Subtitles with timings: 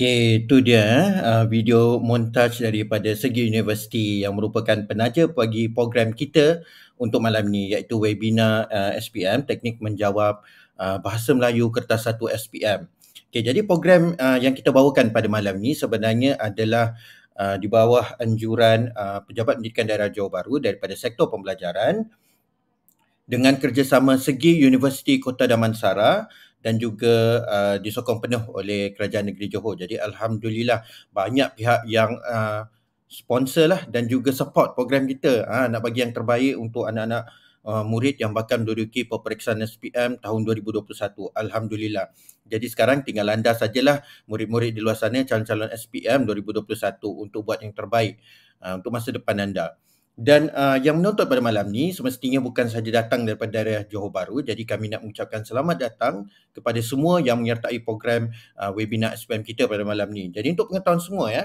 [0.00, 6.64] Okey, itu dia uh, video montaj daripada Segi Universiti yang merupakan penaja bagi program kita
[6.96, 10.40] untuk malam ni iaitu webinar uh, SPM Teknik Menjawab
[10.80, 12.88] uh, Bahasa Melayu Kertas 1 SPM.
[13.28, 16.96] Okey, jadi program uh, yang kita bawakan pada malam ni sebenarnya adalah
[17.36, 22.08] uh, di bawah anjuran uh, Pejabat Pendidikan Daerah Johor Bahru daripada sektor pembelajaran
[23.28, 26.24] dengan kerjasama Segi Universiti Kota Damansara
[26.60, 29.80] dan juga uh, disokong penuh oleh Kerajaan Negeri Johor.
[29.80, 32.68] Jadi alhamdulillah banyak pihak yang uh,
[33.10, 37.26] sponsor lah dan juga support program kita uh, nak bagi yang terbaik untuk anak-anak
[37.66, 41.34] uh, murid yang bakal menduduki peperiksaan SPM tahun 2021.
[41.34, 42.12] Alhamdulillah.
[42.50, 46.66] Jadi sekarang tinggal anda sajalah murid-murid di luar sana calon-calon SPM 2021
[47.18, 48.18] untuk buat yang terbaik
[48.62, 49.74] uh, untuk masa depan anda.
[50.20, 54.44] Dan uh, yang menonton pada malam ni semestinya bukan sahaja datang daripada daerah Johor Bahru.
[54.44, 58.28] Jadi kami nak mengucapkan selamat datang kepada semua yang menyertai program
[58.60, 60.28] uh, webinar SPM kita pada malam ni.
[60.28, 61.44] Jadi untuk pengetahuan semua ya,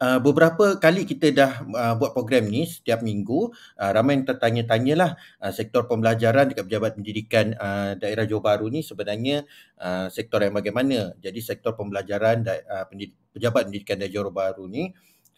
[0.00, 3.52] uh, beberapa kali kita dah uh, buat program ni setiap minggu.
[3.76, 8.80] Uh, ramai yang tertanya-tanyalah uh, sektor pembelajaran dekat Pejabat Pendidikan uh, daerah Johor Bahru ni
[8.80, 9.44] sebenarnya
[9.76, 11.12] uh, sektor yang bagaimana.
[11.20, 14.90] Jadi sektor pembelajaran da- uh, pendid- Pejabat Pendidikan daerah Johor Bahru ni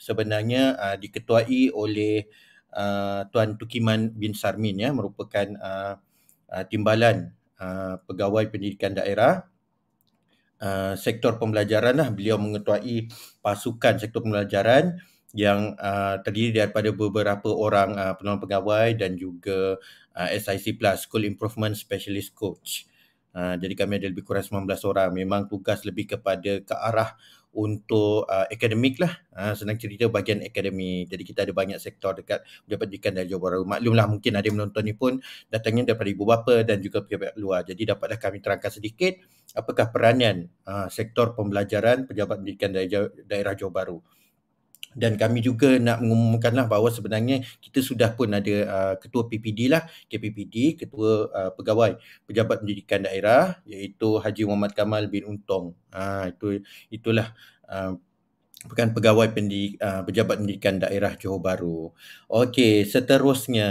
[0.03, 2.27] sebenarnya uh, diketuai oleh
[2.75, 5.95] uh, Tuan Tukiman bin Sarmin ya merupakan uh,
[6.51, 7.31] uh, timbalan
[7.63, 9.47] uh, pegawai pendidikan daerah
[10.59, 13.07] uh, sektor pembelajaran lah beliau mengetuai
[13.39, 14.99] pasukan sektor pembelajaran
[15.33, 19.81] yang uh, terdiri daripada beberapa orang uh, penolong pegawai dan juga
[20.13, 22.85] uh, SIC Plus School Improvement Specialist Coach.
[23.33, 25.09] Uh, jadi kami ada lebih kurang 19 orang.
[25.17, 27.17] Memang tugas lebih kepada ke arah
[27.53, 29.13] untuk uh, akademik lah.
[29.33, 31.09] Uh, senang cerita bahagian akademik.
[31.09, 33.65] Jadi kita ada banyak sektor dekat Pejabat Pendidikan dan Johor Bahru.
[33.69, 35.21] Maklumlah mungkin ada yang menonton ni pun
[35.53, 37.65] datangnya daripada ibu bapa dan juga pihak-pihak luar.
[37.69, 39.13] Jadi dapatlah kami terangkan sedikit
[39.53, 43.99] apakah peranan uh, sektor pembelajaran Pejabat Pendidikan daerah, daerah Johor Bahru
[44.97, 49.85] dan kami juga nak mengumumkanlah bahawa sebenarnya kita sudah pun ada uh, ketua PPD lah
[50.09, 51.99] KPPD ketua uh, pegawai
[52.29, 56.61] pejabat pendidikan daerah iaitu Haji Muhammad Kamal bin Untong uh, itu
[56.93, 57.33] itulah
[57.69, 57.97] uh,
[58.67, 61.91] bukan pegawai pendidik, uh, pejabat pendidikan daerah Johor Bahru.
[62.31, 63.71] Okey, seterusnya.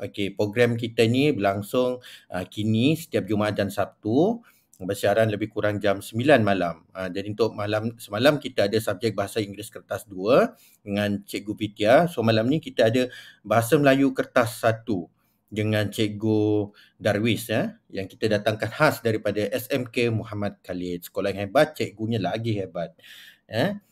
[0.00, 2.00] Okey, program kita ni berlangsung
[2.32, 4.40] uh, kini setiap Jumaat dan Sabtu
[4.86, 6.84] bersiaran lebih kurang jam 9 malam.
[6.94, 11.94] Uh, jadi untuk malam semalam kita ada subjek bahasa Inggeris kertas 2 dengan Cikgu Pitia.
[12.08, 13.08] So malam ni kita ada
[13.44, 14.84] bahasa Melayu kertas 1
[15.50, 21.10] dengan Cikgu Darwis ya yang kita datangkan khas daripada SMK Muhammad Khalid.
[21.10, 22.94] Sekolah yang hebat, cikgunya lagi hebat.
[23.50, 23.82] Ya.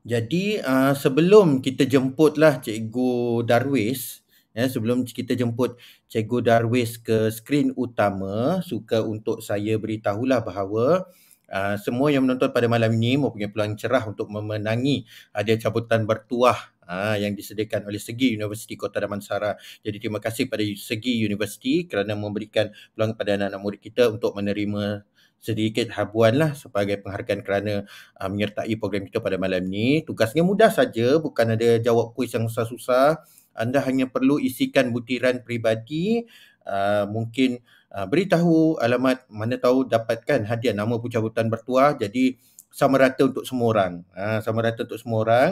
[0.00, 4.24] Jadi uh, sebelum kita jemputlah Cikgu Darwis,
[4.60, 5.80] ya sebelum kita jemput
[6.12, 11.08] Cikgu Darwis ke skrin utama suka untuk saya beritahulah bahawa
[11.50, 15.04] uh, semua yang menonton pada malam ini mempunyai peluang cerah untuk memenangi
[15.34, 19.58] hadiah cabutan bertuah uh, yang disediakan oleh Segi Universiti Kota Damansara.
[19.82, 25.04] Jadi terima kasih kepada Segi Universiti kerana memberikan peluang kepada anak-anak murid kita untuk menerima
[25.40, 27.88] sedikit habuan lah sebagai penghargaan kerana
[28.20, 30.04] uh, menyertai program kita pada malam ini.
[30.04, 36.24] Tugasnya mudah saja, bukan ada jawab kuis yang susah-susah anda hanya perlu isikan butiran peribadi
[36.66, 37.60] uh, mungkin
[37.94, 42.38] uh, beritahu alamat mana tahu dapatkan hadiah nama pencabutan bertuah jadi
[42.70, 43.92] sama rata untuk semua orang.
[44.14, 45.50] Uh, sama rata untuk semua orang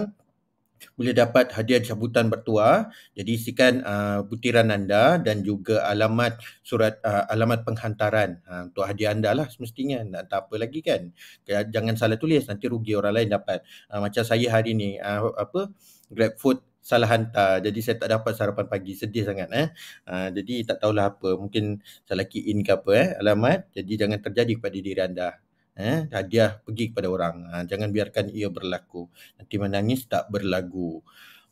[0.94, 2.86] boleh dapat hadiah cabutan bertuah
[3.18, 8.38] jadi isikan uh, butiran anda dan juga alamat surat uh, alamat penghantaran.
[8.46, 10.06] Uh, untuk hadiah anda lah semestinya.
[10.06, 11.10] Nak tak apa lagi kan?
[11.46, 13.66] Jangan salah tulis nanti rugi orang lain dapat.
[13.90, 15.74] Uh, macam saya hari ni uh, apa
[16.14, 19.68] grab food salah hantar jadi saya tak dapat sarapan pagi sedih sangat eh.
[20.08, 23.70] Uh, jadi tak tahulah apa mungkin salah key in ke apa eh alamat.
[23.76, 25.28] Jadi jangan terjadi kepada diri anda
[25.76, 26.08] eh.
[26.10, 29.10] Hadiah pergi kepada orang uh, jangan biarkan ia berlaku.
[29.36, 31.02] Nanti menangis tak berlagu.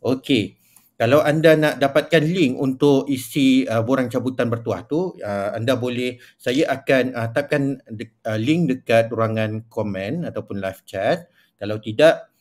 [0.00, 5.76] Okey kalau anda nak dapatkan link untuk isi uh, borang cabutan bertuah tu uh, anda
[5.76, 11.28] boleh saya akan uh, tapkan de- uh, link dekat ruangan komen ataupun live chat.
[11.60, 12.32] Kalau tidak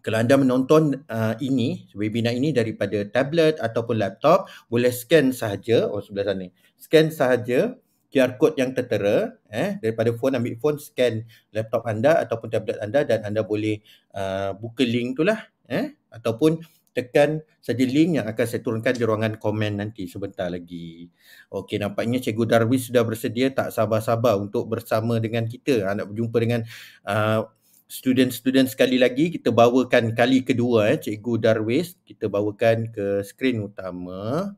[0.00, 6.00] kalau anda menonton uh, ini webinar ini daripada tablet ataupun laptop boleh scan sahaja oh
[6.00, 7.76] sebelah sana scan sahaja
[8.10, 11.22] QR code yang tertera eh daripada phone ambil phone scan
[11.54, 13.78] laptop anda ataupun tablet anda dan anda boleh
[14.18, 15.38] uh, buka link tu lah
[15.70, 16.58] eh ataupun
[16.90, 21.06] tekan saja link yang akan saya turunkan di ruangan komen nanti sebentar lagi.
[21.54, 26.60] Okey nampaknya Cikgu Darwis sudah bersedia tak sabar-sabar untuk bersama dengan kita nak berjumpa dengan
[27.06, 27.46] uh,
[27.90, 34.54] student-student sekali lagi kita bawakan kali kedua eh Cikgu Darwis kita bawakan ke skrin utama.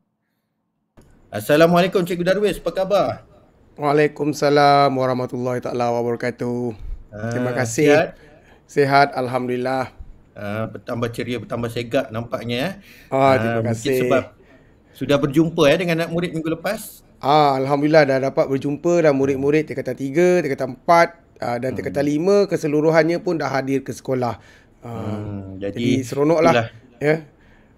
[1.33, 3.25] Assalamualaikum Cikgu Darwis, apa khabar?
[3.81, 6.77] Waalaikumsalam warahmatullahi taala wabarakatuh.
[7.33, 7.89] Terima kasih.
[7.89, 8.09] Sihat?
[8.69, 9.89] Sihat, Alhamdulillah.
[10.37, 12.85] Uh, bertambah ceria, bertambah segak nampaknya.
[13.09, 13.13] Eh.
[13.13, 13.97] Oh, terima uh, kasih.
[14.05, 14.25] sebab
[14.93, 17.01] sudah berjumpa eh, dengan anak murid minggu lepas.
[17.17, 22.47] Ah, Alhamdulillah dah dapat berjumpa dan murid-murid tingkatan 3, tingkatan 4 uh, dan tingkatan hmm.
[22.47, 24.39] 5 keseluruhannya pun dah hadir ke sekolah.
[24.83, 26.71] Uh, hmm, jadi, jadi seronoklah.
[27.03, 27.27] Ya.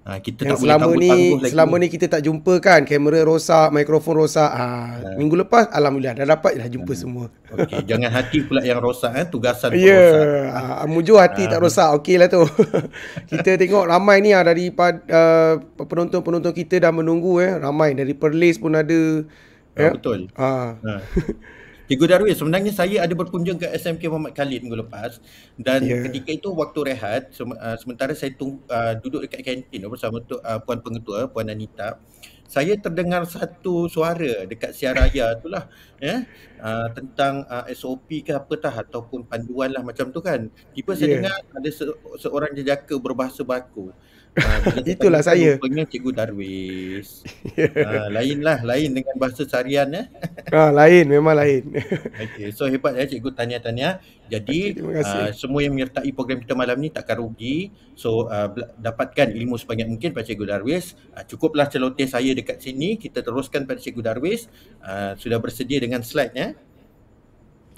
[0.04, 1.48] Ha, kita yang tak selama boleh ni lagi.
[1.48, 5.16] selama ni kita tak jumpa kan kamera rosak mikrofon rosak ha, ha.
[5.16, 7.00] minggu lepas alhamdulillah dah dapat dah jumpa ha.
[7.00, 7.26] semua
[7.56, 9.96] okey jangan hati pula yang rosak eh tugasan yeah.
[9.96, 10.28] rosak
[10.60, 11.56] ha, mujur hati ha.
[11.56, 12.44] tak rosak okeylah tu
[13.32, 18.60] kita tengok ramai ni ah dari uh, penonton-penonton kita dah menunggu eh ramai dari Perlis
[18.60, 19.24] pun ada
[19.72, 20.76] ha, ya betul ha.
[20.84, 20.94] ha.
[21.84, 25.20] Cikgu Darwis, sebenarnya saya ada berkunjung ke SMK Muhammad Khalid minggu lepas
[25.60, 26.00] dan yeah.
[26.08, 30.56] ketika itu waktu rehat uh, sementara saya tung, uh, duduk dekat kantin bersama tu, uh,
[30.64, 32.00] puan pengetua, puan Anita
[32.44, 35.66] saya terdengar satu suara dekat siar raya tu lah
[35.98, 36.22] ya,
[36.60, 41.08] uh, tentang uh, SOP ke apa tah ataupun panduan lah macam tu kan tiba saya
[41.08, 41.14] yeah.
[41.20, 43.90] dengar ada se- seorang jejaka berbahasa baku
[44.64, 45.60] Uh, Itulah saya.
[45.60, 47.22] Rupanya Cikgu Darwis.
[47.86, 50.08] uh, lain lah, lain dengan bahasa sarian eh.
[50.50, 51.70] ah, lain, memang lain.
[52.24, 54.02] okay, so hebat ya Cikgu tanya-tanya.
[54.26, 57.70] Jadi okay, uh, semua yang menyertai program kita malam ni takkan rugi.
[57.94, 60.98] So uh, dapatkan ilmu sebanyak mungkin pada Cikgu Darwis.
[61.14, 62.98] Uh, cukuplah celoteh saya dekat sini.
[62.98, 64.50] Kita teruskan pada Cikgu Darwis.
[64.82, 66.48] Uh, sudah bersedia dengan slide ya?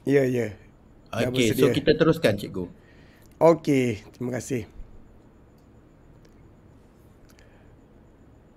[0.06, 0.54] Ya, ya.
[1.10, 2.64] Okay, so kita teruskan Cikgu.
[3.36, 4.75] Okay, terima kasih.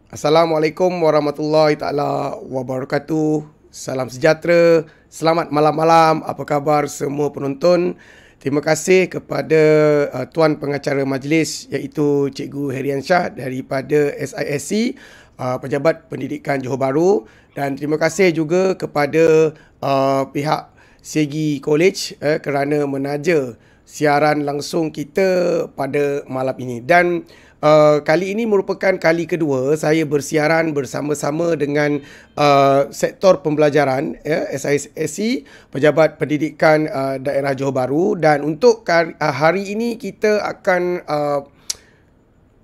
[0.09, 3.45] Assalamualaikum warahmatullahi taala wabarakatuh.
[3.69, 4.89] Salam sejahtera.
[5.05, 6.25] Selamat malam-malam.
[6.25, 7.93] Apa khabar semua penonton?
[8.41, 9.61] Terima kasih kepada
[10.09, 14.97] uh, tuan pengacara majlis iaitu Cikgu Herian Shah daripada SISC
[15.37, 20.73] uh, Pejabat Pendidikan Johor Bahru dan terima kasih juga kepada uh, pihak
[21.05, 23.53] Segi College uh, kerana menaja
[23.85, 30.71] siaran langsung kita pada malam ini dan Uh, kali ini merupakan kali kedua saya bersiaran
[30.71, 31.99] bersama-sama dengan
[32.39, 38.15] uh, sektor pembelajaran ya, SISC Pejabat Pendidikan uh, Daerah Johor Bahru.
[38.15, 41.39] Dan untuk uh, hari ini kita akan uh,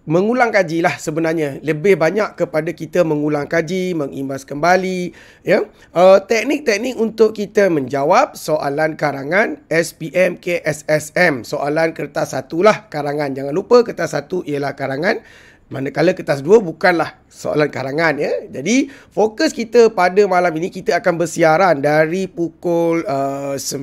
[0.06, 1.60] mengulang kaji lah sebenarnya.
[1.66, 5.66] Lebih banyak kepada kita mengulang kaji mengimbas kembali ya.
[5.92, 13.34] Uh, teknik-teknik untuk kita menjawab soalan karangan SPM KSSM soalan kertas satu lah karangan.
[13.34, 15.26] Jangan lupa kertas satu ialah karangan.
[15.66, 18.46] Manakala kertas dua bukanlah soalan karangan ya.
[18.54, 23.82] Jadi fokus kita pada malam ini kita akan bersiaran dari pukul uh, 9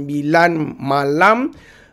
[0.79, 1.51] malam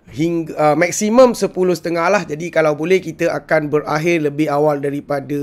[0.10, 2.24] hingga uh, maksimum 10.30 lah.
[2.25, 5.39] Jadi kalau boleh kita akan berakhir lebih awal daripada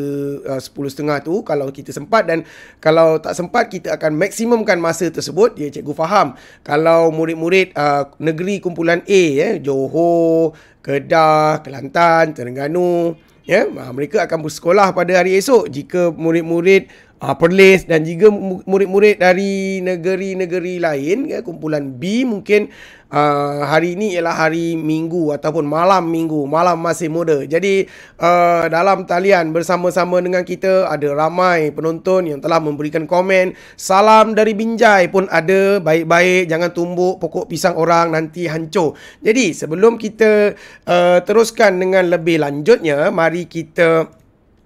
[0.47, 2.27] uh, 10.30 tu kalau kita sempat.
[2.27, 2.43] Dan
[2.83, 5.55] kalau tak sempat kita akan maksimumkan masa tersebut.
[5.59, 6.35] Ya cikgu faham.
[6.67, 13.63] Kalau murid-murid uh, negeri kumpulan A ya Johor Kedah Kelantan Terengganu ya
[13.95, 15.71] mereka akan bersekolah pada hari esok.
[15.71, 18.29] Jika murid-murid uh, Perlis dan juga
[18.65, 22.69] murid-murid dari negeri-negeri lain ya kumpulan B mungkin
[23.11, 27.45] uh, hari ini ialah hari Minggu ataupun malam Minggu, malam masih muda.
[27.45, 27.87] Jadi
[28.21, 33.55] uh, dalam talian bersama-sama dengan kita ada ramai penonton yang telah memberikan komen.
[33.79, 35.79] Salam dari Binjai pun ada.
[35.81, 38.99] Baik-baik jangan tumbuk pokok pisang orang nanti hancur.
[39.23, 40.55] Jadi sebelum kita
[40.87, 44.11] uh, teruskan dengan lebih lanjutnya, mari kita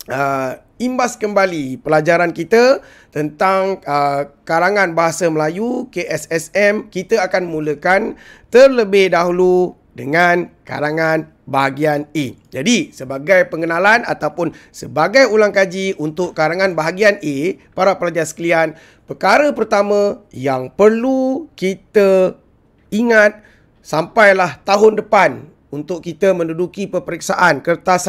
[0.08, 2.80] uh, imbas kembali pelajaran kita
[3.12, 8.16] tentang uh, karangan bahasa Melayu KSSM kita akan mulakan
[8.48, 12.26] terlebih dahulu dengan karangan bahagian A.
[12.48, 17.36] Jadi sebagai pengenalan ataupun sebagai ulang kaji untuk karangan bahagian A
[17.76, 18.72] para pelajar sekalian
[19.04, 22.40] perkara pertama yang perlu kita
[22.88, 23.44] ingat
[23.84, 28.08] sampailah tahun depan untuk kita menduduki peperiksaan kertas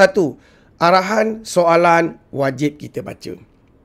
[0.82, 3.38] arahan soalan wajib kita baca.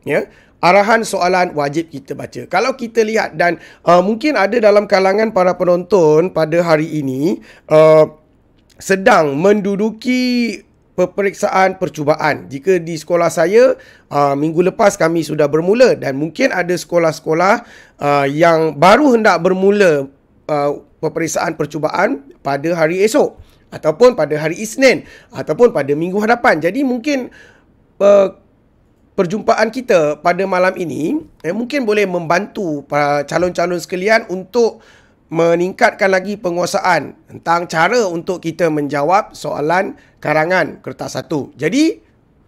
[0.09, 0.33] Ya.
[0.65, 2.49] Arahan soalan wajib kita baca.
[2.49, 8.09] Kalau kita lihat dan uh, mungkin ada dalam kalangan para penonton pada hari ini uh,
[8.81, 10.65] sedang menduduki
[10.97, 12.49] peperiksaan percubaan.
[12.49, 13.77] Jika di sekolah saya
[14.09, 17.55] uh, minggu lepas kami sudah bermula dan mungkin ada sekolah-sekolah
[18.01, 20.09] uh, yang baru hendak bermula
[20.49, 20.71] uh,
[21.05, 23.37] peperiksaan percubaan pada hari esok
[23.77, 25.05] ataupun pada hari Isnin
[25.37, 26.57] ataupun pada minggu hadapan.
[26.57, 27.29] Jadi mungkin
[28.01, 28.29] uh,
[29.17, 34.81] perjumpaan kita pada malam ini eh, mungkin boleh membantu para calon-calon sekalian untuk
[35.27, 41.51] meningkatkan lagi penguasaan tentang cara untuk kita menjawab soalan karangan kertas satu.
[41.59, 41.99] Jadi,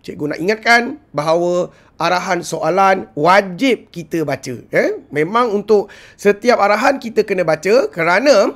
[0.07, 4.63] cikgu nak ingatkan bahawa arahan soalan wajib kita baca.
[4.71, 5.03] Eh?
[5.11, 8.55] Memang untuk setiap arahan kita kena baca kerana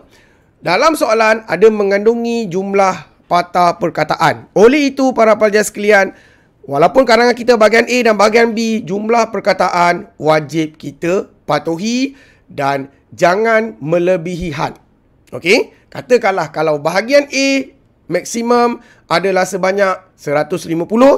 [0.63, 4.47] dalam soalan ada mengandungi jumlah patah perkataan.
[4.55, 6.15] Oleh itu para pelajar sekalian,
[6.63, 12.15] walaupun karangan kita bahagian A dan bahagian B, jumlah perkataan wajib kita patuhi
[12.47, 14.79] dan jangan melebihi had.
[15.35, 15.75] Okey?
[15.91, 17.49] Katakanlah kalau bahagian A
[18.07, 18.79] maksimum
[19.11, 20.63] adalah sebanyak 150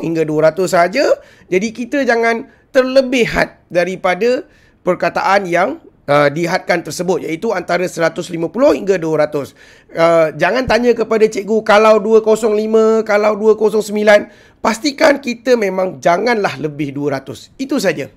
[0.00, 1.04] hingga 200 saja,
[1.52, 4.48] jadi kita jangan terlebih had daripada
[4.80, 9.52] perkataan yang uh, dihadkan tersebut iaitu antara 150 hingga 200.
[9.94, 17.56] Uh, jangan tanya kepada cikgu kalau 205, kalau 209, pastikan kita memang janganlah lebih 200.
[17.60, 18.08] Itu saja.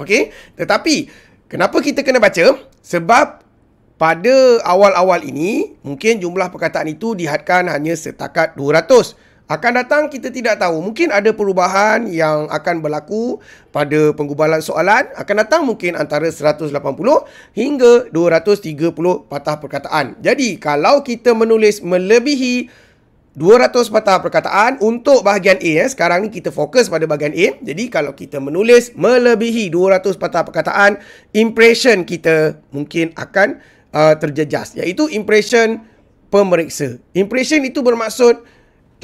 [0.00, 0.34] Okey?
[0.58, 0.94] Tetapi
[1.46, 2.58] kenapa kita kena baca?
[2.84, 3.26] Sebab
[3.94, 4.36] pada
[4.66, 9.33] awal-awal ini mungkin jumlah perkataan itu dihadkan hanya setakat 200.
[9.44, 10.80] Akan datang kita tidak tahu.
[10.80, 13.44] Mungkin ada perubahan yang akan berlaku
[13.76, 15.04] pada penggubalan soalan.
[15.20, 16.72] Akan datang mungkin antara 180
[17.52, 20.16] hingga 230 patah perkataan.
[20.24, 22.72] Jadi kalau kita menulis melebihi
[23.36, 25.72] 200 patah perkataan untuk bahagian A.
[25.84, 25.88] Eh.
[25.92, 27.46] Sekarang ni kita fokus pada bahagian A.
[27.60, 31.02] Jadi kalau kita menulis melebihi 200 patah perkataan,
[31.36, 33.60] impression kita mungkin akan
[33.92, 34.72] uh, terjejas.
[34.78, 35.84] Iaitu impression
[36.32, 36.96] pemeriksa.
[37.12, 38.53] Impression itu bermaksud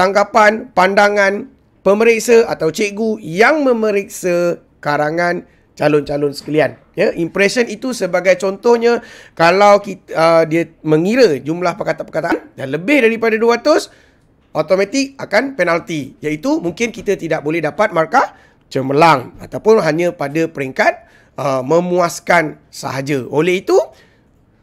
[0.01, 1.53] tanggapan, pandangan
[1.85, 5.45] pemeriksa atau cikgu yang memeriksa karangan
[5.77, 6.81] calon-calon sekalian.
[6.97, 9.05] Ya, impression itu sebagai contohnya
[9.37, 13.93] kalau kita, uh, dia mengira jumlah perkataan-perkataan dan lebih daripada 200,
[14.57, 16.17] automatik akan penalti.
[16.25, 18.33] Iaitu mungkin kita tidak boleh dapat markah
[18.73, 21.05] cemerlang ataupun hanya pada peringkat
[21.37, 23.21] uh, memuaskan sahaja.
[23.29, 23.77] Oleh itu,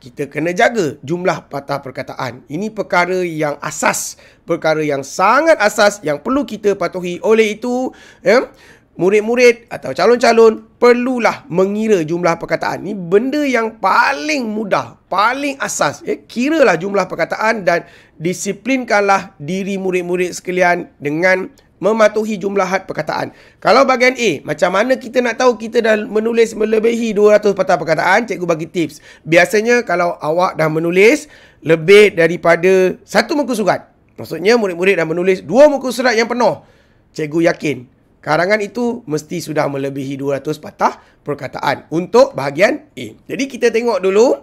[0.08, 2.48] kita kena jaga jumlah patah perkataan.
[2.48, 4.16] Ini perkara yang asas,
[4.48, 7.20] perkara yang sangat asas yang perlu kita patuhi.
[7.20, 7.92] Oleh itu,
[8.24, 8.48] ya,
[8.96, 12.88] murid-murid atau calon-calon perlulah mengira jumlah perkataan.
[12.88, 16.00] Ini benda yang paling mudah, paling asas.
[16.08, 17.84] Ya, kiralah jumlah perkataan dan
[18.16, 23.34] disiplinkanlah diri murid-murid sekalian dengan mematuhi jumlah had perkataan.
[23.62, 28.26] Kalau bahagian A, macam mana kita nak tahu kita dah menulis melebihi 200 patah perkataan?
[28.26, 29.02] Cikgu bagi tips.
[29.26, 31.30] Biasanya kalau awak dah menulis
[31.62, 33.94] lebih daripada satu muka surat.
[34.18, 36.66] Maksudnya murid-murid dah menulis dua muka surat yang penuh.
[37.14, 43.06] Cikgu yakin karangan itu mesti sudah melebihi 200 patah perkataan untuk bahagian A.
[43.24, 44.36] Jadi kita tengok dulu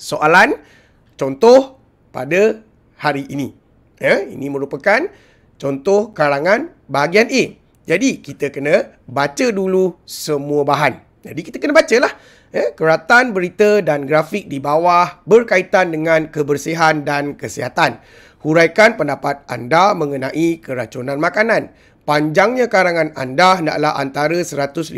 [0.00, 0.56] soalan
[1.20, 1.76] contoh
[2.08, 2.64] pada
[2.96, 3.52] hari ini.
[4.00, 5.12] Ya, ini merupakan
[5.62, 7.54] Contoh karangan bahagian A.
[7.86, 10.98] Jadi kita kena baca dulu semua bahan.
[11.22, 12.10] Jadi kita kena bacalah.
[12.50, 18.02] Eh, keratan berita dan grafik di bawah berkaitan dengan kebersihan dan kesihatan.
[18.42, 21.70] Huraikan pendapat anda mengenai keracunan makanan.
[22.02, 24.90] Panjangnya karangan anda hendaklah antara 150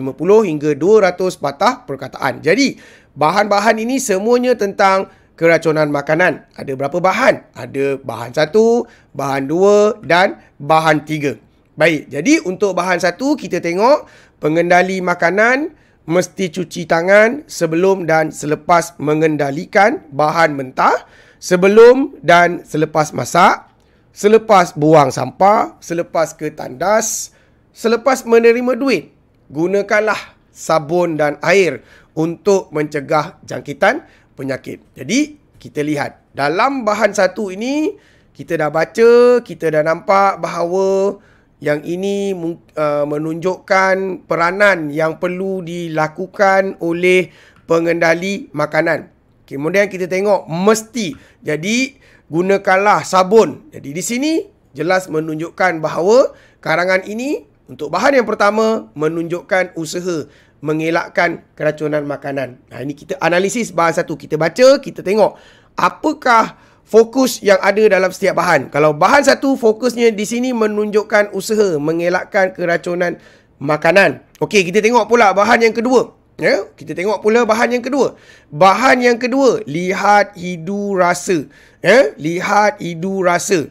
[0.49, 2.41] hingga 200 patah perkataan.
[2.41, 2.81] Jadi,
[3.13, 6.47] bahan-bahan ini semuanya tentang keracunan makanan.
[6.55, 7.55] Ada berapa bahan?
[7.55, 11.39] Ada bahan satu, bahan dua dan bahan tiga.
[11.75, 14.07] Baik, jadi untuk bahan satu kita tengok
[14.39, 15.75] pengendali makanan
[16.07, 21.03] mesti cuci tangan sebelum dan selepas mengendalikan bahan mentah,
[21.43, 23.67] sebelum dan selepas masak,
[24.15, 27.35] selepas buang sampah, selepas ke tandas,
[27.75, 29.11] selepas menerima duit.
[29.51, 31.83] Gunakanlah sabun dan air
[32.15, 34.83] untuk mencegah jangkitan penyakit.
[34.95, 36.21] Jadi, kita lihat.
[36.35, 37.95] Dalam bahan satu ini,
[38.35, 41.19] kita dah baca, kita dah nampak bahawa
[41.63, 42.35] yang ini
[42.77, 47.33] uh, menunjukkan peranan yang perlu dilakukan oleh
[47.65, 49.09] pengendali makanan.
[49.49, 51.17] Kemudian kita tengok mesti.
[51.41, 51.97] Jadi,
[52.29, 53.71] gunakanlah sabun.
[53.73, 54.33] Jadi, di sini
[54.75, 60.29] jelas menunjukkan bahawa karangan ini untuk bahan yang pertama menunjukkan usaha
[60.65, 62.57] mengelakkan keracunan makanan.
[62.73, 64.17] Nah, ini kita analisis bahan satu.
[64.17, 65.37] Kita baca, kita tengok
[65.77, 66.57] apakah
[66.89, 68.73] fokus yang ada dalam setiap bahan.
[68.73, 73.21] Kalau bahan satu fokusnya di sini menunjukkan usaha mengelakkan keracunan
[73.61, 74.25] makanan.
[74.41, 76.17] Okey, kita tengok pula bahan yang kedua.
[76.35, 78.19] Ya, kita tengok pula bahan yang kedua.
[78.51, 81.47] Bahan yang kedua, lihat hidu rasa.
[81.79, 83.71] Ya, lihat hidu rasa.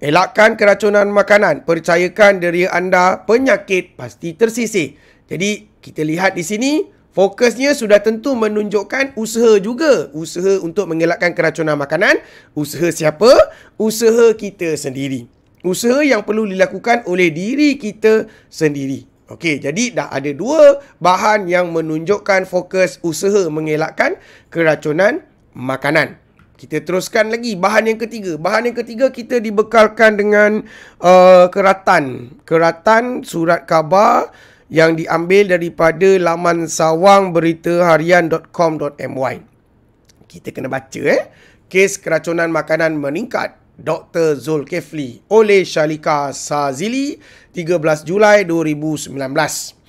[0.00, 1.68] Elakkan keracunan makanan.
[1.68, 4.96] Percayakan diri anda penyakit pasti tersisih.
[5.28, 6.84] Jadi kita lihat di sini
[7.16, 10.12] fokusnya sudah tentu menunjukkan usaha juga.
[10.12, 12.20] Usaha untuk mengelakkan keracunan makanan.
[12.52, 13.32] Usaha siapa?
[13.80, 15.26] Usaha kita sendiri.
[15.60, 19.08] Usaha yang perlu dilakukan oleh diri kita sendiri.
[19.30, 24.18] Okey, jadi dah ada dua bahan yang menunjukkan fokus usaha mengelakkan
[24.50, 25.22] keracunan
[25.54, 26.18] makanan.
[26.60, 28.36] Kita teruskan lagi bahan yang ketiga.
[28.36, 30.60] Bahan yang ketiga kita dibekalkan dengan
[31.00, 32.36] uh, keratan.
[32.44, 34.28] Keratan surat khabar
[34.70, 39.36] yang diambil daripada laman sawangberitaharian.com.my.
[40.30, 41.26] Kita kena baca eh.
[41.66, 44.38] kes keracunan makanan meningkat Dr.
[44.38, 47.18] Zulkifli oleh Shalika Sazili
[47.50, 49.79] 13 Julai 2019.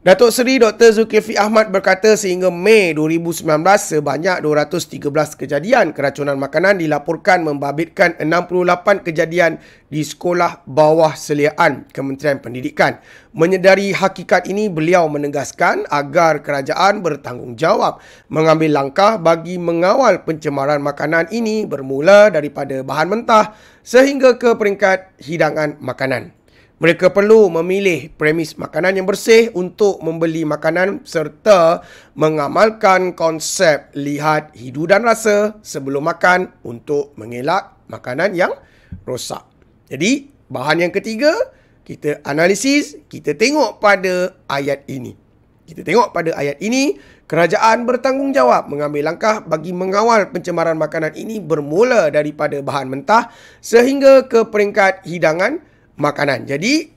[0.00, 0.96] Datuk Seri Dr.
[0.96, 3.44] Zulkifli Ahmad berkata sehingga Mei 2019
[3.76, 4.96] sebanyak 213
[5.36, 9.60] kejadian keracunan makanan dilaporkan membabitkan 68 kejadian
[9.92, 12.96] di sekolah bawah seliaan Kementerian Pendidikan.
[13.36, 18.00] Menyedari hakikat ini beliau menegaskan agar kerajaan bertanggungjawab
[18.32, 23.52] mengambil langkah bagi mengawal pencemaran makanan ini bermula daripada bahan mentah
[23.84, 26.39] sehingga ke peringkat hidangan makanan.
[26.80, 31.84] Mereka perlu memilih premis makanan yang bersih untuk membeli makanan serta
[32.16, 38.56] mengamalkan konsep lihat hidu dan rasa sebelum makan untuk mengelak makanan yang
[39.04, 39.44] rosak.
[39.92, 41.36] Jadi, bahan yang ketiga,
[41.84, 45.12] kita analisis, kita tengok pada ayat ini.
[45.68, 46.96] Kita tengok pada ayat ini,
[47.28, 53.28] kerajaan bertanggungjawab mengambil langkah bagi mengawal pencemaran makanan ini bermula daripada bahan mentah
[53.60, 55.60] sehingga ke peringkat hidangan
[56.00, 56.48] makanan.
[56.48, 56.90] Jadi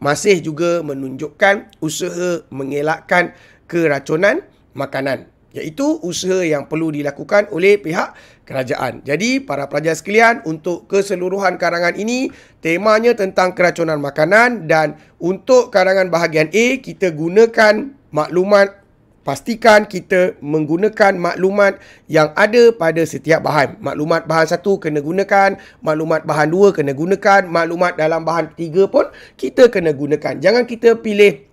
[0.00, 3.32] masih juga menunjukkan usaha mengelakkan
[3.64, 4.44] keracunan
[4.76, 8.14] makanan iaitu usaha yang perlu dilakukan oleh pihak
[8.46, 9.02] kerajaan.
[9.02, 12.30] Jadi para pelajar sekalian untuk keseluruhan karangan ini
[12.62, 18.79] temanya tentang keracunan makanan dan untuk karangan bahagian A kita gunakan maklumat
[19.20, 21.78] pastikan kita menggunakan maklumat
[22.08, 23.76] yang ada pada setiap bahan.
[23.80, 29.08] Maklumat bahan satu kena gunakan, maklumat bahan dua kena gunakan, maklumat dalam bahan tiga pun
[29.36, 30.40] kita kena gunakan.
[30.40, 31.50] Jangan kita pilih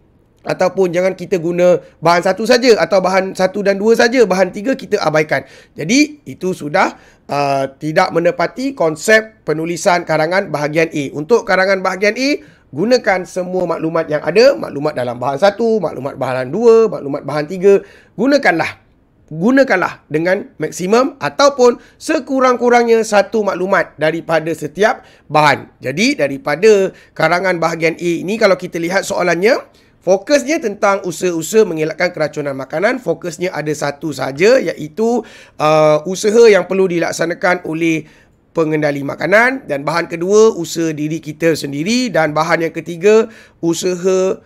[0.48, 4.80] ataupun jangan kita guna bahan satu saja atau bahan satu dan dua saja, bahan tiga
[4.80, 5.44] kita abaikan.
[5.76, 6.96] Jadi itu sudah
[7.28, 11.12] uh, tidak menepati konsep penulisan karangan bahagian A.
[11.12, 12.30] Untuk karangan bahagian A,
[12.72, 17.84] gunakan semua maklumat yang ada, maklumat dalam bahan satu, maklumat bahan dua, maklumat bahan tiga,
[18.20, 18.84] gunakanlah.
[19.28, 25.68] Gunakanlah dengan maksimum ataupun sekurang-kurangnya satu maklumat daripada setiap bahan.
[25.84, 29.68] Jadi daripada karangan bahagian A ini kalau kita lihat soalannya,
[30.00, 35.28] fokusnya tentang usaha-usaha mengelakkan keracunan makanan, fokusnya ada satu saja iaitu
[35.60, 38.08] uh, usaha yang perlu dilaksanakan oleh
[38.58, 43.30] pengendali makanan dan bahan kedua usaha diri kita sendiri dan bahan yang ketiga
[43.62, 44.42] usaha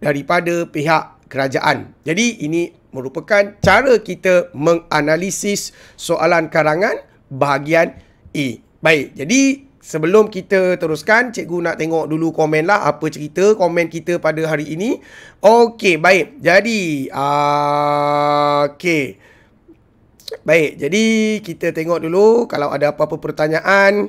[0.00, 1.92] daripada pihak kerajaan.
[2.08, 8.00] Jadi ini merupakan cara kita menganalisis soalan karangan bahagian
[8.32, 8.46] A.
[8.80, 14.16] Baik, jadi sebelum kita teruskan, cikgu nak tengok dulu komen lah apa cerita komen kita
[14.16, 15.04] pada hari ini.
[15.44, 16.40] Okey, baik.
[16.40, 19.29] Jadi, uh, okey.
[20.46, 21.04] Baik, jadi
[21.42, 24.08] kita tengok dulu kalau ada apa-apa pertanyaan.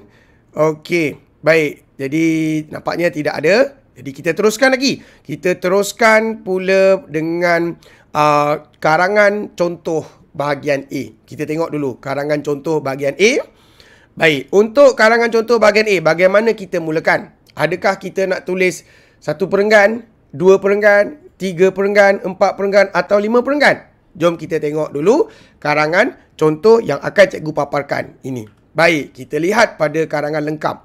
[0.54, 1.98] Okey, baik.
[1.98, 2.26] Jadi
[2.70, 3.78] nampaknya tidak ada.
[3.98, 5.04] Jadi kita teruskan lagi.
[5.22, 7.76] Kita teruskan pula dengan
[8.16, 11.04] uh, karangan contoh bahagian A.
[11.28, 13.32] Kita tengok dulu karangan contoh bahagian A.
[14.16, 17.32] Baik, untuk karangan contoh bahagian A, bagaimana kita mulakan?
[17.56, 18.84] Adakah kita nak tulis
[19.20, 23.91] satu perenggan, dua perenggan, tiga perenggan, empat perenggan atau lima perenggan?
[24.16, 28.48] Jom kita tengok dulu karangan contoh yang akan cikgu paparkan ini.
[28.72, 30.78] Baik, kita lihat pada karangan lengkap.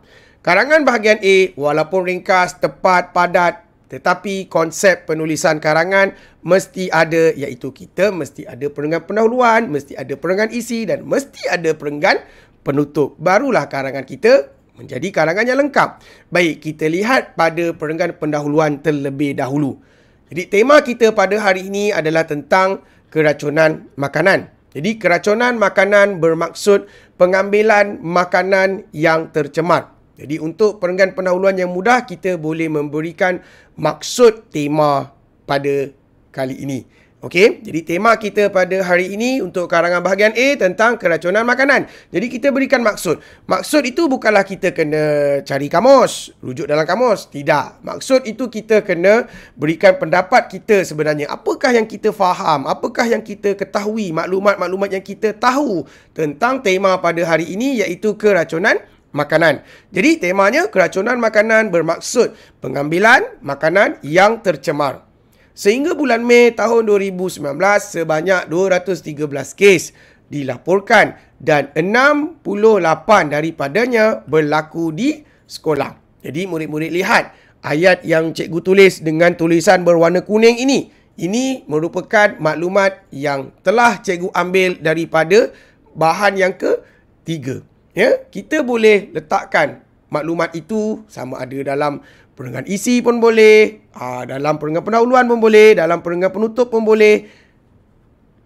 [0.43, 6.11] Karangan bahagian A walaupun ringkas, tepat, padat tetapi konsep penulisan karangan
[6.43, 11.71] mesti ada iaitu kita mesti ada perenggan pendahuluan, mesti ada perenggan isi dan mesti ada
[11.71, 12.19] perenggan
[12.67, 13.15] penutup.
[13.23, 16.03] Barulah karangan kita menjadi karangan yang lengkap.
[16.35, 19.79] Baik, kita lihat pada perenggan pendahuluan terlebih dahulu.
[20.27, 24.53] Jadi tema kita pada hari ini adalah tentang keracunan makanan.
[24.77, 26.85] Jadi keracunan makanan bermaksud
[27.17, 29.97] pengambilan makanan yang tercemar.
[30.17, 33.41] Jadi untuk perenggan pendahuluan yang mudah kita boleh memberikan
[33.77, 35.13] maksud tema
[35.49, 35.93] pada
[36.33, 36.85] kali ini.
[37.27, 41.91] Okey, jadi tema kita pada hari ini untuk karangan bahagian A tentang keracunan makanan.
[42.15, 43.19] Jadi kita berikan maksud.
[43.51, 47.27] Maksud itu bukanlah kita kena cari kamus, rujuk dalam kamus.
[47.27, 47.83] Tidak.
[47.83, 49.27] Maksud itu kita kena
[49.59, 51.27] berikan pendapat kita sebenarnya.
[51.27, 52.71] Apakah yang kita faham?
[52.71, 54.15] Apakah yang kita ketahui?
[54.15, 55.83] Maklumat-maklumat yang kita tahu
[56.15, 58.79] tentang tema pada hari ini iaitu keracunan
[59.11, 59.67] makanan.
[59.91, 65.06] Jadi temanya keracunan makanan bermaksud pengambilan makanan yang tercemar.
[65.57, 67.41] Sehingga bulan Mei tahun 2019,
[67.81, 69.97] sebanyak 213 kes
[70.29, 72.45] dilaporkan dan 68
[73.33, 75.97] daripadanya berlaku di sekolah.
[76.21, 77.33] Jadi murid-murid lihat
[77.65, 80.93] ayat yang cikgu tulis dengan tulisan berwarna kuning ini.
[81.17, 85.49] Ini merupakan maklumat yang telah cikgu ambil daripada
[85.97, 87.65] bahan yang ketiga.
[87.97, 89.81] Ya, kita boleh letakkan
[90.13, 92.05] maklumat itu sama ada dalam
[92.37, 97.25] perenggan isi pun boleh, ah, dalam perenggan pendahuluan pun boleh, dalam perenggan penutup pun boleh.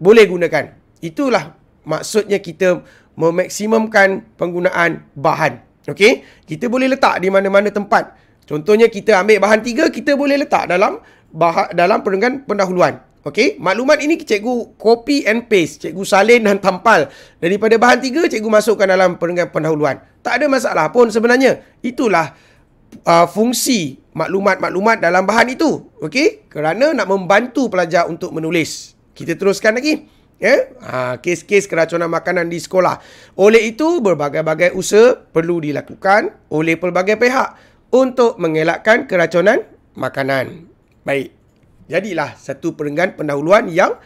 [0.01, 0.65] Boleh gunakan.
[1.03, 2.81] Itulah maksudnya kita
[3.19, 5.61] memaksimumkan penggunaan bahan.
[5.91, 8.15] Okey, kita boleh letak di mana-mana tempat.
[8.47, 11.03] Contohnya kita ambil bahan tiga, kita boleh letak dalam
[11.35, 13.03] bahan dalam perenggan pendahuluan.
[13.21, 18.49] Okey, maklumat ini cikgu copy and paste, cikgu salin dan tampal daripada bahan tiga, cikgu
[18.49, 20.01] masukkan dalam perenggan pendahuluan.
[20.25, 21.61] Tak ada masalah pun sebenarnya.
[21.85, 22.33] Itulah
[23.07, 25.87] uh, fungsi maklumat-maklumat dalam bahan itu.
[26.03, 28.99] Okey, kerana nak membantu pelajar untuk menulis.
[29.15, 30.07] Kita teruskan lagi.
[30.41, 32.97] Ya, ha, kes-kes keracunan makanan di sekolah.
[33.37, 37.61] Oleh itu, berbagai-bagai usaha perlu dilakukan oleh pelbagai pihak
[37.93, 39.61] untuk mengelakkan keracunan
[40.01, 40.65] makanan.
[41.05, 41.37] Baik,
[41.93, 44.01] jadilah satu perenggan pendahuluan yang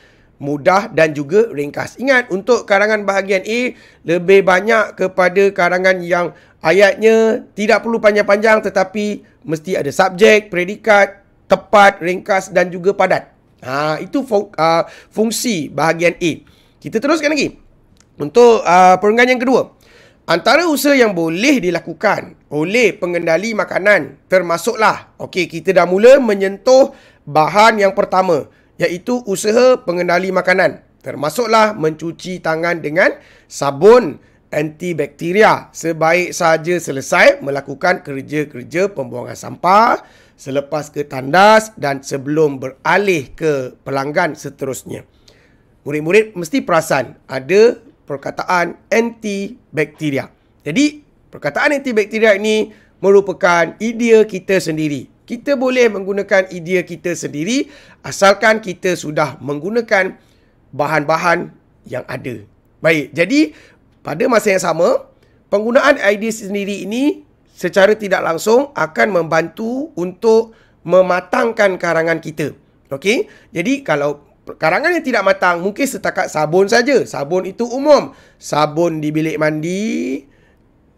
[0.45, 1.97] mudah dan juga ringkas.
[1.97, 3.73] Ingat, untuk karangan bahagian A,
[4.05, 12.05] lebih banyak kepada karangan yang ayatnya tidak perlu panjang-panjang tetapi mesti ada subjek, predikat, tepat,
[12.05, 13.33] ringkas dan juga padat.
[13.65, 16.33] Ha, itu uh, fungsi bahagian A.
[16.77, 17.57] Kita teruskan lagi.
[18.21, 19.73] Untuk uh, perenggan yang kedua.
[20.25, 26.97] Antara usaha yang boleh dilakukan oleh pengendali makanan termasuklah, okey kita dah mula menyentuh
[27.29, 28.49] bahan yang pertama
[28.81, 30.83] iaitu usaha pengendali makanan.
[31.05, 33.13] Termasuklah mencuci tangan dengan
[33.45, 34.17] sabun
[34.55, 40.01] antibakteria sebaik saja selesai melakukan kerja-kerja pembuangan sampah,
[40.39, 45.05] selepas ke tandas dan sebelum beralih ke pelanggan seterusnya.
[45.85, 47.77] Murid-murid mesti perasan ada
[48.09, 50.33] perkataan antibakteria.
[50.65, 52.73] Jadi, perkataan antibakteria ini
[53.05, 55.14] merupakan idea kita sendiri.
[55.25, 57.73] Kita boleh menggunakan idea kita sendiri
[58.05, 60.21] asalkan kita sudah menggunakan
[60.69, 61.49] bahan-bahan
[61.89, 62.45] yang ada.
[62.85, 63.57] Baik, jadi
[64.05, 65.09] pada masa yang sama,
[65.49, 67.25] penggunaan idea sendiri ini
[67.57, 70.53] secara tidak langsung akan membantu untuk
[70.85, 72.53] mematangkan karangan kita.
[72.93, 73.33] Okey?
[73.49, 74.21] Jadi kalau
[74.61, 77.01] karangan yang tidak matang mungkin setakat sabun saja.
[77.09, 78.13] Sabun itu umum.
[78.37, 80.21] Sabun di bilik mandi,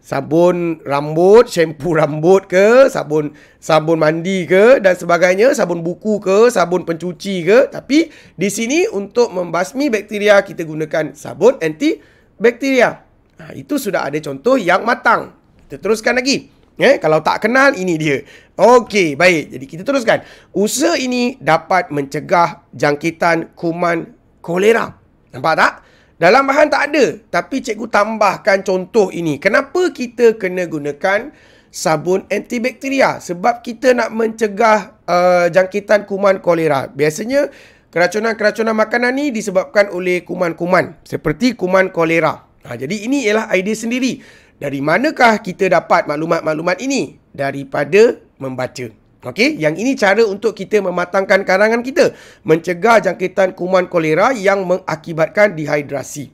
[0.07, 6.87] sabun rambut, shampoo rambut ke, sabun sabun mandi ke dan sebagainya, sabun buku ke, sabun
[6.87, 7.67] pencuci ke.
[7.67, 8.07] Tapi
[8.39, 11.99] di sini untuk membasmi bakteria kita gunakan sabun anti
[12.39, 13.03] bakteria.
[13.37, 15.35] Ha, itu sudah ada contoh yang matang.
[15.67, 16.55] Kita teruskan lagi.
[16.77, 18.21] Eh, kalau tak kenal, ini dia.
[18.53, 19.49] Okey, baik.
[19.49, 20.21] Jadi kita teruskan.
[20.53, 24.13] Usaha ini dapat mencegah jangkitan kuman
[24.45, 24.93] kolera.
[25.33, 25.73] Nampak tak?
[26.17, 27.05] Dalam bahan tak ada.
[27.29, 29.37] Tapi cikgu tambahkan contoh ini.
[29.37, 31.29] Kenapa kita kena gunakan
[31.69, 33.21] sabun antibakteria?
[33.21, 36.89] Sebab kita nak mencegah uh, jangkitan kuman kolera.
[36.89, 37.53] Biasanya,
[37.93, 40.97] keracunan-keracunan makanan ni disebabkan oleh kuman-kuman.
[41.05, 42.49] Seperti kuman kolera.
[42.65, 44.19] Ha, jadi ini ialah idea sendiri.
[44.57, 47.21] Dari manakah kita dapat maklumat-maklumat ini?
[47.29, 49.06] Daripada membaca.
[49.25, 52.13] Okey, yang ini cara untuk kita mematangkan karangan kita,
[52.45, 56.29] mencegah jangkitan kuman kolera yang mengakibatkan dehidrasi.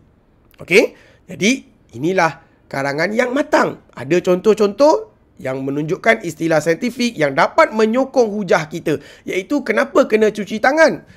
[0.60, 0.92] Okey,
[1.24, 1.64] jadi
[1.96, 3.80] inilah karangan yang matang.
[3.96, 10.60] Ada contoh-contoh yang menunjukkan istilah saintifik yang dapat menyokong hujah kita, iaitu kenapa kena cuci
[10.60, 11.08] tangan.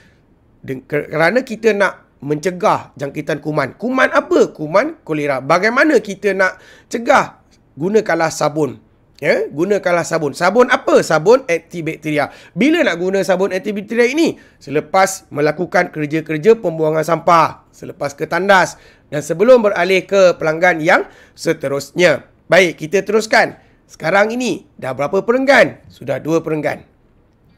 [0.87, 3.75] Kerana kita nak mencegah jangkitan kuman.
[3.75, 4.55] Kuman apa?
[4.55, 5.43] Kuman kolera.
[5.43, 7.43] Bagaimana kita nak cegah?
[7.75, 8.86] Gunakanlah sabun.
[9.17, 10.37] Ya, gunakanlah sabun.
[10.37, 11.01] Sabun apa?
[11.01, 12.29] Sabun antibakteria.
[12.53, 14.37] Bila nak guna sabun antibakteria ini?
[14.61, 18.77] Selepas melakukan kerja-kerja pembuangan sampah, selepas ke tandas
[19.09, 22.29] dan sebelum beralih ke pelanggan yang seterusnya.
[22.47, 23.57] Baik, kita teruskan.
[23.89, 25.81] Sekarang ini dah berapa perenggan?
[25.89, 26.85] Sudah dua perenggan.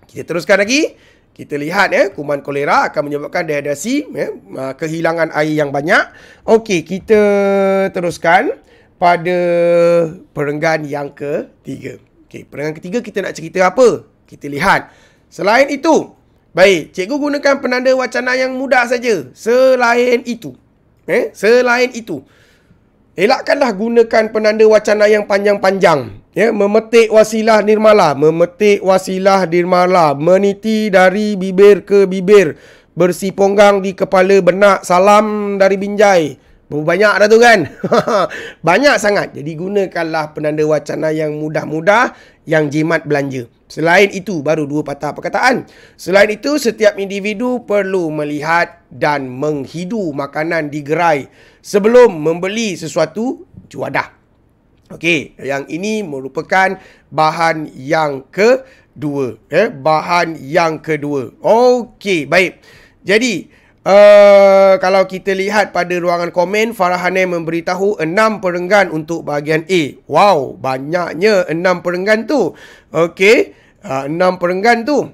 [0.06, 0.94] Kita teruskan lagi
[1.38, 4.26] kita lihat ya kuman kolera akan menyebabkan dehidrasi ya
[4.74, 6.10] kehilangan air yang banyak
[6.42, 7.22] okey kita
[7.94, 8.58] teruskan
[8.98, 9.40] pada
[10.34, 12.02] perenggan yang ketiga.
[12.28, 14.04] Okey perenggan ketiga kita nak cerita apa?
[14.28, 14.92] Kita lihat.
[15.32, 16.12] Selain itu
[16.52, 19.30] baik cikgu gunakan penanda wacana yang mudah saja.
[19.32, 20.58] Selain itu
[21.08, 22.20] eh selain itu
[23.16, 31.34] elakkanlah gunakan penanda wacana yang panjang-panjang Ya, memetik wasilah nirmala, memetik wasilah nirmala, meniti dari
[31.34, 32.54] bibir ke bibir,
[32.94, 36.38] bersih ponggang di kepala benak, salam dari binjai.
[36.68, 37.64] Banyak dah tu kan?
[38.68, 39.32] Banyak sangat.
[39.32, 42.12] Jadi gunakanlah penanda wacana yang mudah-mudah,
[42.44, 43.48] yang jimat belanja.
[43.68, 45.64] Selain itu, baru dua patah perkataan.
[45.96, 51.28] Selain itu, setiap individu perlu melihat dan menghidu makanan di gerai
[51.64, 54.12] sebelum membeli sesuatu juadah.
[54.88, 56.80] Okey, yang ini merupakan
[57.12, 59.36] bahan yang kedua.
[59.52, 61.32] Eh, bahan yang kedua.
[61.44, 62.60] Okey, baik.
[63.04, 63.52] Jadi,
[63.84, 69.82] uh, kalau kita lihat pada ruangan komen, Farahane memberitahu enam perenggan untuk bahagian A.
[70.06, 72.56] Wow, banyaknya enam perenggan tu.
[72.90, 75.12] Okey, uh, enam perenggan tu.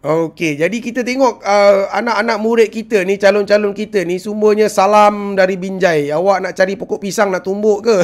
[0.00, 5.60] Okey, jadi kita tengok uh, anak-anak murid kita ni, calon-calon kita ni semuanya salam dari
[5.60, 6.08] Binjai.
[6.08, 8.00] Awak nak cari pokok pisang nak tumbuk ke?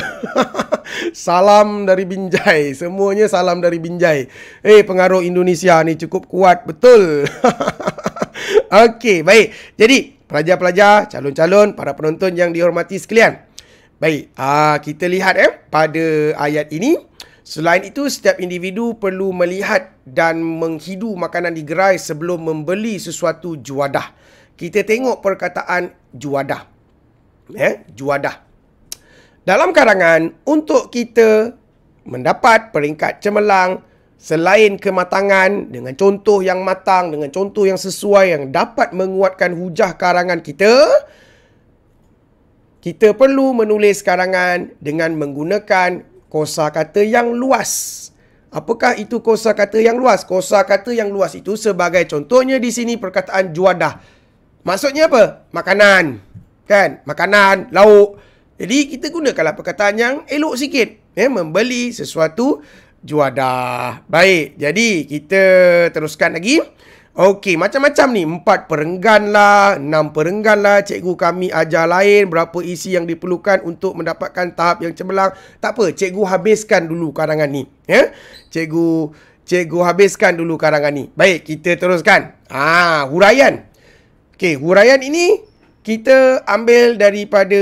[1.16, 2.76] salam dari Binjai.
[2.76, 4.28] Semuanya salam dari Binjai.
[4.60, 7.24] Eh, pengaruh Indonesia ni cukup kuat betul.
[8.84, 9.76] Okey, baik.
[9.78, 13.42] Jadi, pelajar-pelajar, calon-calon, para penonton yang dihormati sekalian.
[13.96, 17.00] Baik, uh, kita lihat eh pada ayat ini.
[17.46, 24.12] Selain itu, setiap individu perlu melihat dan menghidu makanan di gerai sebelum membeli sesuatu juadah.
[24.58, 26.62] Kita tengok perkataan juadah.
[27.54, 28.42] Eh, juadah.
[29.46, 31.54] Dalam karangan, untuk kita
[32.02, 33.78] mendapat peringkat cemerlang
[34.16, 40.40] selain kematangan dengan contoh yang matang, dengan contoh yang sesuai yang dapat menguatkan hujah karangan
[40.40, 40.72] kita,
[42.80, 48.04] kita perlu menulis karangan dengan menggunakan kosa kata yang luas.
[48.56, 50.24] Apakah itu kosa kata yang luas?
[50.24, 54.00] Kosa kata yang luas itu sebagai contohnya di sini perkataan juadah.
[54.64, 55.44] Maksudnya apa?
[55.52, 56.04] Makanan.
[56.64, 57.04] Kan?
[57.04, 58.18] Makanan, lauk.
[58.56, 60.88] Jadi kita gunakanlah perkataan yang elok sikit.
[61.16, 62.64] Eh, membeli sesuatu
[63.04, 64.06] juadah.
[64.06, 65.42] Baik, jadi kita
[65.92, 66.62] teruskan lagi.
[67.16, 68.22] Okey, macam-macam ni.
[68.28, 70.84] Empat perenggan lah, enam perenggan lah.
[70.84, 75.32] Cikgu kami ajar lain berapa isi yang diperlukan untuk mendapatkan tahap yang cemerlang.
[75.56, 77.64] Tak apa, cikgu habiskan dulu karangan ni.
[77.88, 78.12] Ya?
[78.52, 79.16] Cikgu
[79.48, 81.04] cikgu habiskan dulu karangan ni.
[81.16, 82.36] Baik, kita teruskan.
[82.52, 83.64] Ah, huraian.
[84.36, 85.40] Okey, huraian ini
[85.80, 87.56] kita ambil daripada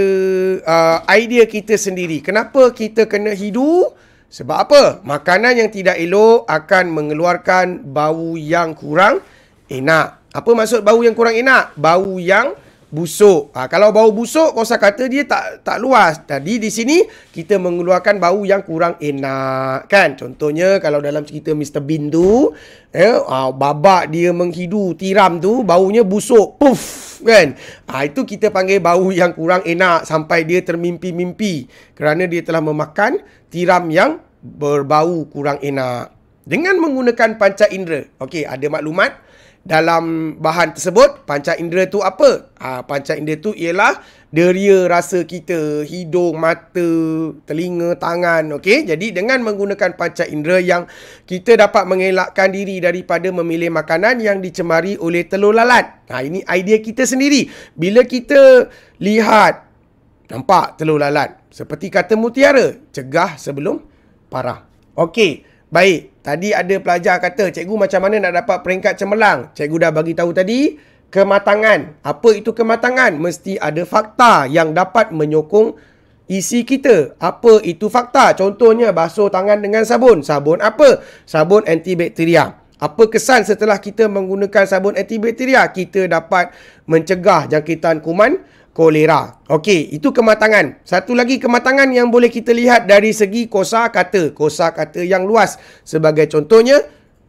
[0.66, 2.18] uh, idea kita sendiri.
[2.24, 3.94] Kenapa kita kena hidu?
[4.30, 4.82] Sebab apa?
[5.06, 9.22] Makanan yang tidak elok akan mengeluarkan bau yang kurang
[9.70, 10.24] enak.
[10.34, 11.76] Apa maksud bau yang kurang enak?
[11.78, 12.58] Bau yang
[12.94, 13.50] busuk.
[13.58, 16.22] Ha, kalau bau busuk, kosa kata dia tak tak luas.
[16.22, 17.02] Tadi di sini
[17.34, 20.14] kita mengeluarkan bau yang kurang enak, kan?
[20.14, 22.54] Contohnya kalau dalam cerita Mr Bean tu,
[22.94, 26.54] eh, ha, babak dia menghidu tiram tu, baunya busuk.
[26.62, 27.58] Puff, kan?
[27.90, 31.66] Ha, itu kita panggil bau yang kurang enak sampai dia termimpi-mimpi
[31.98, 33.18] kerana dia telah memakan
[33.50, 36.14] tiram yang berbau kurang enak.
[36.44, 38.04] Dengan menggunakan panca indera.
[38.20, 39.16] Okey, ada maklumat
[39.64, 42.52] dalam bahan tersebut panca indera tu apa?
[42.60, 43.96] Ha, panca indera tu ialah
[44.28, 46.88] deria rasa kita, hidung, mata,
[47.48, 48.60] telinga, tangan.
[48.60, 50.84] Okey, jadi dengan menggunakan panca indera yang
[51.24, 56.04] kita dapat mengelakkan diri daripada memilih makanan yang dicemari oleh telur lalat.
[56.12, 57.48] Ha, ini idea kita sendiri.
[57.72, 58.68] Bila kita
[59.00, 59.64] lihat
[60.28, 63.80] nampak telur lalat seperti kata mutiara, cegah sebelum
[64.28, 64.68] parah.
[64.92, 66.22] Okey, baik.
[66.22, 69.50] Tadi ada pelajar kata, cikgu macam mana nak dapat peringkat cemerlang?
[69.58, 70.78] Cikgu dah bagi tahu tadi,
[71.10, 72.00] kematangan.
[72.06, 73.18] Apa itu kematangan?
[73.18, 75.74] Mesti ada fakta yang dapat menyokong
[76.30, 77.18] isi kita.
[77.18, 78.32] Apa itu fakta?
[78.38, 80.22] Contohnya basuh tangan dengan sabun.
[80.24, 81.02] Sabun apa?
[81.28, 82.62] Sabun antibakteria.
[82.80, 85.68] Apa kesan setelah kita menggunakan sabun antibakteria?
[85.74, 86.56] Kita dapat
[86.88, 88.40] mencegah jangkitan kuman
[88.74, 89.38] kolera.
[89.46, 90.82] Okey, itu kematangan.
[90.82, 94.34] Satu lagi kematangan yang boleh kita lihat dari segi kosa kata.
[94.34, 95.56] Kosa kata yang luas.
[95.86, 96.82] Sebagai contohnya,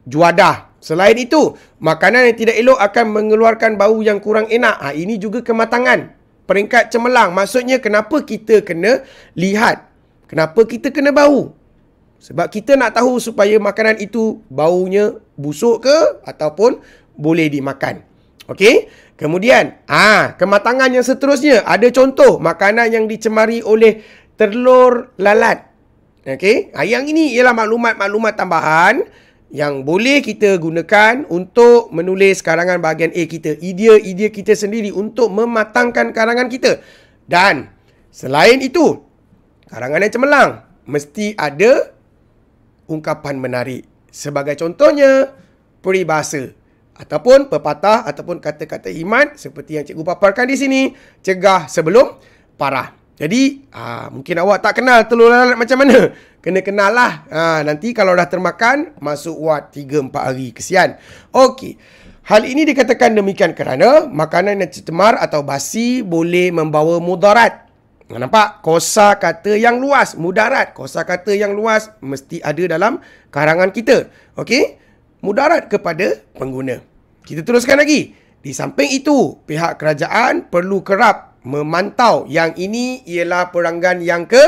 [0.10, 0.74] juadah.
[0.82, 4.76] Selain itu, makanan yang tidak elok akan mengeluarkan bau yang kurang enak.
[4.82, 6.18] Ha, ini juga kematangan.
[6.50, 7.30] Peringkat cemerlang.
[7.32, 9.06] Maksudnya, kenapa kita kena
[9.38, 9.86] lihat?
[10.26, 11.54] Kenapa kita kena bau?
[12.26, 16.82] Sebab kita nak tahu supaya makanan itu baunya busuk ke ataupun
[17.14, 18.02] boleh dimakan.
[18.50, 18.90] Okey?
[19.16, 24.04] Kemudian, ah, kematangan yang seterusnya ada contoh makanan yang dicemari oleh
[24.36, 25.72] telur lalat.
[26.28, 29.08] Okey, ah, yang ini ialah maklumat-maklumat tambahan
[29.56, 33.56] yang boleh kita gunakan untuk menulis karangan bahagian A kita.
[33.64, 36.84] Idea-idea kita sendiri untuk mematangkan karangan kita.
[37.24, 37.72] Dan
[38.12, 39.00] selain itu,
[39.72, 40.52] karangan yang cemerlang
[40.92, 41.96] mesti ada
[42.92, 43.88] ungkapan menarik.
[44.12, 45.32] Sebagai contohnya,
[45.80, 46.52] peribahasa
[46.96, 50.82] ataupun pepatah ataupun kata-kata iman seperti yang cikgu paparkan di sini
[51.20, 52.16] cegah sebelum
[52.56, 52.96] parah.
[53.16, 56.12] Jadi aa, mungkin awak tak kenal telur lalat macam mana.
[56.44, 57.24] Kena kenal lah.
[57.32, 60.48] Aa, nanti kalau dah termakan masuk wad 3-4 hari.
[60.52, 61.00] Kesian.
[61.32, 61.80] Okey.
[62.26, 67.70] Hal ini dikatakan demikian kerana makanan yang cemar atau basi boleh membawa mudarat.
[68.06, 68.62] Nampak?
[68.62, 70.14] Kosa kata yang luas.
[70.20, 70.76] Mudarat.
[70.78, 74.10] Kosa kata yang luas mesti ada dalam karangan kita.
[74.38, 74.85] Okey?
[75.26, 76.86] Mudarat kepada pengguna.
[77.26, 78.14] Kita teruskan lagi.
[78.46, 84.42] Di samping itu, pihak kerajaan perlu kerap memantau yang ini ialah perenggan yang ke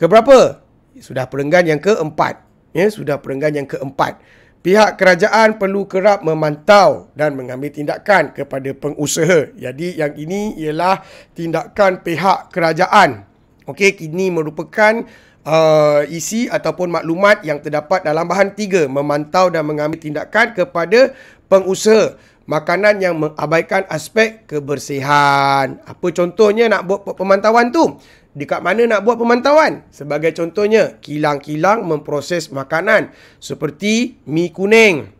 [0.00, 0.64] ke berapa?
[0.96, 2.40] Sudah perenggan yang keempat.
[2.72, 4.20] Ya, sudah perenggan yang keempat.
[4.58, 9.54] Pihak kerajaan perlu kerap memantau dan mengambil tindakan kepada pengusaha.
[9.54, 11.04] Jadi yang ini ialah
[11.36, 13.28] tindakan pihak kerajaan.
[13.68, 15.04] Okey, ini merupakan
[15.44, 21.12] uh, isi ataupun maklumat yang terdapat dalam bahan tiga memantau dan mengambil tindakan kepada
[21.46, 25.78] pengusaha makanan yang mengabaikan aspek kebersihan.
[25.84, 28.00] Apa contohnya nak buat pemantauan tu?
[28.32, 29.84] Dekat mana nak buat pemantauan?
[29.92, 33.10] Sebagai contohnya, kilang-kilang memproses makanan
[33.42, 35.10] seperti mi kuning.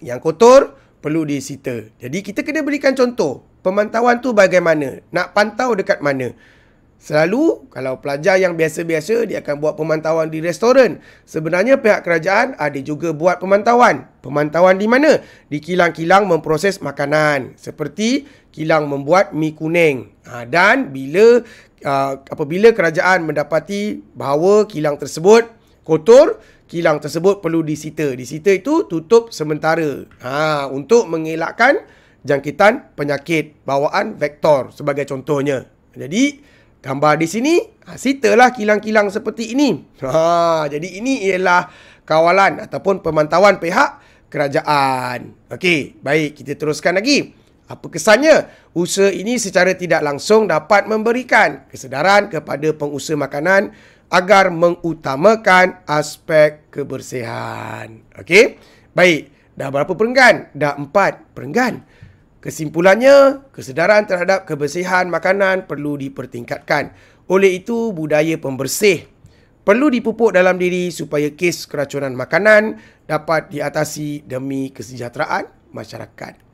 [0.00, 0.60] Yang kotor
[1.02, 1.84] perlu disita.
[1.98, 3.44] Jadi kita kena berikan contoh.
[3.64, 5.00] Pemantauan tu bagaimana?
[5.08, 6.36] Nak pantau dekat mana?
[7.04, 11.04] Selalu kalau pelajar yang biasa-biasa dia akan buat pemantauan di restoran.
[11.28, 14.08] Sebenarnya pihak kerajaan ada juga buat pemantauan.
[14.24, 15.20] Pemantauan di mana?
[15.52, 17.60] Di kilang-kilang memproses makanan.
[17.60, 20.16] Seperti kilang membuat mi kuning.
[20.24, 21.44] Ha, dan bila
[21.84, 25.44] uh, apabila kerajaan mendapati bahawa kilang tersebut
[25.84, 26.40] kotor,
[26.72, 28.16] kilang tersebut perlu disita.
[28.16, 30.08] Disita itu tutup sementara.
[30.24, 31.84] Ha, untuk mengelakkan
[32.24, 35.68] jangkitan penyakit bawaan vektor sebagai contohnya.
[35.92, 36.53] Jadi,
[36.84, 37.54] gambar di sini,
[37.88, 39.80] ha, sitalah kilang-kilang seperti ini.
[40.04, 41.72] Ha, jadi ini ialah
[42.04, 45.32] kawalan ataupun pemantauan pihak kerajaan.
[45.48, 47.32] Okey, baik kita teruskan lagi.
[47.64, 48.52] Apa kesannya?
[48.76, 53.72] Usaha ini secara tidak langsung dapat memberikan kesedaran kepada pengusaha makanan
[54.12, 58.04] agar mengutamakan aspek kebersihan.
[58.20, 58.60] Okey?
[58.92, 59.32] Baik.
[59.56, 60.52] Dah berapa perenggan?
[60.52, 61.80] Dah empat perenggan.
[62.44, 66.92] Kesimpulannya, kesedaran terhadap kebersihan makanan perlu dipertingkatkan.
[67.24, 69.08] Oleh itu, budaya pembersih
[69.64, 72.76] perlu dipupuk dalam diri supaya kes keracunan makanan
[73.08, 76.44] dapat diatasi demi kesejahteraan masyarakat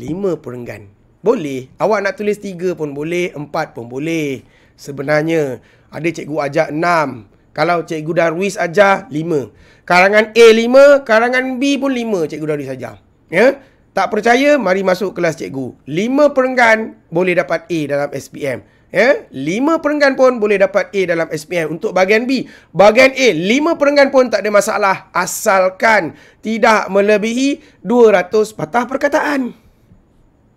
[0.00, 0.88] lima perenggan.
[1.24, 1.72] Boleh.
[1.80, 4.44] Awak nak tulis tiga pun boleh, empat pun boleh.
[4.76, 5.58] Sebenarnya,
[5.90, 7.26] ada cikgu ajar enam.
[7.56, 9.48] Kalau cikgu Darwis ajar, lima.
[9.88, 13.00] Karangan A lima, karangan B pun lima cikgu Darwis ajar.
[13.32, 13.58] Ya?
[13.96, 15.72] Tak percaya, mari masuk kelas cikgu.
[15.88, 18.60] Lima perenggan boleh dapat A dalam SPM.
[18.92, 19.24] Ya?
[19.32, 21.80] Lima perenggan pun boleh dapat A dalam SPM.
[21.80, 22.44] Untuk bahagian B,
[22.76, 25.08] bahagian A, lima perenggan pun tak ada masalah.
[25.16, 26.12] Asalkan
[26.44, 29.56] tidak melebihi 200 patah perkataan.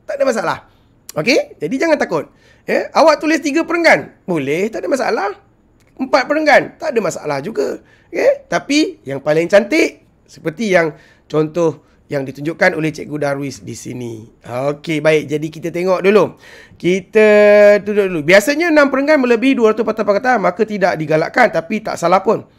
[0.03, 0.57] Tak ada masalah.
[1.15, 1.63] Okey?
[1.63, 2.27] Jadi jangan takut.
[2.67, 2.91] Ya?
[2.91, 4.19] Awak tulis tiga perenggan.
[4.27, 5.31] Boleh, tak ada masalah.
[5.95, 6.75] Empat perenggan.
[6.75, 7.79] Tak ada masalah juga.
[8.11, 8.43] Okay?
[8.51, 10.91] Tapi yang paling cantik, seperti yang
[11.31, 14.25] contoh yang ditunjukkan oleh Cikgu Darwis di sini.
[14.41, 15.29] Okey, baik.
[15.29, 16.41] Jadi kita tengok dulu.
[16.73, 17.29] Kita
[17.85, 18.21] duduk dulu.
[18.25, 21.53] Biasanya enam perenggan melebihi 200 patah perkataan, maka tidak digalakkan.
[21.53, 22.49] Tapi tak salah pun.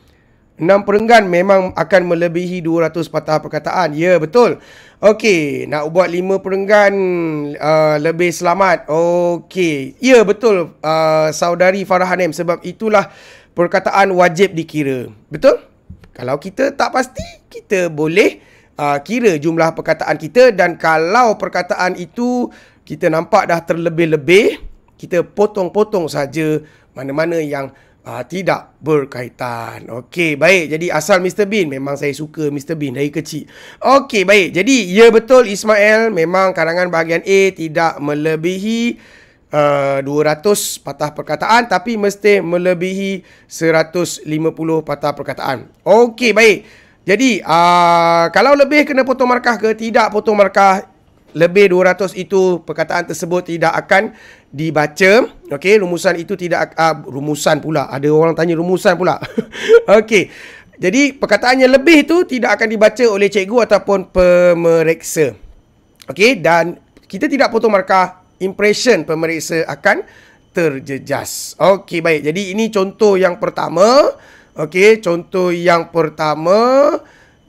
[0.54, 3.90] Enam perenggan memang akan melebihi 200 patah perkataan.
[3.90, 4.62] Ya, betul.
[5.02, 6.94] Okey, nak buat lima perenggan
[7.58, 8.86] uh, lebih selamat.
[8.86, 9.98] Okey.
[9.98, 10.78] Ya, betul.
[10.78, 12.30] Uh, saudari Farhanem.
[12.30, 13.10] Sebab itulah
[13.58, 15.10] perkataan wajib dikira.
[15.26, 15.58] Betul?
[16.14, 18.49] Kalau kita tak pasti, kita boleh
[18.80, 20.56] uh, kira jumlah perkataan kita.
[20.56, 22.48] Dan kalau perkataan itu
[22.88, 24.64] kita nampak dah terlebih-lebih,
[24.96, 26.64] kita potong-potong saja
[26.96, 27.68] mana-mana yang
[28.04, 29.86] uh, tidak berkaitan.
[29.88, 30.72] Okey, baik.
[30.72, 33.46] Jadi asal Mr Bean memang saya suka Mr Bean dari kecil.
[33.80, 34.56] Okey, baik.
[34.56, 38.98] Jadi ya betul Ismail memang karangan bahagian A tidak melebihi
[39.52, 44.26] uh, 200 patah perkataan tapi mesti melebihi 150
[44.82, 45.68] patah perkataan.
[45.84, 46.58] Okey, baik.
[47.08, 50.84] Jadi uh, kalau lebih kena potong markah ke tidak potong markah
[51.32, 54.12] lebih 200 itu perkataan tersebut tidak akan
[54.50, 55.30] dibaca.
[55.50, 57.86] Okey rumusan itu tidak uh, rumusan pula.
[57.88, 59.16] Ada orang tanya rumusan pula.
[60.00, 60.28] Okey.
[60.80, 65.36] Jadi perkataannya lebih itu tidak akan dibaca oleh cikgu ataupun pemeriksa.
[66.10, 66.76] Okey dan
[67.06, 70.02] kita tidak potong markah impression pemeriksa akan
[70.50, 71.54] terjejas.
[71.56, 72.26] Okey baik.
[72.26, 74.10] Jadi ini contoh yang pertama
[74.56, 76.98] okey contoh yang pertama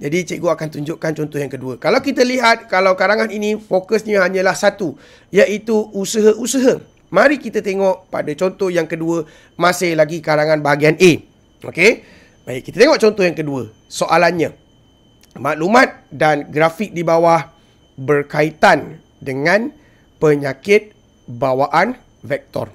[0.02, 1.78] jadi cikgu akan tunjukkan contoh yang kedua.
[1.78, 4.98] Kalau kita lihat, kalau karangan ini fokusnya hanyalah satu.
[5.30, 6.82] Iaitu usaha-usaha.
[7.14, 9.30] Mari kita tengok pada contoh yang kedua.
[9.62, 11.12] Masih lagi karangan bahagian A.
[11.70, 12.02] Okey.
[12.50, 13.70] Baik, kita tengok contoh yang kedua.
[13.86, 14.58] Soalannya.
[15.38, 17.54] Maklumat dan grafik di bawah
[17.94, 19.70] berkaitan dengan
[20.18, 20.98] penyakit
[21.30, 21.94] bawaan
[22.26, 22.74] vektor.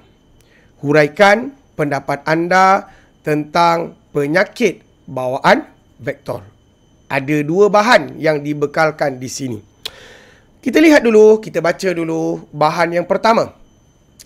[0.79, 2.87] Huraikan pendapat anda
[3.19, 5.69] tentang penyakit bawaan
[6.01, 6.41] vektor
[7.05, 9.59] ada dua bahan yang dibekalkan di sini.
[10.57, 13.53] Kita lihat dulu, kita baca dulu bahan yang pertama.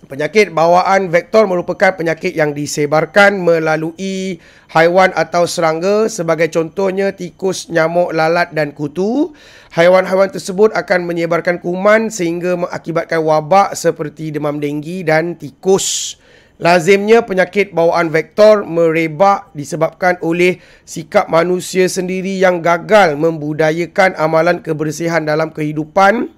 [0.08, 8.10] Penyakit bawaan vektor merupakan penyakit yang disebarkan melalui haiwan atau serangga sebagai contohnya tikus, nyamuk,
[8.16, 9.36] lalat dan kutu.
[9.76, 16.18] Haiwan-haiwan tersebut akan menyebarkan kuman sehingga mengakibatkan wabak seperti demam denggi dan tikus.
[16.62, 25.26] Lazimnya penyakit bawaan vektor merebak disebabkan oleh sikap manusia sendiri yang gagal membudayakan amalan kebersihan
[25.26, 26.30] dalam kehidupan.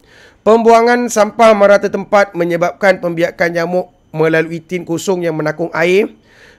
[0.47, 6.07] Pembuangan sampah merata tempat menyebabkan pembiakan nyamuk melalui tin kosong yang menakung air.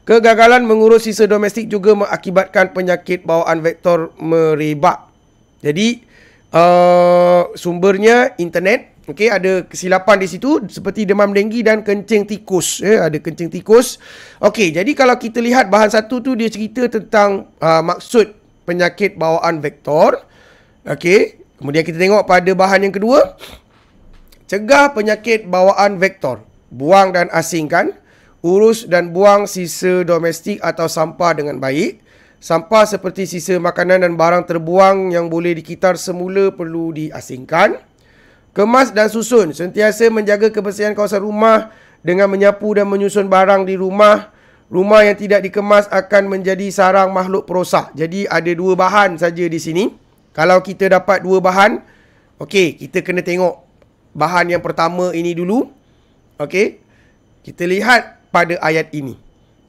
[0.05, 5.09] Kegagalan mengurus sisa domestik juga mengakibatkan penyakit bawaan vektor merebak.
[5.65, 6.05] Jadi,
[6.53, 8.94] uh, sumbernya internet.
[9.05, 12.81] Okey, ada kesilapan di situ seperti demam denggi dan kencing tikus.
[12.81, 14.01] Eh, ada kencing tikus.
[14.41, 18.33] Okey, jadi kalau kita lihat bahan satu tu dia cerita tentang uh, maksud
[18.65, 20.25] penyakit bawaan vektor.
[20.89, 23.37] Okey, kemudian kita tengok pada bahan yang kedua.
[24.49, 26.41] Cegah penyakit bawaan vektor.
[26.73, 27.93] Buang dan asingkan
[28.45, 32.05] urus dan buang sisa domestik atau sampah dengan baik.
[32.45, 37.81] Sampah seperti sisa makanan dan barang terbuang yang boleh dikitar semula perlu diasingkan.
[38.55, 39.51] Kemas dan susun.
[39.51, 41.75] Sentiasa menjaga kebersihan kawasan rumah
[42.07, 44.31] dengan menyapu dan menyusun barang di rumah.
[44.71, 47.91] Rumah yang tidak dikemas akan menjadi sarang makhluk perosak.
[47.99, 49.91] Jadi ada dua bahan saja di sini.
[50.31, 51.83] Kalau kita dapat dua bahan,
[52.39, 53.59] okey, kita kena tengok
[54.15, 55.69] bahan yang pertama ini dulu.
[56.39, 56.79] Okey.
[57.43, 59.19] Kita lihat pada ayat ini.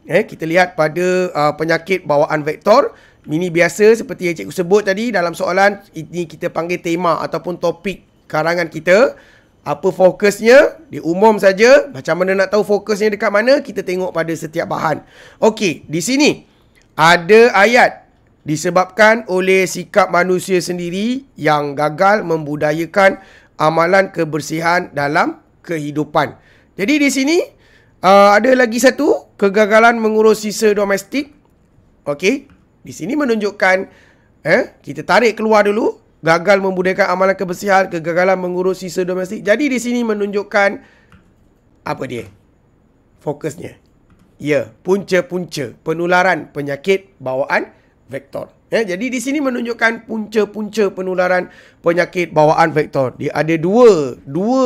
[0.05, 2.93] Eh, kita lihat pada uh, penyakit bawaan vektor.
[3.25, 5.81] Ini biasa seperti yang cikgu sebut tadi dalam soalan.
[5.97, 9.17] Ini kita panggil tema ataupun topik karangan kita.
[9.65, 10.85] Apa fokusnya?
[10.93, 11.89] Di umum saja.
[11.89, 13.65] Macam mana nak tahu fokusnya dekat mana?
[13.65, 15.01] Kita tengok pada setiap bahan.
[15.41, 16.45] Okey, di sini
[16.93, 18.05] ada ayat
[18.45, 23.17] disebabkan oleh sikap manusia sendiri yang gagal membudayakan
[23.57, 26.37] amalan kebersihan dalam kehidupan.
[26.77, 27.37] Jadi di sini
[28.05, 31.33] Uh, ada lagi satu kegagalan mengurus sisa domestik.
[32.05, 32.45] Okey,
[32.85, 33.77] di sini menunjukkan
[34.45, 39.45] eh kita tarik keluar dulu gagal membudayakan amalan kebersihan, kegagalan mengurus sisa domestik.
[39.45, 40.81] Jadi di sini menunjukkan
[41.85, 42.25] apa dia?
[43.21, 43.77] Fokusnya.
[44.41, 47.69] Ya, punca-punca penularan penyakit bawaan
[48.09, 48.49] vektor.
[48.73, 51.53] Eh, jadi di sini menunjukkan punca-punca penularan
[51.85, 53.13] penyakit bawaan vektor.
[53.21, 54.65] Dia ada dua, dua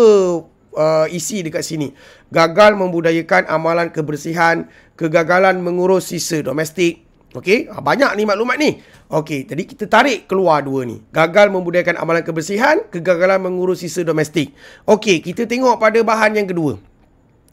[0.74, 1.92] uh, isi dekat sini.
[2.32, 7.09] Gagal membudayakan amalan kebersihan, kegagalan mengurus sisa domestik.
[7.30, 8.82] Okey, ah, banyak ni maklumat ni.
[9.10, 10.98] Okey, jadi kita tarik keluar dua ni.
[11.14, 14.54] Gagal membudayakan amalan kebersihan, kegagalan mengurus sisa domestik.
[14.90, 16.82] Okey, kita tengok pada bahan yang kedua.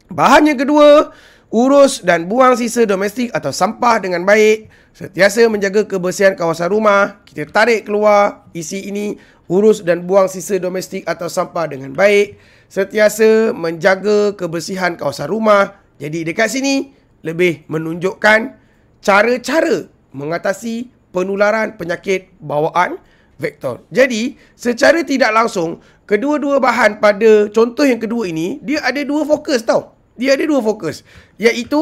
[0.09, 1.13] Bahan yang kedua,
[1.53, 4.65] urus dan buang sisa domestik atau sampah dengan baik.
[4.97, 7.21] Setiasa menjaga kebersihan kawasan rumah.
[7.21, 9.13] Kita tarik keluar isi ini,
[9.45, 15.79] urus dan buang sisa domestik atau sampah dengan baik sentiasa menjaga kebersihan kawasan rumah.
[15.97, 16.93] Jadi dekat sini
[17.25, 18.56] lebih menunjukkan
[19.03, 23.01] cara-cara mengatasi penularan penyakit bawaan
[23.37, 23.85] vektor.
[23.93, 25.79] Jadi secara tidak langsung
[26.09, 29.93] kedua-dua bahan pada contoh yang kedua ini dia ada dua fokus tau.
[30.17, 31.05] Dia ada dua fokus
[31.37, 31.81] iaitu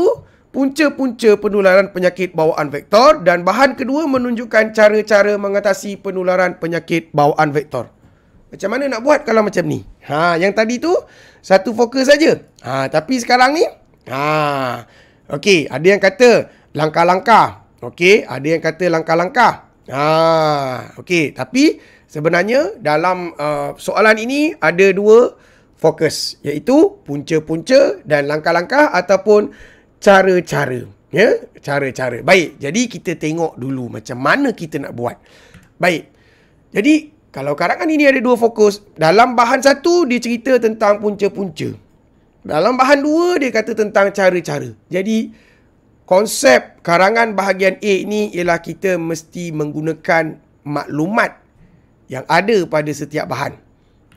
[0.55, 7.91] punca-punca penularan penyakit bawaan vektor dan bahan kedua menunjukkan cara-cara mengatasi penularan penyakit bawaan vektor.
[8.47, 9.84] Macam mana nak buat kalau macam ni?
[10.07, 10.95] Ha, yang tadi tu
[11.43, 12.39] satu fokus saja.
[12.63, 13.68] Ha, tapi sekarang ni
[14.07, 14.88] ha.
[15.28, 17.63] Okey, ada yang kata langkah-langkah.
[17.80, 19.71] Okey, ada yang kata langkah-langkah.
[19.88, 25.38] Ha, okey, tapi sebenarnya dalam uh, soalan ini ada dua
[25.78, 29.55] fokus iaitu punca-punca dan langkah-langkah ataupun
[30.03, 30.84] cara-cara.
[31.15, 32.19] Ya, cara-cara.
[32.26, 35.15] Baik, jadi kita tengok dulu macam mana kita nak buat.
[35.80, 36.11] Baik.
[36.76, 41.71] Jadi kalau karangan ini ada dua fokus, dalam bahan satu dia cerita tentang punca-punca.
[42.43, 44.76] Dalam bahan dua dia kata tentang cara-cara.
[44.91, 45.44] Jadi
[46.05, 51.41] konsep karangan bahagian A ini ialah kita mesti menggunakan maklumat
[52.09, 53.57] yang ada pada setiap bahan.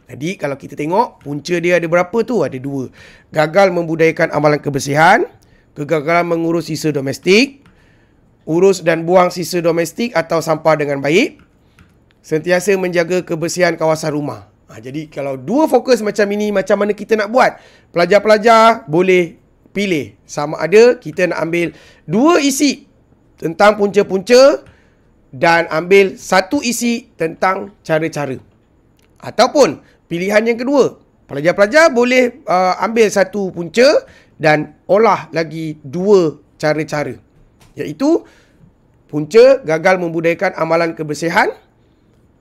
[0.09, 2.41] Jadi kalau kita tengok punca dia ada berapa tu?
[2.41, 2.89] Ada dua.
[3.29, 5.29] Gagal membudayakan amalan kebersihan,
[5.77, 7.61] kegagalan mengurus sisa domestik,
[8.49, 11.45] urus dan buang sisa domestik atau sampah dengan baik,
[12.25, 14.49] sentiasa menjaga kebersihan kawasan rumah.
[14.69, 17.61] Ha, jadi kalau dua fokus macam ini, macam mana kita nak buat?
[17.93, 19.37] Pelajar-pelajar boleh
[19.79, 20.19] pilih.
[20.27, 21.71] Sama ada kita nak ambil
[22.03, 22.91] dua isi
[23.39, 24.67] tentang punca-punca
[25.31, 28.43] dan ambil satu isi tentang cara-cara.
[29.23, 29.79] Ataupun
[30.11, 30.99] pilihan yang kedua,
[31.31, 34.03] pelajar-pelajar boleh uh, ambil satu punca
[34.35, 37.15] dan olah lagi dua cara-cara.
[37.79, 38.27] Iaitu
[39.07, 41.55] punca gagal membudayakan amalan kebersihan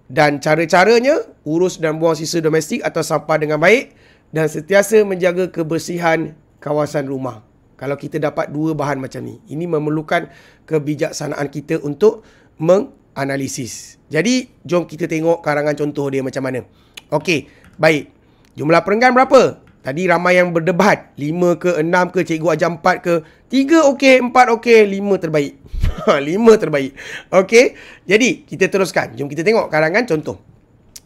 [0.09, 3.93] dan cara-caranya urus dan buang sisa domestik atau sampah dengan baik
[4.31, 7.45] dan sentiasa menjaga kebersihan kawasan rumah.
[7.77, 10.33] Kalau kita dapat dua bahan macam ni, ini memerlukan
[10.65, 12.25] kebijaksanaan kita untuk
[12.57, 14.01] menganalisis.
[14.09, 16.65] Jadi, jom kita tengok karangan contoh dia macam mana.
[17.13, 17.45] Okey,
[17.77, 18.09] baik.
[18.57, 19.61] Jumlah perenggan berapa?
[19.85, 21.13] Tadi ramai yang berdebat.
[21.15, 23.15] 5 ke 6 ke cikgu ajar 4 ke.
[23.53, 25.53] 3 okey, 4 okey, 5 terbaik.
[26.33, 26.91] 5 terbaik.
[27.29, 27.65] Okey.
[28.09, 29.13] Jadi, kita teruskan.
[29.13, 30.56] Jom kita tengok karangan contoh.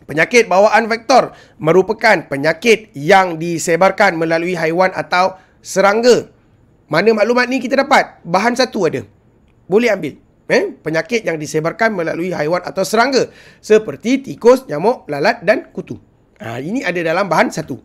[0.10, 1.32] Penyakit bawaan vektor
[1.62, 6.28] merupakan penyakit yang disebarkan melalui haiwan atau serangga.
[6.92, 8.20] Mana maklumat ni kita dapat?
[8.28, 9.02] Bahan satu ada.
[9.70, 10.20] Boleh ambil.
[10.52, 10.76] Eh?
[10.84, 13.32] Penyakit yang disebarkan melalui haiwan atau serangga.
[13.64, 15.96] Seperti tikus, nyamuk, lalat dan kutu.
[16.44, 17.80] Ha, ini ada dalam bahan satu.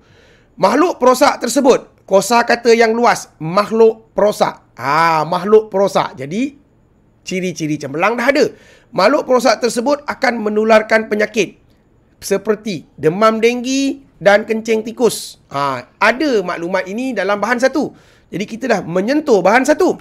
[0.58, 2.02] Makhluk perosak tersebut.
[2.02, 3.30] Kosa kata yang luas.
[3.38, 4.74] Makhluk perosak.
[4.74, 6.18] Ha, makhluk perosak.
[6.18, 6.58] Jadi,
[7.22, 8.44] ciri-ciri cemerlang dah ada.
[8.90, 11.65] Makhluk perosak tersebut akan menularkan penyakit.
[12.20, 15.40] Seperti demam denggi dan kencing tikus.
[15.52, 17.92] Ha, ada maklumat ini dalam bahan satu.
[18.32, 20.00] Jadi kita dah menyentuh bahan satu.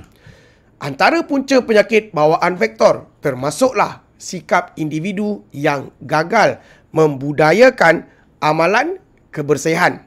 [0.79, 6.59] Antara punca penyakit bawaan vektor termasuklah sikap individu yang gagal
[6.91, 8.07] membudayakan
[8.39, 8.99] amalan
[9.31, 10.03] kebersihan.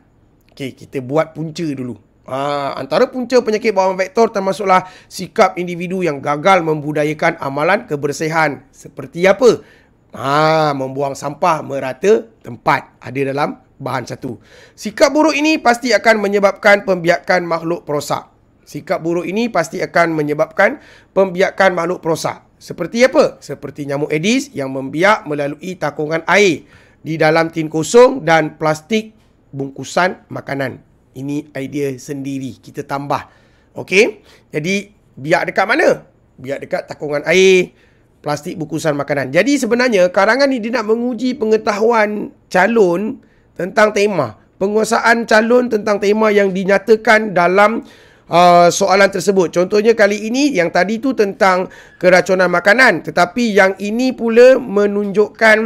[0.53, 1.97] Okey, kita buat punca dulu.
[2.29, 8.65] Ha, antara punca penyakit bawaan vektor termasuklah sikap individu yang gagal membudayakan amalan kebersihan.
[8.69, 9.65] Seperti apa?
[10.13, 12.97] Ha, membuang sampah merata tempat.
[13.03, 14.41] Ada dalam bahan satu.
[14.75, 18.29] Sikap buruk ini pasti akan menyebabkan pembiakan makhluk perosak.
[18.69, 20.81] Sikap buruk ini pasti akan menyebabkan
[21.17, 22.45] pembiakan makhluk perosak.
[22.59, 23.39] Seperti apa?
[23.39, 26.67] Seperti nyamuk Aedes yang membiak melalui takungan air
[27.01, 29.15] di dalam tin kosong dan plastik
[29.55, 30.83] bungkusan makanan.
[31.15, 32.59] Ini idea sendiri.
[32.59, 33.31] Kita tambah.
[33.79, 34.27] Okey?
[34.51, 36.03] Jadi, biak dekat mana?
[36.39, 37.73] Biak dekat takungan air,
[38.19, 39.31] plastik bungkusan makanan.
[39.31, 43.23] Jadi sebenarnya karangan ni dia nak menguji pengetahuan calon
[43.55, 44.39] tentang tema.
[44.59, 47.87] Penguasaan calon tentang tema yang dinyatakan dalam
[48.27, 49.55] uh, soalan tersebut.
[49.55, 53.07] Contohnya kali ini yang tadi tu tentang keracunan makanan.
[53.07, 55.59] Tetapi yang ini pula menunjukkan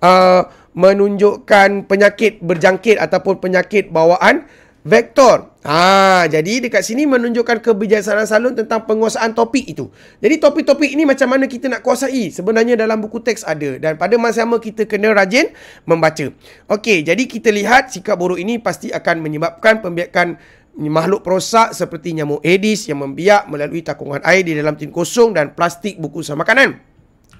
[0.00, 0.42] uh,
[0.78, 4.46] menunjukkan penyakit berjangkit ataupun penyakit bawaan
[4.88, 5.52] vektor.
[5.68, 9.92] Ha, jadi dekat sini menunjukkan kebijaksanaan salon tentang penguasaan topik itu.
[10.24, 12.32] Jadi topik-topik ini macam mana kita nak kuasai?
[12.32, 15.52] Sebenarnya dalam buku teks ada dan pada masa sama kita kena rajin
[15.84, 16.32] membaca.
[16.72, 20.40] Okey, jadi kita lihat sikap buruk ini pasti akan menyebabkan pembiakan
[20.78, 25.52] makhluk perosak seperti nyamuk Aedes yang membiak melalui takungan air di dalam tin kosong dan
[25.52, 26.80] plastik bungkusan makanan.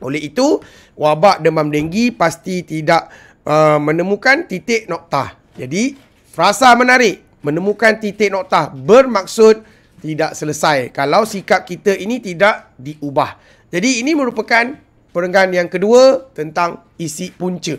[0.05, 0.61] Oleh itu,
[0.99, 3.09] wabak demam denggi pasti tidak
[3.47, 5.39] uh, menemukan titik noktah.
[5.55, 5.95] Jadi,
[6.35, 9.63] frasa menarik menemukan titik noktah bermaksud
[9.99, 13.39] tidak selesai kalau sikap kita ini tidak diubah.
[13.69, 14.75] Jadi ini merupakan
[15.13, 17.77] perenggan yang kedua tentang isi punca.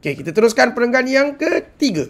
[0.00, 2.08] Okey, kita teruskan perenggan yang ketiga.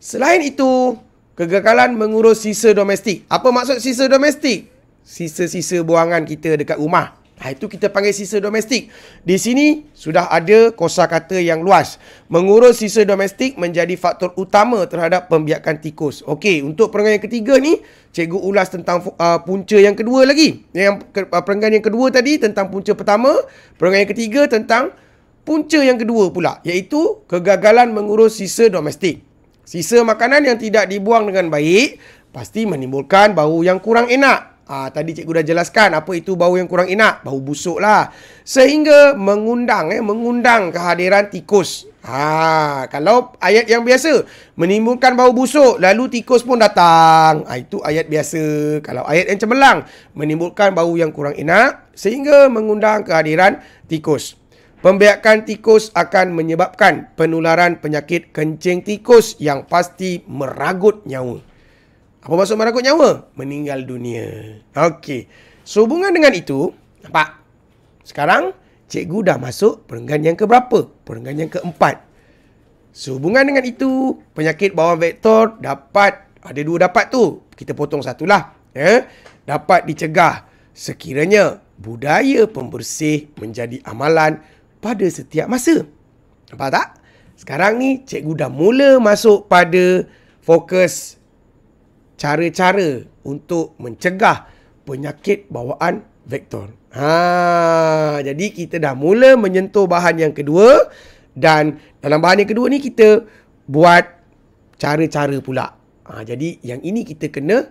[0.00, 0.96] Selain itu,
[1.36, 3.28] kegagalan mengurus sisa domestik.
[3.28, 4.72] Apa maksud sisa domestik?
[5.04, 7.14] Sisa-sisa buangan kita dekat rumah.
[7.36, 8.88] Ha, itu kita panggil sisa domestik.
[9.20, 12.00] Di sini sudah ada kosa kata yang luas.
[12.32, 16.24] Mengurus sisa domestik menjadi faktor utama terhadap pembiakan tikus.
[16.24, 17.84] Okey, untuk perenggan yang ketiga ni,
[18.16, 20.64] cikgu ulas tentang uh, punca yang kedua lagi.
[20.72, 23.36] Yang uh, perenggan yang kedua tadi tentang punca pertama,
[23.76, 24.96] perenggan yang ketiga tentang
[25.44, 29.20] punca yang kedua pula, iaitu kegagalan mengurus sisa domestik.
[29.60, 32.00] Sisa makanan yang tidak dibuang dengan baik
[32.32, 34.55] pasti menimbulkan bau yang kurang enak.
[34.66, 37.22] Ah, tadi cikgu dah jelaskan apa itu bau yang kurang enak.
[37.22, 38.10] Bau busuk lah.
[38.42, 41.86] Sehingga mengundang, eh, mengundang kehadiran tikus.
[42.02, 47.46] Ha, kalau ayat yang biasa menimbulkan bau busuk lalu tikus pun datang.
[47.46, 48.42] Ha, itu ayat biasa.
[48.82, 49.78] Kalau ayat yang cemerlang
[50.18, 54.34] menimbulkan bau yang kurang enak sehingga mengundang kehadiran tikus.
[54.82, 61.38] Pembiakan tikus akan menyebabkan penularan penyakit kencing tikus yang pasti meragut nyawa.
[62.26, 63.30] Apa maksud meragut nyawa?
[63.38, 64.58] Meninggal dunia.
[64.74, 65.30] Okey.
[65.62, 66.74] Sehubungan dengan itu,
[67.06, 67.38] nampak?
[68.02, 68.50] Sekarang,
[68.90, 70.90] cikgu dah masuk perenggan yang keberapa?
[71.06, 72.02] Perenggan yang keempat.
[72.90, 77.46] Sehubungan dengan itu, penyakit bawah vektor dapat, ada dua dapat tu.
[77.54, 78.58] Kita potong satulah.
[78.74, 79.06] Ya?
[79.46, 84.42] Dapat dicegah sekiranya budaya pembersih menjadi amalan
[84.82, 85.86] pada setiap masa.
[86.50, 86.88] Nampak tak?
[87.38, 90.10] Sekarang ni, cikgu dah mula masuk pada
[90.42, 91.22] fokus
[92.16, 94.48] cara-cara untuk mencegah
[94.88, 96.72] penyakit bawaan vektor.
[96.96, 100.88] Ha, jadi kita dah mula menyentuh bahan yang kedua
[101.36, 103.22] dan dalam bahan yang kedua ni kita
[103.68, 104.04] buat
[104.80, 105.76] cara-cara pula.
[106.08, 107.68] Ha, jadi yang ini kita kena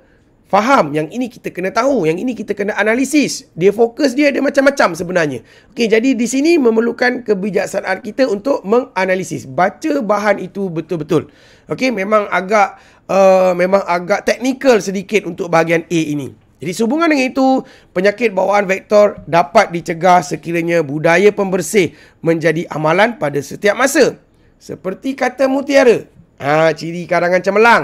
[0.56, 3.51] faham, yang ini kita kena tahu, yang ini kita kena analisis.
[3.60, 5.43] Dia fokus dia ada macam-macam sebenarnya.
[5.76, 9.43] Okey, jadi di sini memerlukan kebijaksanaan kita untuk menganalisis.
[9.43, 11.28] Baca bahan itu betul-betul.
[11.68, 12.80] Okey, memang agak
[13.12, 16.32] uh, memang agak teknikal sedikit untuk bahagian A ini.
[16.64, 21.91] Jadi sehubungan dengan itu, penyakit bawaan vektor dapat dicegah sekiranya budaya pembersih
[22.24, 24.16] menjadi amalan pada setiap masa.
[24.56, 26.08] Seperti kata mutiara.
[26.39, 27.84] Ha, ciri karangan cemerlang.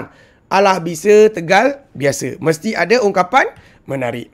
[0.52, 2.36] Alah bisa, tegal, biasa.
[2.36, 3.48] Mesti ada ungkapan
[3.88, 4.28] menarik.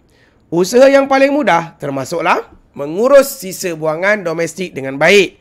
[0.50, 5.38] Usaha yang paling mudah termasuklah mengurus sisa buangan domestik dengan baik.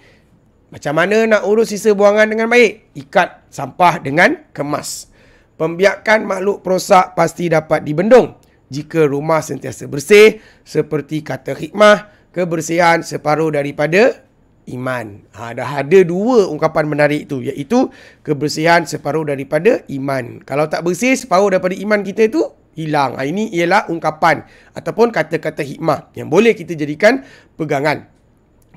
[0.70, 2.94] Macam mana nak urus sisa buangan dengan baik?
[2.94, 5.10] Ikat sampah dengan kemas.
[5.58, 8.38] Pembiakan makhluk perosak pasti dapat dibendung
[8.70, 14.27] jika rumah sentiasa bersih seperti kata hikmah kebersihan separuh daripada
[14.68, 15.24] iman.
[15.34, 17.88] Ha, dah ada dua ungkapan menarik itu iaitu
[18.22, 20.44] kebersihan separuh daripada iman.
[20.44, 22.44] Kalau tak bersih separuh daripada iman kita itu
[22.76, 23.16] hilang.
[23.16, 24.44] Ha, ini ialah ungkapan
[24.76, 27.24] ataupun kata-kata hikmah yang boleh kita jadikan
[27.56, 28.06] pegangan.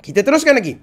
[0.01, 0.81] Kita teruskan lagi.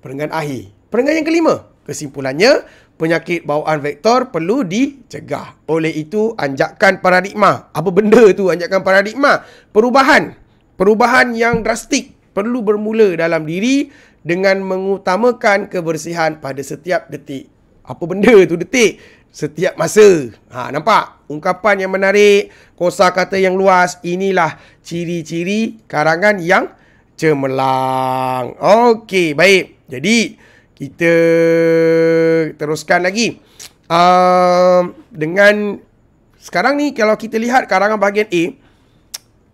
[0.00, 0.72] Perenggan akhir.
[0.88, 1.54] Perenggan yang kelima.
[1.82, 2.62] Kesimpulannya,
[2.96, 5.58] penyakit bawaan vektor perlu dicegah.
[5.66, 7.68] Oleh itu, anjakan paradigma.
[7.74, 9.44] Apa benda tu anjakan paradigma?
[9.74, 10.38] Perubahan.
[10.78, 13.92] Perubahan yang drastik perlu bermula dalam diri
[14.22, 17.50] dengan mengutamakan kebersihan pada setiap detik.
[17.82, 19.02] Apa benda tu detik?
[19.34, 20.30] Setiap masa.
[20.52, 21.26] Ha, nampak?
[21.26, 23.98] Ungkapan yang menarik, kosa kata yang luas.
[24.06, 26.70] Inilah ciri-ciri karangan yang
[27.16, 28.54] cemerlang.
[28.60, 29.88] Okey, baik.
[29.88, 30.36] Jadi,
[30.76, 31.14] kita
[32.60, 33.40] teruskan lagi.
[33.88, 35.80] Uh, dengan
[36.36, 38.42] sekarang ni, kalau kita lihat karangan bahagian A,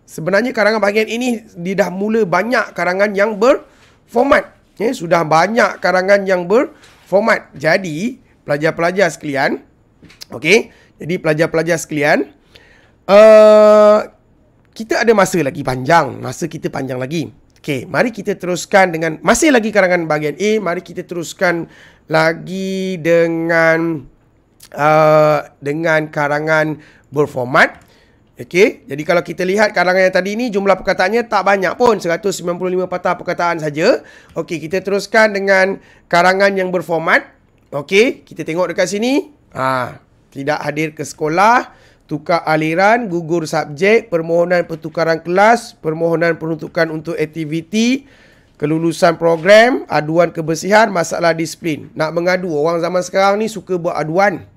[0.09, 4.58] sebenarnya karangan bahagian ini dia dah mula banyak karangan yang berformat.
[4.79, 7.51] Ya, sudah banyak karangan yang berformat.
[7.51, 9.59] Jadi, pelajar-pelajar sekalian,
[10.31, 10.71] okey.
[10.99, 12.31] Jadi pelajar-pelajar sekalian,
[13.07, 14.07] uh,
[14.71, 16.19] kita ada masa lagi panjang.
[16.23, 17.27] Masa kita panjang lagi.
[17.59, 21.67] Okey, mari kita teruskan dengan masih lagi karangan bahagian A, mari kita teruskan
[22.07, 24.07] lagi dengan
[24.71, 26.79] uh, dengan karangan
[27.11, 27.88] berformat.
[28.39, 32.39] Okey, jadi kalau kita lihat karangan yang tadi ni jumlah perkataannya tak banyak pun 195
[32.87, 33.99] patah perkataan saja.
[34.31, 35.75] Okey, kita teruskan dengan
[36.07, 37.35] karangan yang berformat.
[37.75, 39.35] Okey, kita tengok dekat sini.
[39.51, 39.99] Ha,
[40.31, 41.75] tidak hadir ke sekolah,
[42.07, 48.07] tukar aliran, gugur subjek, permohonan pertukaran kelas, permohonan peruntukan untuk aktiviti,
[48.55, 51.91] kelulusan program, aduan kebersihan, masalah disiplin.
[51.91, 54.47] Nak mengadu, orang zaman sekarang ni suka buat aduan.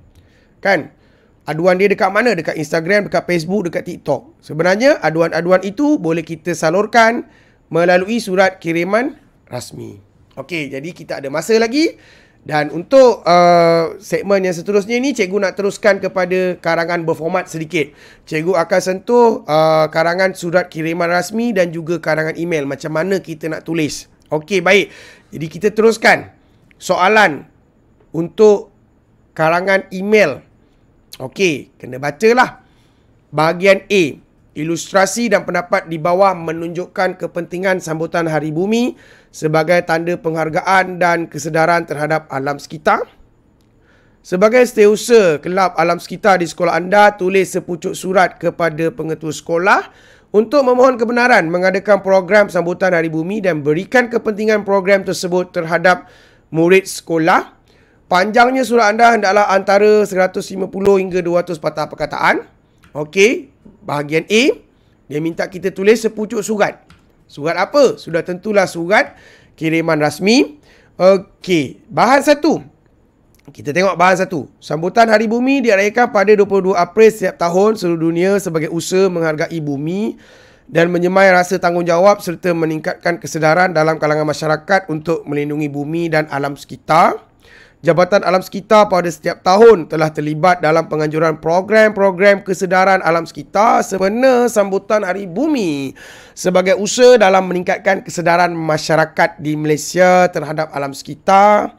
[0.63, 0.95] Kan?
[1.43, 2.39] Aduan dia dekat mana?
[2.39, 4.39] Dekat Instagram, dekat Facebook, dekat TikTok.
[4.39, 7.27] Sebenarnya aduan-aduan itu boleh kita salurkan
[7.67, 9.19] melalui surat kiriman
[9.51, 9.99] rasmi.
[10.39, 11.99] Okey, jadi kita ada masa lagi.
[12.43, 17.95] Dan untuk uh, segmen yang seterusnya ni, cikgu nak teruskan kepada karangan berformat sedikit.
[18.27, 22.67] Cikgu akan sentuh uh, karangan surat kiriman rasmi dan juga karangan email.
[22.67, 24.11] Macam mana kita nak tulis.
[24.31, 24.91] Okey, baik.
[25.31, 26.35] Jadi kita teruskan
[26.83, 27.47] soalan
[28.11, 28.75] untuk
[29.39, 30.43] karangan email.
[31.23, 32.67] Okey, kena bacalah.
[33.31, 34.19] Bahagian A.
[34.59, 38.99] Ilustrasi dan pendapat di bawah menunjukkan kepentingan sambutan Hari Bumi
[39.31, 43.07] sebagai tanda penghargaan dan kesedaran terhadap alam sekitar.
[44.21, 49.89] Sebagai setiausaha kelab alam sekitar di sekolah anda, tulis sepucuk surat kepada pengetua sekolah
[50.35, 56.11] untuk memohon kebenaran mengadakan program sambutan Hari Bumi dan berikan kepentingan program tersebut terhadap
[56.53, 57.62] murid sekolah
[58.13, 60.45] Panjangnya surat anda hendaklah antara 150
[61.01, 62.45] hingga 200 patah perkataan.
[62.93, 63.49] Okey,
[63.81, 64.53] bahagian A,
[65.09, 66.85] dia minta kita tulis sepucuk surat.
[67.25, 67.97] Surat apa?
[67.97, 69.17] Sudah tentulah surat
[69.57, 70.61] kiriman rasmi.
[71.01, 72.61] Okey, bahan satu.
[73.49, 74.45] Kita tengok bahan satu.
[74.61, 80.21] Sambutan Hari Bumi dirayakan pada 22 April setiap tahun seluruh dunia sebagai usaha menghargai bumi
[80.69, 86.61] dan menyemai rasa tanggungjawab serta meningkatkan kesedaran dalam kalangan masyarakat untuk melindungi bumi dan alam
[86.61, 87.32] sekitar.
[87.83, 94.47] Jabatan Alam Sekitar pada setiap tahun telah terlibat dalam penganjuran program-program kesedaran alam sekitar sempena
[94.47, 95.91] sambutan Hari Bumi
[96.31, 101.75] sebagai usaha dalam meningkatkan kesedaran masyarakat di Malaysia terhadap alam sekitar.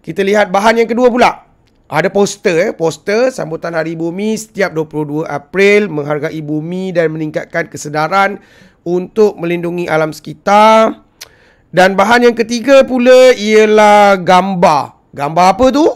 [0.00, 1.44] Kita lihat bahan yang kedua pula.
[1.84, 8.40] Ada poster eh, poster sambutan Hari Bumi setiap 22 April menghargai bumi dan meningkatkan kesedaran
[8.88, 10.96] untuk melindungi alam sekitar.
[11.68, 15.86] Dan bahan yang ketiga pula ialah gambar Gambar apa tu?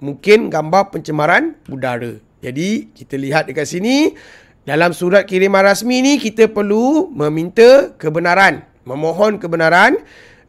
[0.00, 2.16] Mungkin gambar pencemaran udara.
[2.40, 4.16] Jadi, kita lihat dekat sini.
[4.64, 8.64] Dalam surat kiriman rasmi ni, kita perlu meminta kebenaran.
[8.88, 10.00] Memohon kebenaran.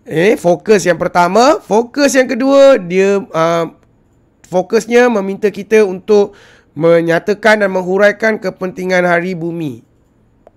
[0.07, 1.59] Eh, fokus yang pertama.
[1.59, 3.65] Fokus yang kedua, dia uh,
[4.47, 6.33] fokusnya meminta kita untuk
[6.73, 9.83] menyatakan dan menghuraikan kepentingan hari bumi.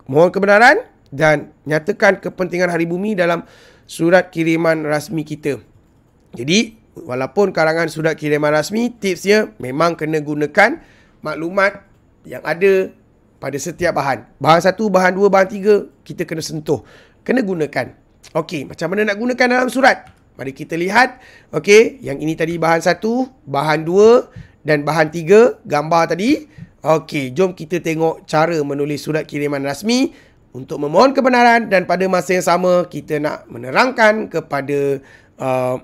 [0.07, 0.77] Mohon kebenaran
[1.11, 3.43] dan nyatakan kepentingan hari bumi dalam
[3.91, 5.59] surat kiriman rasmi kita.
[6.33, 10.81] Jadi, walaupun karangan surat kiriman rasmi, tipsnya memang kena gunakan
[11.21, 11.85] maklumat
[12.25, 12.91] yang ada
[13.37, 14.25] pada setiap bahan.
[14.41, 16.81] Bahan satu, bahan dua, bahan tiga, kita kena sentuh.
[17.21, 17.93] Kena gunakan.
[18.33, 20.09] Okey, macam mana nak gunakan dalam surat?
[20.37, 21.21] Mari kita lihat.
[21.53, 24.29] Okey, yang ini tadi bahan satu, bahan dua
[24.65, 26.49] dan bahan tiga, gambar tadi.
[26.81, 30.15] Okey, jom kita tengok cara menulis surat kiriman rasmi
[30.57, 35.05] untuk memohon kebenaran dan pada masa yang sama kita nak menerangkan kepada
[35.37, 35.77] uh,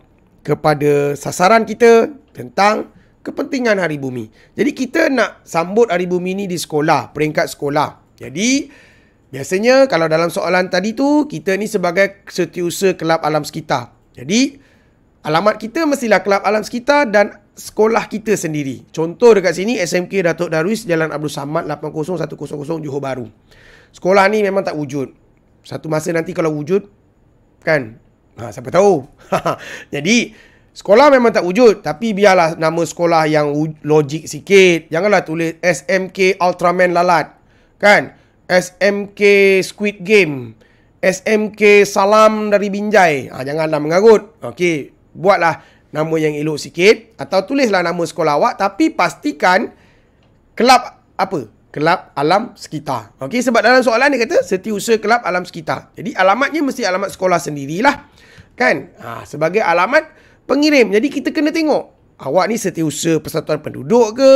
[0.43, 2.91] kepada sasaran kita tentang
[3.23, 4.29] kepentingan Hari Bumi.
[4.59, 8.19] Jadi kita nak sambut Hari Bumi ni di sekolah, peringkat sekolah.
[8.19, 8.67] Jadi,
[9.31, 13.95] biasanya kalau dalam soalan tadi tu, kita ni sebagai setiausaha kelab alam sekitar.
[14.19, 14.59] Jadi,
[15.23, 18.83] alamat kita mestilah kelab alam sekitar dan sekolah kita sendiri.
[18.91, 23.31] Contoh dekat sini, SMK Datuk Darwis, Jalan Abdul Samad, 80100 Johor Bahru.
[23.95, 25.15] Sekolah ni memang tak wujud.
[25.63, 26.91] Satu masa nanti kalau wujud,
[27.63, 28.02] kan?
[28.41, 29.05] Ha, siapa tahu?
[29.95, 30.33] Jadi,
[30.73, 33.53] Sekolah memang tak wujud Tapi biarlah nama sekolah yang
[33.85, 34.89] logik sikit.
[34.89, 37.37] Janganlah tulis SMK Ultraman Lalat
[37.77, 38.17] Kan?
[38.49, 39.21] SMK
[39.61, 40.57] Squid Game
[41.03, 43.29] SMK Salam dari Binjai.
[43.29, 45.61] Ha, Janganlah mengarut Okey Buatlah
[45.93, 49.69] nama yang elok sikit Atau tulislah nama sekolah awak Tapi pastikan
[50.57, 51.53] Kelab apa?
[51.73, 53.17] Kelab Alam Sekitar.
[53.17, 55.89] Okey sebab dalam soalan ni kata Setiausaha Kelab Alam Sekitar.
[55.97, 58.12] Jadi alamatnya mesti alamat sekolah sendirilah
[58.53, 60.13] Kan ha, Sebagai alamat
[60.47, 60.93] pengirim.
[60.93, 61.93] Jadi kita kena tengok.
[62.23, 64.35] Awak ni setiausaha persatuan penduduk ke?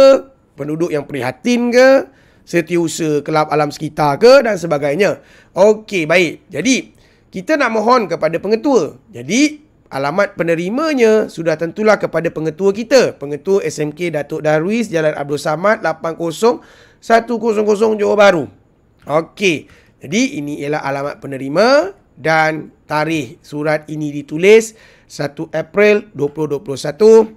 [0.58, 2.10] Penduduk yang prihatin ke?
[2.42, 4.42] Setiausaha kelab alam sekitar ke?
[4.42, 5.22] Dan sebagainya.
[5.54, 6.50] Okey, baik.
[6.50, 6.94] Jadi,
[7.30, 8.98] kita nak mohon kepada pengetua.
[9.14, 13.14] Jadi, alamat penerimanya sudah tentulah kepada pengetua kita.
[13.14, 18.50] Pengetua SMK Datuk Darwis, Jalan Abdul Samad, 80100 Johor Bahru.
[19.06, 19.70] Okey.
[20.02, 24.74] Jadi, ini ialah alamat penerima dan tarikh surat ini ditulis
[25.06, 27.36] 1 April 2021.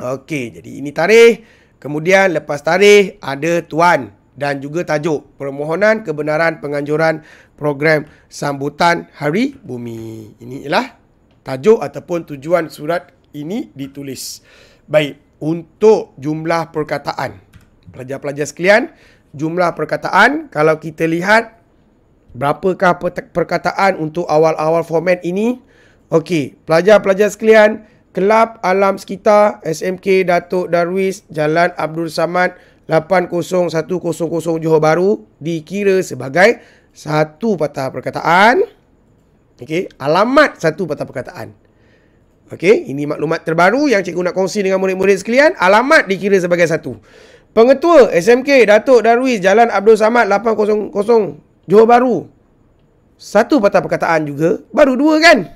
[0.00, 1.46] Okey, jadi ini tarikh.
[1.80, 7.24] Kemudian lepas tarikh ada tuan dan juga tajuk permohonan kebenaran penganjuran
[7.56, 10.36] program sambutan Hari Bumi.
[10.40, 10.96] Ini ialah
[11.44, 14.44] tajuk ataupun tujuan surat ini ditulis.
[14.90, 17.40] Baik, untuk jumlah perkataan.
[17.90, 18.92] Pelajar-pelajar sekalian,
[19.36, 21.59] jumlah perkataan kalau kita lihat
[22.34, 22.98] berapakah
[23.34, 25.58] perkataan untuk awal-awal format ini?
[26.10, 32.58] Okey, pelajar-pelajar sekalian, Kelab Alam Sekitar SMK Datuk Darwis Jalan Abdul Samad
[32.90, 33.86] 80100
[34.58, 36.58] Johor Bahru dikira sebagai
[36.90, 38.66] satu patah perkataan.
[39.62, 41.54] Okey, alamat satu patah perkataan.
[42.50, 45.54] Okey, ini maklumat terbaru yang cikgu nak kongsi dengan murid-murid sekalian.
[45.54, 46.98] Alamat dikira sebagai satu.
[47.54, 50.90] Pengetua SMK Datuk Darwis Jalan Abdul Samad 800
[51.70, 52.16] Johor Bahru
[53.20, 54.64] satu patah perkataan juga.
[54.72, 55.52] Baru dua kan?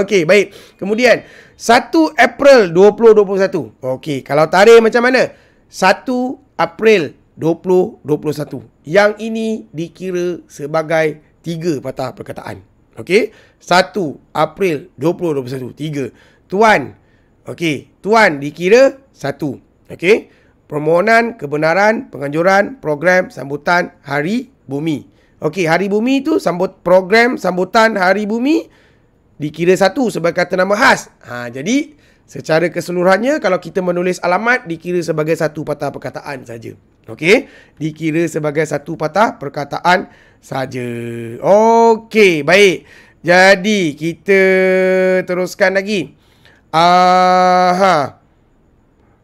[0.00, 0.56] Okey, baik.
[0.80, 1.20] Kemudian,
[1.52, 3.76] 1 April 2021.
[4.00, 5.36] Okey, kalau tarikh macam mana?
[5.68, 6.08] 1
[6.56, 8.64] April 2021.
[8.88, 12.64] Yang ini dikira sebagai tiga patah perkataan.
[12.96, 13.92] Okey, 1
[14.32, 15.76] April 2021.
[15.76, 16.08] Tiga.
[16.48, 16.96] Tuan.
[17.44, 19.60] Okey, tuan dikira satu.
[19.92, 20.32] Okey,
[20.72, 25.11] permohonan kebenaran penganjuran program sambutan Hari Bumi.
[25.42, 28.70] Okey, Hari Bumi tu sambut program sambutan Hari Bumi
[29.42, 31.10] dikira satu sebagai kata nama khas.
[31.26, 31.98] Ha, jadi
[32.30, 36.78] secara keseluruhannya kalau kita menulis alamat dikira sebagai satu patah perkataan saja.
[37.10, 40.06] Okey, dikira sebagai satu patah perkataan
[40.38, 40.86] saja.
[41.42, 42.86] Okey, baik.
[43.26, 44.42] Jadi kita
[45.26, 46.14] teruskan lagi.
[46.70, 48.22] Aha.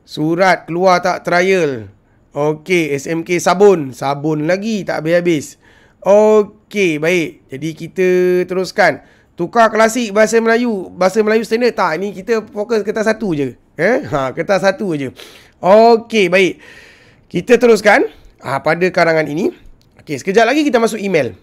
[0.02, 1.94] Surat keluar tak trial.
[2.34, 3.94] Okey, SMK sabun.
[3.94, 5.57] Sabun lagi tak habis-habis.
[5.98, 7.50] Okey, baik.
[7.50, 8.08] Jadi kita
[8.46, 9.02] teruskan.
[9.34, 10.90] Tukar klasik bahasa Melayu.
[10.94, 11.98] Bahasa Melayu standard tak?
[11.98, 13.58] Ini kita fokus kertas satu je.
[13.78, 14.02] Eh?
[14.06, 15.10] Ha, kertas satu je.
[15.58, 16.62] Okey, baik.
[17.26, 18.06] Kita teruskan
[18.42, 19.50] ha, pada karangan ini.
[20.02, 21.34] Okey, sekejap lagi kita masuk email.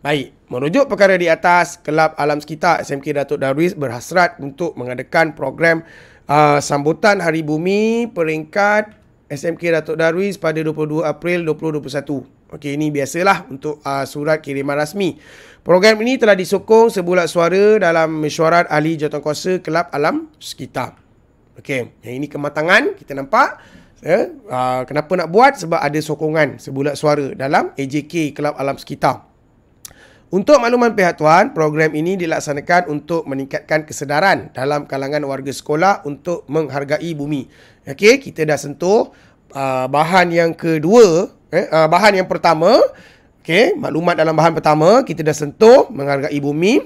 [0.00, 5.84] Baik, merujuk perkara di atas, Kelab Alam Sekitar SMK Datuk Darwis berhasrat untuk mengadakan program
[6.24, 8.99] uh, sambutan Hari Bumi peringkat
[9.30, 12.50] SMK Datuk Darwis pada 22 April 2021.
[12.50, 15.22] Okey, ini biasalah untuk uh, surat kiriman rasmi.
[15.62, 20.98] Program ini telah disokong sebulat suara dalam mesyuarat ahli jawatankuasa Kelab Alam Sekitar.
[21.62, 23.62] Okey, yang ini kematangan kita nampak.
[24.02, 25.62] Ya, uh, kenapa nak buat?
[25.62, 29.29] Sebab ada sokongan sebulat suara dalam AJK Kelab Alam Sekitar.
[30.30, 36.46] Untuk makluman pihak tuan, program ini dilaksanakan untuk meningkatkan kesedaran dalam kalangan warga sekolah untuk
[36.46, 37.50] menghargai bumi.
[37.82, 39.10] Okey, kita dah sentuh
[39.50, 42.78] uh, bahan yang kedua Eh, uh, bahan yang pertama,
[43.42, 46.78] okay, maklumat dalam bahan pertama, kita dah sentuh menghargai bumi.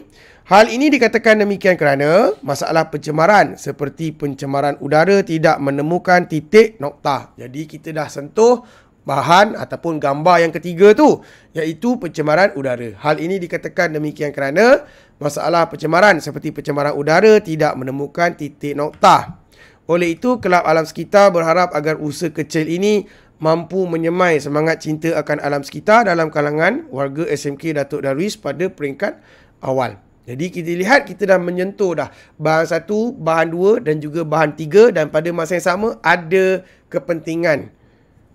[0.49, 7.33] Hal ini dikatakan demikian kerana masalah pencemaran seperti pencemaran udara tidak menemukan titik noktah.
[7.37, 8.65] Jadi kita dah sentuh
[9.05, 11.21] bahan ataupun gambar yang ketiga tu
[11.53, 12.97] iaitu pencemaran udara.
[13.01, 14.85] Hal ini dikatakan demikian kerana
[15.21, 19.41] masalah pencemaran seperti pencemaran udara tidak menemukan titik noktah.
[19.85, 23.05] Oleh itu, Kelab Alam Sekitar berharap agar usaha kecil ini
[23.37, 29.21] mampu menyemai semangat cinta akan alam sekitar dalam kalangan warga SMK Datuk Darwis pada peringkat
[29.61, 30.01] awal.
[30.25, 32.09] Jadi kita lihat kita dah menyentuh dah
[32.41, 37.69] bahan satu, bahan dua dan juga bahan tiga dan pada masa yang sama ada kepentingan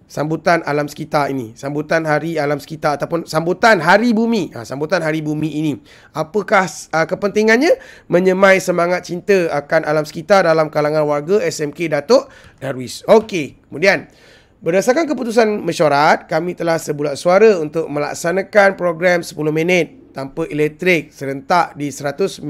[0.10, 1.54] sambutan alam sekitar ini.
[1.54, 4.50] Sambutan hari alam sekitar ataupun sambutan hari bumi.
[4.58, 5.78] Ha, sambutan hari bumi ini.
[6.12, 7.78] Apakah uh, kepentingannya?
[8.10, 13.06] Menyemai semangat cinta akan alam sekitar dalam kalangan warga SMK Datuk Darwis.
[13.06, 14.10] Okey, kemudian
[14.60, 21.78] berdasarkan keputusan mesyuarat, kami telah sebulat suara untuk melaksanakan program 10 minit tanpa elektrik serentak
[21.78, 22.44] di 193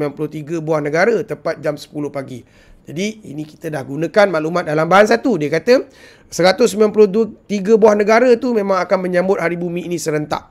[0.63, 2.41] buah negara tepat jam 10 pagi.
[2.89, 5.37] Jadi ini kita dah gunakan maklumat dalam bahan satu.
[5.37, 5.85] Dia kata
[6.33, 7.45] 193
[7.77, 10.49] buah negara tu memang akan menyambut hari bumi ini serentak.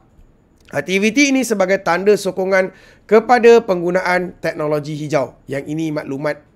[0.70, 2.70] Aktiviti ini sebagai tanda sokongan
[3.10, 5.34] kepada penggunaan teknologi hijau.
[5.50, 6.46] Yang ini maklumat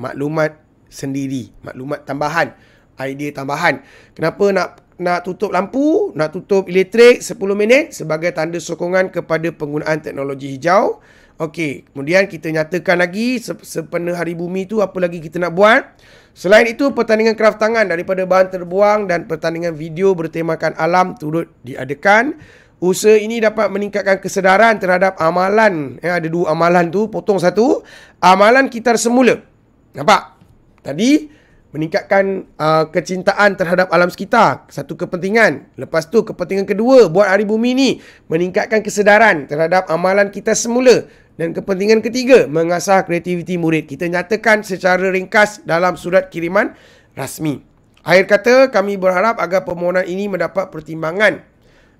[0.00, 0.56] maklumat
[0.88, 2.56] sendiri, maklumat tambahan,
[2.96, 3.84] idea tambahan.
[4.16, 10.00] Kenapa nak nak tutup lampu, nak tutup elektrik 10 minit sebagai tanda sokongan kepada penggunaan
[10.00, 11.04] teknologi hijau?
[11.40, 15.88] Okey, kemudian kita nyatakan lagi sepenuh hari bumi tu apa lagi kita nak buat.
[16.36, 22.36] Selain itu, pertandingan kraft tangan daripada bahan terbuang dan pertandingan video bertemakan alam turut diadakan.
[22.76, 25.96] Usaha ini dapat meningkatkan kesedaran terhadap amalan.
[26.04, 27.88] Eh, ada dua amalan tu, potong satu.
[28.20, 29.40] Amalan kita semula.
[29.96, 30.36] Nampak?
[30.84, 37.46] Tadi, meningkatkan uh, kecintaan terhadap alam sekitar satu kepentingan lepas tu kepentingan kedua buat hari
[37.46, 37.90] bumi ni
[38.26, 41.06] meningkatkan kesedaran terhadap amalan kita semula
[41.40, 43.88] dan kepentingan ketiga mengasah kreativiti murid.
[43.88, 46.76] Kita nyatakan secara ringkas dalam surat kiriman
[47.16, 47.64] rasmi.
[48.04, 51.40] Akhir kata kami berharap agar permohonan ini mendapat pertimbangan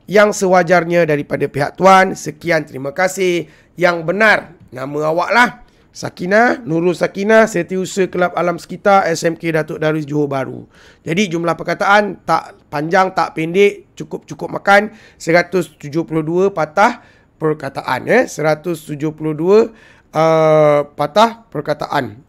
[0.04, 2.12] yang sewajarnya daripada pihak tuan.
[2.12, 3.48] Sekian terima kasih.
[3.80, 5.48] Yang benar nama awak lah
[5.90, 10.70] Sakina, Nurul Sakina, Setiausaha Kelab Alam Sekitar SMK Datuk Darwis Johor Baru.
[11.02, 14.94] Jadi jumlah perkataan tak panjang, tak pendek, cukup-cukup makan.
[15.16, 17.02] 172 patah
[17.40, 22.20] perkataan eh 172 uh, patah perkataan.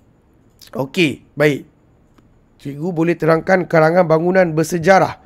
[0.71, 1.67] Okey, baik.
[2.63, 5.19] Cikgu boleh terangkan karangan bangunan bersejarah.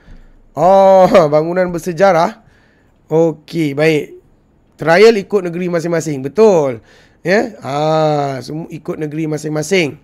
[0.58, 2.42] Oh, bangunan bersejarah.
[3.06, 4.18] Okey, baik.
[4.76, 6.26] Trial ikut negeri masing-masing.
[6.26, 6.82] Betul.
[7.22, 10.02] Ya, ah, semua ikut negeri masing-masing.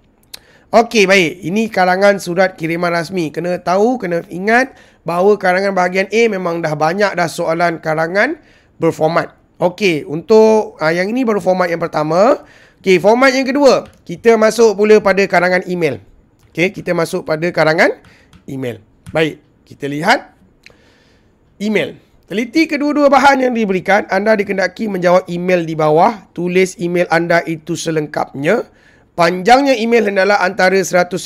[0.71, 1.43] Okey, baik.
[1.43, 3.33] Ini karangan surat kiriman rasmi.
[3.33, 8.39] Kena tahu, kena ingat bahawa karangan bahagian A memang dah banyak dah soalan karangan
[8.79, 9.40] berformat.
[9.61, 12.41] Okey, untuk uh, yang ini baru format yang pertama.
[12.81, 13.85] Okey, format yang kedua.
[14.01, 16.01] Kita masuk pula pada karangan email.
[16.49, 17.93] Okey, kita masuk pada karangan
[18.49, 18.81] email.
[19.13, 19.37] Baik,
[19.69, 20.33] kita lihat
[21.61, 21.93] email.
[22.25, 26.25] Teliti kedua-dua bahan yang diberikan, anda dikendaki menjawab email di bawah.
[26.33, 28.65] Tulis email anda itu selengkapnya.
[29.13, 31.21] Panjangnya email hendaklah antara 150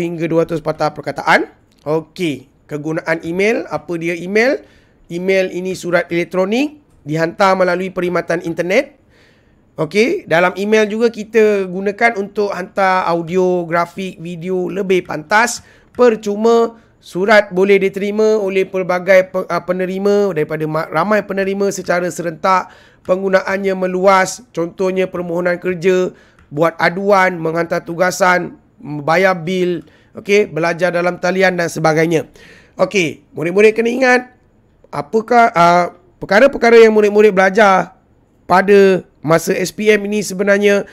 [0.00, 1.52] hingga 200 patah perkataan.
[1.84, 4.64] Okey, kegunaan email, apa dia email?
[5.12, 8.98] Email ini surat elektronik, dihantar melalui perkhidmatan internet.
[9.78, 15.62] Okey, dalam email juga kita gunakan untuk hantar audio, grafik, video lebih pantas.
[15.94, 22.72] Percuma Surat boleh diterima oleh pelbagai ah, penerima daripada ramai penerima secara serentak.
[23.06, 26.10] Penggunaannya meluas, contohnya permohonan kerja,
[26.50, 29.86] buat aduan, menghantar tugasan, bayar bil,
[30.18, 32.26] okay, belajar dalam talian dan sebagainya.
[32.74, 34.20] Okey, murid-murid kena ingat
[34.90, 37.96] apakah uh, perkara-perkara yang murid-murid belajar
[38.46, 40.86] pada masa SPM ini sebenarnya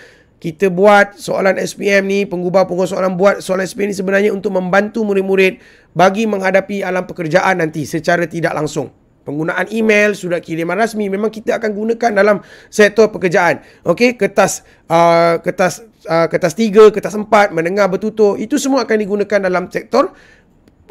[0.44, 5.64] kita buat soalan SPM ni, penggubah-penggubah soalan buat soalan SPM ni sebenarnya untuk membantu murid-murid
[5.96, 8.92] bagi menghadapi alam pekerjaan nanti secara tidak langsung.
[9.24, 13.64] Penggunaan email, surat kiriman rasmi memang kita akan gunakan dalam sektor pekerjaan.
[13.88, 19.40] Okey, kertas uh, kertas uh, kertas tiga, kertas empat, mendengar bertutur, itu semua akan digunakan
[19.40, 20.12] dalam sektor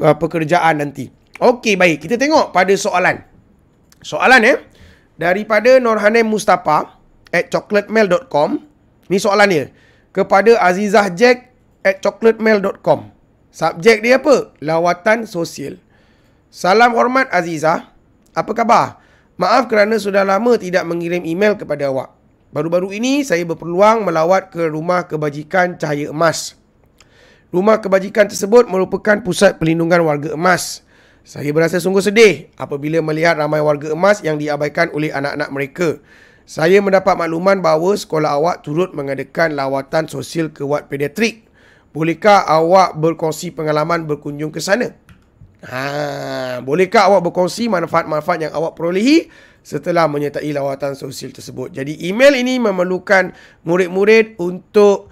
[0.00, 1.12] uh, pekerjaan nanti.
[1.36, 2.08] Okey, baik.
[2.08, 3.31] Kita tengok pada soalan.
[4.02, 4.54] Soalan ya.
[5.16, 6.98] Daripada Norhanem Mustafa
[7.30, 8.58] at chocolatemail.com
[9.08, 9.64] Ni soalan dia.
[10.12, 13.10] Kepada Azizah Jack at chocolatemail.com.
[13.52, 14.52] Subjek dia apa?
[14.64, 15.76] Lawatan sosial.
[16.48, 17.92] Salam hormat Azizah.
[18.32, 19.00] Apa khabar?
[19.36, 22.12] Maaf kerana sudah lama tidak mengirim email kepada awak.
[22.52, 26.56] Baru-baru ini saya berpeluang melawat ke rumah kebajikan Cahaya Emas.
[27.52, 30.80] Rumah kebajikan tersebut merupakan pusat pelindungan warga emas.
[31.22, 35.88] Saya berasa sungguh sedih apabila melihat ramai warga emas yang diabaikan oleh anak-anak mereka.
[36.42, 41.46] Saya mendapat makluman bahawa sekolah awak turut mengadakan lawatan sosial ke wad pediatrik.
[41.94, 44.98] Bolehkah awak berkongsi pengalaman berkunjung ke sana?
[45.62, 49.30] Ha, bolehkah awak berkongsi manfaat-manfaat yang awak perolehi
[49.62, 51.70] setelah menyertai lawatan sosial tersebut?
[51.70, 53.30] Jadi email ini memerlukan
[53.62, 55.06] murid-murid untuk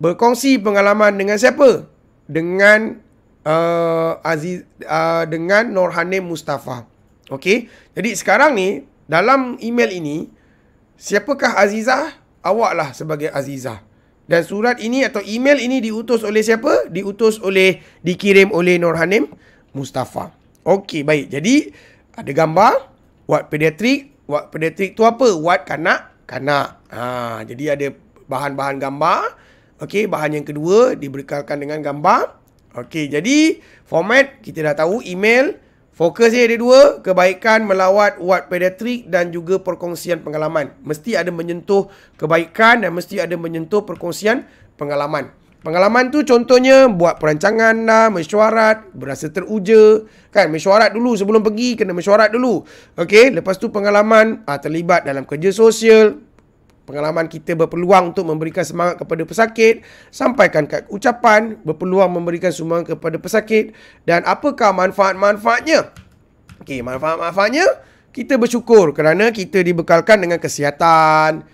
[0.00, 1.84] berkongsi pengalaman dengan siapa?
[2.24, 3.09] Dengan
[3.44, 6.84] uh, Aziz uh, dengan Norhanim Mustafa.
[7.30, 7.70] Okey.
[7.94, 10.40] Jadi sekarang ni dalam email ini
[11.00, 12.12] Siapakah Azizah?
[12.44, 13.80] Awaklah sebagai Azizah.
[14.28, 16.92] Dan surat ini atau email ini diutus oleh siapa?
[16.92, 19.32] Diutus oleh, dikirim oleh Nur Hanim
[19.72, 20.36] Mustafa.
[20.60, 21.32] Okey, baik.
[21.32, 21.72] Jadi
[22.12, 22.72] ada gambar
[23.24, 24.12] ward pediatrik.
[24.28, 25.24] Ward pediatrik tu apa?
[25.32, 26.84] Ward kanak-kanak.
[26.92, 27.86] Ha, jadi ada
[28.28, 29.20] bahan-bahan gambar.
[29.80, 32.39] Okey, bahan yang kedua diberkalkan dengan gambar.
[32.70, 35.58] Okey, jadi format kita dah tahu email.
[35.90, 40.72] Fokus dia ada dua, kebaikan melawat ward pediatrik dan juga perkongsian pengalaman.
[40.80, 44.48] Mesti ada menyentuh kebaikan dan mesti ada menyentuh perkongsian
[44.80, 45.28] pengalaman.
[45.60, 50.08] Pengalaman tu contohnya buat perancangan lah, mesyuarat, berasa teruja.
[50.32, 52.64] Kan, mesyuarat dulu sebelum pergi, kena mesyuarat dulu.
[52.96, 56.16] Okey, lepas tu pengalaman ah, terlibat dalam kerja sosial,
[56.90, 63.22] pengalaman kita berpeluang untuk memberikan semangat kepada pesakit, sampaikan kat ucapan berpeluang memberikan semangat kepada
[63.22, 63.70] pesakit
[64.02, 65.94] dan apakah manfaat-manfaatnya?
[66.66, 71.46] Okey, manfaat-manfaatnya kita bersyukur kerana kita dibekalkan dengan kesihatan,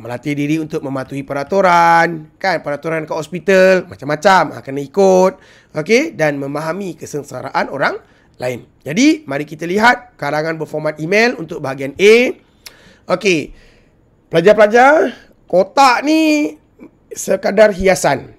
[0.00, 5.32] melatih diri untuk mematuhi peraturan, kan peraturan ke hospital macam-macam ha, kena ikut,
[5.76, 8.00] okey dan memahami kesengsaraan orang
[8.38, 8.64] lain.
[8.86, 12.32] Jadi, mari kita lihat karangan berformat email untuk bahagian A.
[13.10, 13.67] Okey.
[14.28, 15.16] Pelajar-pelajar,
[15.48, 16.52] kotak ni
[17.12, 18.36] sekadar hiasan.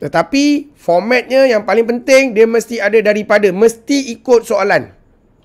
[0.00, 4.92] Tetapi formatnya yang paling penting dia mesti ada daripada mesti ikut soalan.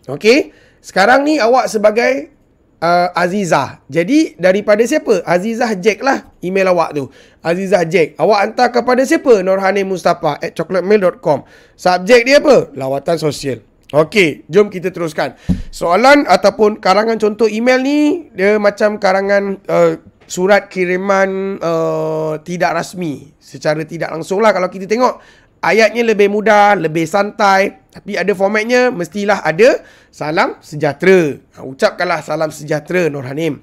[0.07, 0.55] Okey?
[0.79, 2.31] Sekarang ni awak sebagai
[2.79, 3.83] uh, Azizah.
[3.91, 5.23] Jadi daripada siapa?
[5.27, 7.11] Azizah Jack lah email awak tu.
[7.43, 8.15] Azizah Jack.
[8.15, 9.43] Awak hantar kepada siapa?
[9.43, 11.43] Nurhani Mustafa at chocolatemail.com.
[11.75, 12.71] Subjek dia apa?
[12.75, 13.59] Lawatan sosial.
[13.93, 15.37] Okey, jom kita teruskan.
[15.69, 23.29] Soalan ataupun karangan contoh email ni dia macam karangan uh, surat kiriman uh, tidak rasmi
[23.37, 25.21] secara tidak langsung lah kalau kita tengok
[25.61, 31.37] ayatnya lebih mudah, lebih santai tapi ada formatnya mestilah ada salam sejahtera.
[31.53, 33.61] Ha, ucapkanlah salam sejahtera Nur Hanim.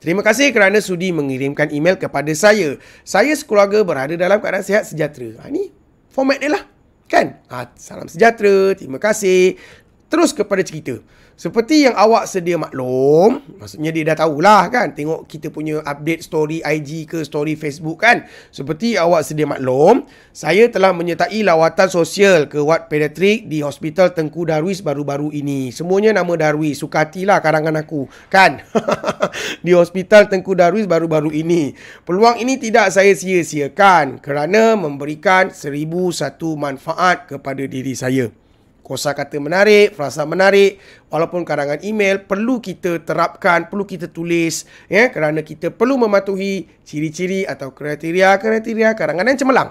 [0.00, 2.80] Terima kasih kerana sudi mengirimkan email kepada saya.
[3.04, 5.44] Saya sekeluarga berada dalam keadaan sihat sejahtera.
[5.44, 5.68] Ha, ini
[6.08, 6.79] format dia lah.
[7.10, 7.42] Kan?
[7.50, 9.58] Ha, salam sejahtera, terima kasih.
[10.06, 11.02] Terus kepada cerita.
[11.40, 16.60] Seperti yang awak sedia maklum, maksudnya dia dah tahulah kan, tengok kita punya update story
[16.60, 18.28] IG ke story Facebook kan.
[18.52, 20.04] Seperti awak sedia maklum,
[20.36, 25.72] saya telah menyertai lawatan sosial ke ward pediatrik di Hospital Tengku Darwis baru-baru ini.
[25.72, 28.60] Semuanya nama Darwis, suka hatilah karangan aku kan.
[29.64, 31.72] di Hospital Tengku Darwis baru-baru ini.
[32.04, 38.28] Peluang ini tidak saya sia-siakan kerana memberikan seribu satu manfaat kepada diri saya
[38.90, 40.82] kosa kata menarik, frasa menarik,
[41.14, 47.46] walaupun karangan email perlu kita terapkan, perlu kita tulis ya kerana kita perlu mematuhi ciri-ciri
[47.46, 49.70] atau kriteria-kriteria karangan yang cemerlang.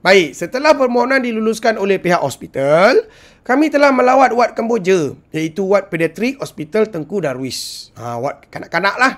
[0.00, 3.04] Baik, setelah permohonan diluluskan oleh pihak hospital,
[3.44, 7.92] kami telah melawat wad Kemboja iaitu wad pediatrik Hospital Tengku Darwis.
[8.00, 9.12] Ha, wad kanak-kanak lah.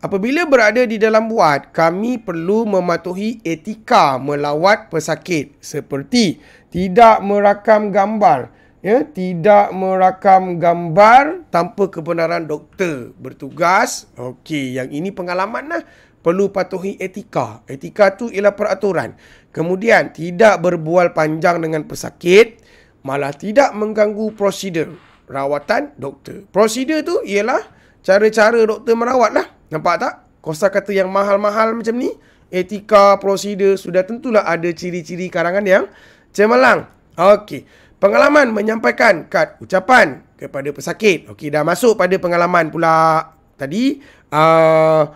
[0.00, 8.52] Apabila berada di dalam wad, kami perlu mematuhi etika melawat pesakit seperti tidak merakam gambar,
[8.78, 14.06] ya tidak merakam gambar tanpa kebenaran doktor bertugas.
[14.14, 15.82] Okey yang ini pengalaman lah
[16.22, 17.62] perlu patuhi etika.
[17.66, 19.18] Etika tu ialah peraturan.
[19.50, 22.62] Kemudian tidak berbual panjang dengan pesakit
[23.02, 26.44] malah tidak mengganggu prosedur rawatan doktor.
[26.50, 27.62] Prosedur tu ialah
[28.02, 30.14] cara-cara doktor merawat lah nampak tak?
[30.38, 32.14] Kosa kata yang mahal-mahal macam ni
[32.48, 35.84] etika prosedur sudah tentulah ada ciri-ciri karangan yang
[36.30, 36.86] cemerlang.
[37.18, 37.66] Okey
[37.98, 41.26] Pengalaman menyampaikan kad ucapan kepada pesakit.
[41.34, 43.26] Okey, dah masuk pada pengalaman pula
[43.58, 43.98] tadi.
[44.30, 45.10] Uh,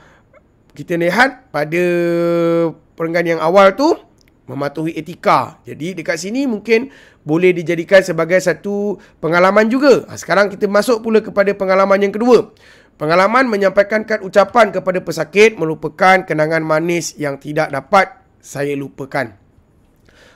[0.74, 1.85] kita lihat pada
[2.99, 3.95] perenggan yang awal tu
[4.51, 5.62] mematuhi etika.
[5.62, 6.91] Jadi dekat sini mungkin
[7.22, 10.03] boleh dijadikan sebagai satu pengalaman juga.
[10.11, 12.51] Ha, sekarang kita masuk pula kepada pengalaman yang kedua.
[12.99, 18.11] Pengalaman menyampaikan kad ucapan kepada pesakit merupakan kenangan manis yang tidak dapat
[18.43, 19.41] saya lupakan.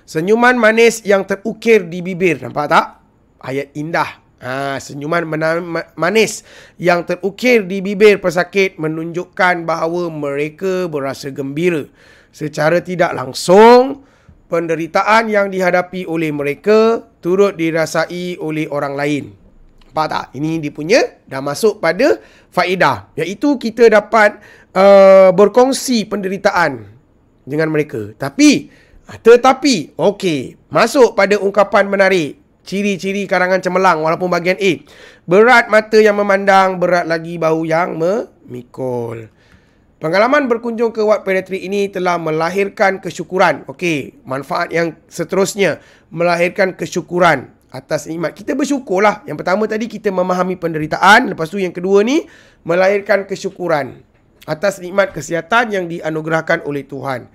[0.07, 2.39] Senyuman manis yang terukir di bibir.
[2.39, 2.87] Nampak tak?
[3.43, 4.23] Ayat indah.
[4.37, 5.27] Ha, senyuman
[5.99, 6.47] manis
[6.79, 11.91] yang terukir di bibir pesakit menunjukkan bahawa mereka berasa gembira.
[12.31, 14.07] Secara tidak langsung,
[14.47, 19.25] penderitaan yang dihadapi oleh mereka turut dirasai oleh orang lain.
[19.91, 20.25] Nampak tak?
[20.37, 22.21] Ini dia punya dah masuk pada
[22.53, 23.11] faedah.
[23.17, 24.39] Iaitu kita dapat
[24.77, 26.85] uh, berkongsi penderitaan
[27.43, 28.13] dengan mereka.
[28.15, 28.69] Tapi
[29.15, 32.43] tetapi, okey, masuk pada ungkapan menarik.
[32.67, 34.83] Ciri-ciri karangan cemerlang walaupun bahagian A.
[35.23, 39.31] Berat mata yang memandang, berat lagi bahu yang memikul.
[40.03, 43.63] Pengalaman berkunjung ke wad pediatrik ini telah melahirkan kesyukuran.
[43.71, 45.79] Okey, manfaat yang seterusnya.
[46.11, 48.35] Melahirkan kesyukuran atas nikmat.
[48.35, 49.23] Kita bersyukurlah.
[49.25, 51.33] Yang pertama tadi kita memahami penderitaan.
[51.33, 52.27] Lepas tu yang kedua ni,
[52.67, 54.03] melahirkan kesyukuran.
[54.45, 57.31] Atas nikmat kesihatan yang dianugerahkan oleh Tuhan.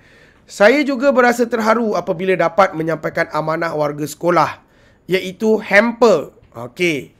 [0.46, 4.60] Saya juga berasa terharu apabila dapat menyampaikan amanah warga sekolah
[5.06, 6.34] iaitu hamper.
[6.52, 7.14] Okey.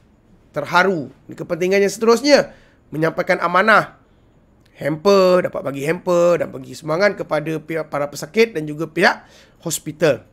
[0.53, 1.09] Terharu.
[1.33, 2.53] Kepentingannya seterusnya
[2.93, 3.97] menyampaikan amanah.
[4.73, 9.25] Hamper dapat bagi hamper dan bagi semangat kepada pihak para pesakit dan juga pihak
[9.61, 10.25] hospital.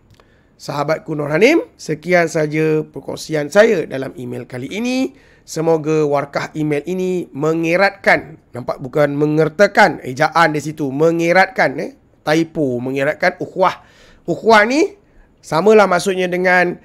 [0.60, 5.16] Sahabatku Nur Hanim, sekian saja perkongsian saya dalam email kali ini.
[5.44, 11.99] Semoga warkah email ini mengeratkan, nampak bukan mengertakan ejaan di situ, mengeratkan eh
[12.30, 13.82] typo, mengeratkan ukhuwah.
[14.22, 14.94] Ukhuwah ni
[15.42, 16.78] samalah maksudnya dengan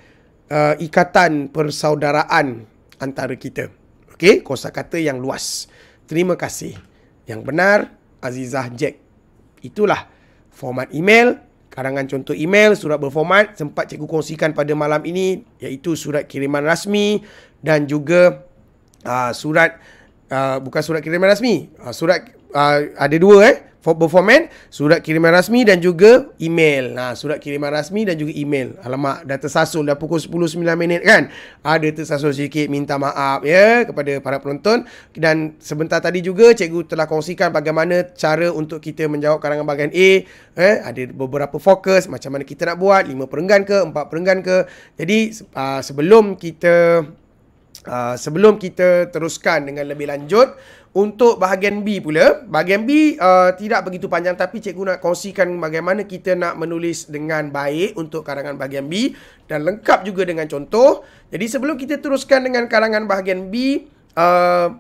[0.49, 2.65] uh, ikatan persaudaraan
[2.97, 3.69] antara kita.
[4.17, 5.69] Okey, kosakata yang luas.
[6.09, 6.73] Terima kasih.
[7.29, 7.79] Yang benar
[8.25, 8.97] Azizah Jack.
[9.61, 10.09] Itulah
[10.49, 16.23] format email karangan contoh email surat berformat sempat cikgu kongsikan pada malam ini iaitu surat
[16.23, 17.19] kiriman rasmi
[17.59, 18.47] dan juga
[19.03, 19.75] uh, surat
[20.31, 23.57] uh, bukan surat kiriman rasmi uh, surat uh, ada dua eh
[23.93, 26.97] berformat surat kiriman rasmi dan juga email.
[26.97, 28.73] Nah, surat kiriman rasmi dan juga email.
[28.81, 31.29] Alamak, dah tersasul dah pukul 10.09 minit kan.
[31.61, 37.05] Ada tersasul sikit minta maaf ya kepada para penonton dan sebentar tadi juga cikgu telah
[37.05, 40.09] kongsikan bagaimana cara untuk kita menjawab karangan bahagian A.
[40.55, 44.57] Eh, ada beberapa fokus macam mana kita nak buat, 5 perenggan ke, 4 perenggan ke.
[44.97, 45.19] Jadi
[45.53, 47.05] uh, sebelum kita
[47.85, 50.57] Uh, sebelum kita teruskan dengan lebih lanjut
[50.95, 56.07] untuk bahagian B pula bahagian B uh, tidak begitu panjang tapi cikgu nak kongsikan bagaimana
[56.07, 59.11] kita nak menulis dengan baik untuk karangan bahagian B
[59.43, 61.03] dan lengkap juga dengan contoh.
[61.35, 63.83] Jadi sebelum kita teruskan dengan karangan bahagian B
[64.15, 64.71] uh,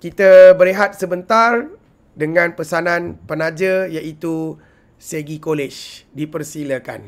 [0.00, 1.68] kita berehat sebentar
[2.16, 4.56] dengan pesanan penaja iaitu
[4.96, 6.08] Segi College.
[6.16, 7.00] Dipersilakan.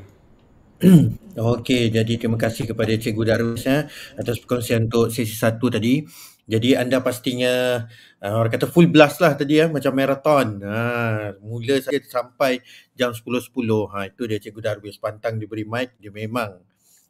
[1.57, 3.87] Okey, jadi terima kasih kepada Cikgu Darwis ya,
[4.19, 6.03] atas perkongsian untuk sesi satu tadi.
[6.43, 7.87] Jadi anda pastinya
[8.19, 10.59] uh, orang kata full blast lah tadi ya macam marathon.
[10.67, 12.59] Ha, mula saja sampai
[12.99, 13.55] jam 10.10.
[13.95, 16.59] Ha, itu dia Cikgu Darwis pantang diberi mic dia memang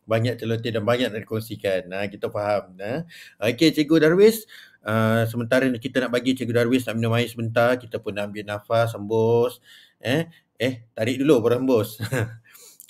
[0.05, 1.89] banyak celoteh dan banyak nak dikongsikan.
[1.89, 2.77] Ha, kita faham.
[2.77, 3.09] Ha.
[3.49, 4.45] Okey Cikgu Darwis,
[4.85, 8.45] uh, sementara kita nak bagi Cikgu Darwis nak minum air sebentar, kita pun nak ambil
[8.45, 9.65] nafas, hembus.
[10.03, 10.29] Eh,
[10.61, 11.97] eh tarik dulu baru hembus.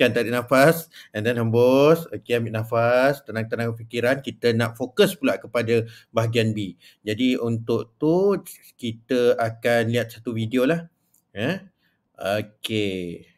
[0.02, 2.10] Kan tarik nafas and then hembus.
[2.10, 3.22] Okay, ambil nafas.
[3.22, 4.18] Tenang-tenang fikiran.
[4.18, 6.74] Kita nak fokus pula kepada bahagian B.
[7.06, 8.42] Jadi untuk tu
[8.74, 10.90] kita akan lihat satu video lah.
[11.38, 11.62] Eh?
[12.18, 13.31] Okay.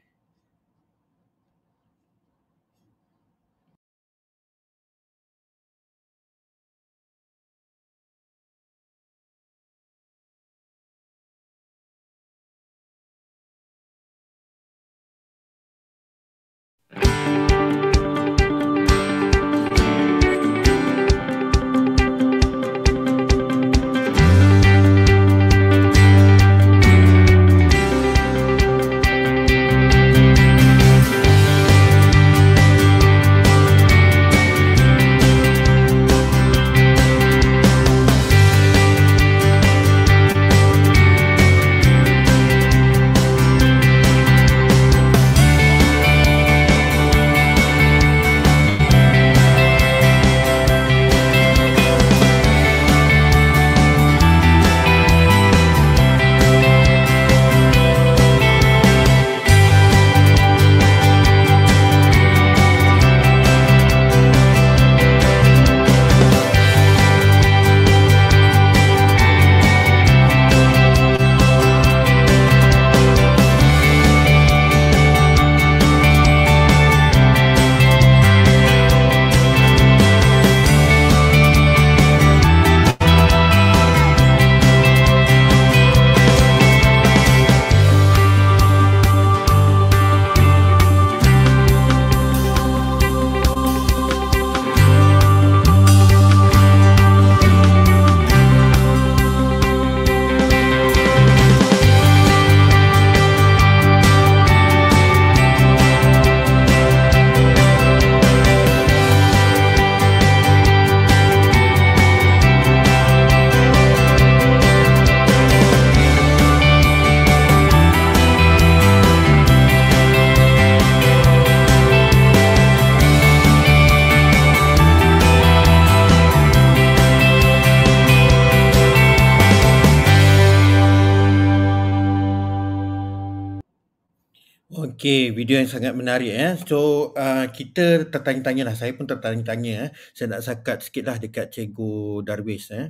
[135.05, 136.57] Okey, video yang sangat menarik eh.
[136.65, 138.73] So, uh, kita tertanya-tanya lah.
[138.73, 139.91] Saya pun tertanya-tanya eh.
[140.17, 142.89] Saya nak sakat sikit lah dekat Cikgu Darwis eh.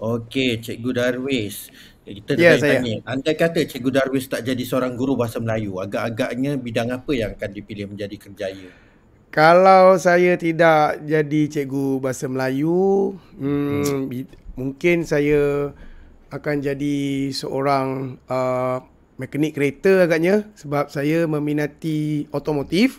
[0.00, 1.68] Okey, Cikgu Darwis.
[2.08, 3.04] Kita ya, tanya-tanya.
[3.04, 5.76] Anda kata Cikgu Darwis tak jadi seorang guru bahasa Melayu.
[5.76, 8.72] Agak-agaknya bidang apa yang akan dipilih menjadi kerjaya?
[9.28, 14.24] kalau saya tidak jadi cikgu bahasa Melayu, hmm, hmm.
[14.56, 15.74] mungkin saya
[16.32, 22.98] akan jadi seorang uh, mekanik kereta agaknya sebab saya meminati otomotif.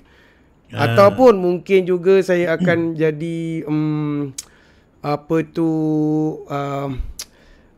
[0.73, 0.91] Ah.
[0.91, 4.31] Ataupun mungkin juga saya akan jadi um,
[5.05, 5.69] apa tu
[6.49, 6.89] uh,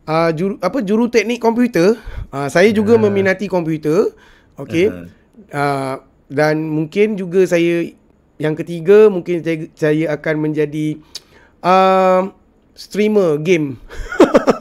[0.08, 1.98] uh, juru, apa juru teknik komputer.
[2.32, 3.02] Uh, saya juga uh.
[3.02, 4.14] meminati komputer.
[4.56, 4.88] Okey.
[4.88, 5.06] Uh.
[5.52, 5.94] Uh,
[6.28, 7.88] dan mungkin juga saya
[8.38, 11.00] yang ketiga mungkin saya, saya akan menjadi
[11.60, 12.30] uh,
[12.72, 13.76] streamer game.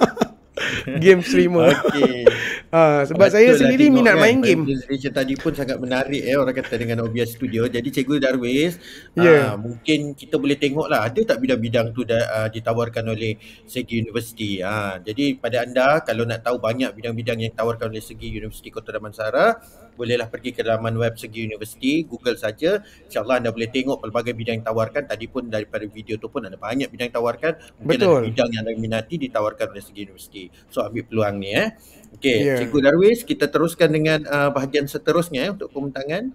[1.03, 1.71] game streamer.
[1.71, 2.25] Okey.
[2.67, 4.67] Uh, sebab Betul saya lah sendiri minat kan, main game.
[4.67, 7.63] Presentation tadi pun sangat menarik eh orang kata dengan OBS Studio.
[7.71, 8.75] Jadi Cikgu Darwis,
[9.15, 9.55] yeah.
[9.55, 14.03] uh, mungkin kita boleh tengok lah ada tak bidang-bidang tu dah, uh, ditawarkan oleh Segi
[14.03, 14.59] Universiti.
[14.59, 18.91] Uh, jadi pada anda kalau nak tahu banyak bidang-bidang yang ditawarkan oleh Segi Universiti Kota
[18.91, 19.63] Damansara,
[19.95, 22.83] bolehlah pergi ke laman web Segi Universiti, Google saja.
[23.07, 25.07] InsyaAllah anda boleh tengok pelbagai bidang yang ditawarkan.
[25.07, 27.53] Tadi pun daripada video tu pun ada banyak bidang yang ditawarkan.
[27.81, 28.11] Mungkin Betul.
[28.11, 30.43] ada bidang yang anda minati ditawarkan oleh Segi Universiti.
[30.67, 31.73] So ambil peluang ni eh.
[32.15, 32.57] Okey, yeah.
[32.63, 36.31] Cikgu Darwis, kita teruskan dengan uh, bahagian seterusnya eh, untuk pembentangan.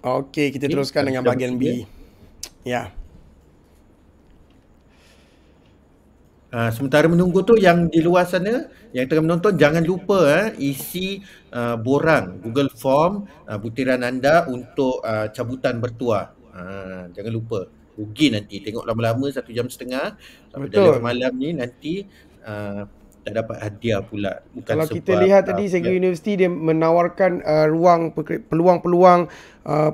[0.00, 0.74] Okey, kita okay.
[0.74, 1.62] teruskan dengan bahagian B.
[1.64, 1.76] Ya.
[2.64, 2.86] Yeah.
[6.50, 11.22] Uh, sementara menunggu tu yang di luar sana yang tengah menonton jangan lupa eh, isi
[11.54, 16.34] uh, borang Google Form uh, butiran anda untuk uh, cabutan bertuah.
[16.50, 17.70] Uh, jangan lupa.
[17.94, 20.18] Rugi nanti tengok lama-lama satu jam setengah
[20.50, 22.02] sampai dalam malam ni nanti
[22.42, 22.82] uh,
[23.20, 24.40] tak dapat hadiah pula.
[24.56, 28.16] Bukan kalau sebab kita lihat tadi Segi Universiti dia menawarkan uh, ruang
[28.48, 29.28] peluang-peluang
[29.68, 29.90] uh,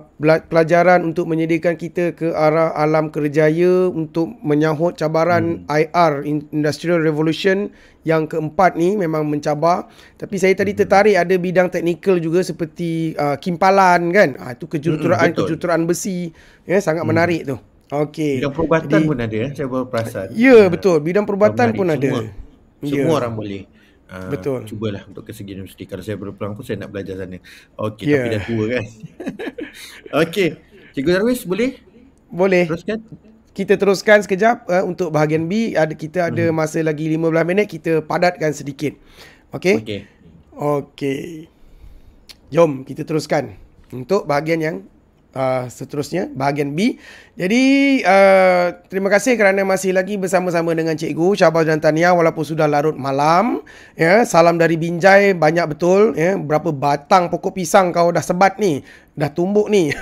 [0.46, 5.70] pelajaran untuk menyediakan kita ke arah alam kerjaya untuk menyahut cabaran hmm.
[5.70, 6.12] IR
[6.54, 7.74] Industrial Revolution
[8.06, 9.90] yang keempat ni memang mencabar.
[10.14, 10.80] Tapi saya tadi hmm.
[10.86, 14.38] tertarik ada bidang teknikal juga seperti uh, kimpalan kan?
[14.38, 16.30] Ah uh, itu kejuruteraan hmm, kejuruteraan besi.
[16.62, 17.10] Ya sangat hmm.
[17.10, 17.58] menarik tu.
[17.90, 18.38] Okey.
[18.38, 20.26] Bidang perubatan Jadi, pun ada ya saya baru perasan.
[20.34, 21.02] Ya betul.
[21.02, 22.10] Bidang perubatan pun ada
[22.82, 23.06] semua.
[23.06, 23.18] Yeah.
[23.18, 23.62] orang boleh.
[24.06, 24.60] Uh, Betul.
[24.70, 25.82] Cubalah untuk ke segi universiti.
[25.88, 27.42] Kalau saya baru pulang pun saya nak belajar sana.
[27.74, 28.22] Okey, yeah.
[28.22, 28.84] tapi dah tua kan.
[30.22, 30.48] Okey.
[30.94, 31.70] Cikgu Darwis boleh?
[32.30, 32.64] Boleh.
[32.70, 32.98] Teruskan.
[33.56, 35.74] Kita teruskan sekejap uh, untuk bahagian B.
[35.74, 36.54] Ada kita ada hmm.
[36.54, 38.94] masa lagi 15 minit kita padatkan sedikit.
[39.56, 39.80] Okey?
[39.82, 40.00] Okey.
[40.56, 41.22] Okey.
[42.54, 43.58] Jom kita teruskan
[43.90, 44.76] untuk bahagian yang
[45.36, 46.96] uh, seterusnya bahagian B.
[47.36, 52.64] Jadi uh, terima kasih kerana masih lagi bersama-sama dengan cikgu Syabas dan Tania walaupun sudah
[52.64, 53.60] larut malam.
[53.92, 56.40] Ya, salam dari Binjai banyak betul ya.
[56.40, 58.80] Berapa batang pokok pisang kau dah sebat ni?
[59.12, 59.92] Dah tumbuk ni.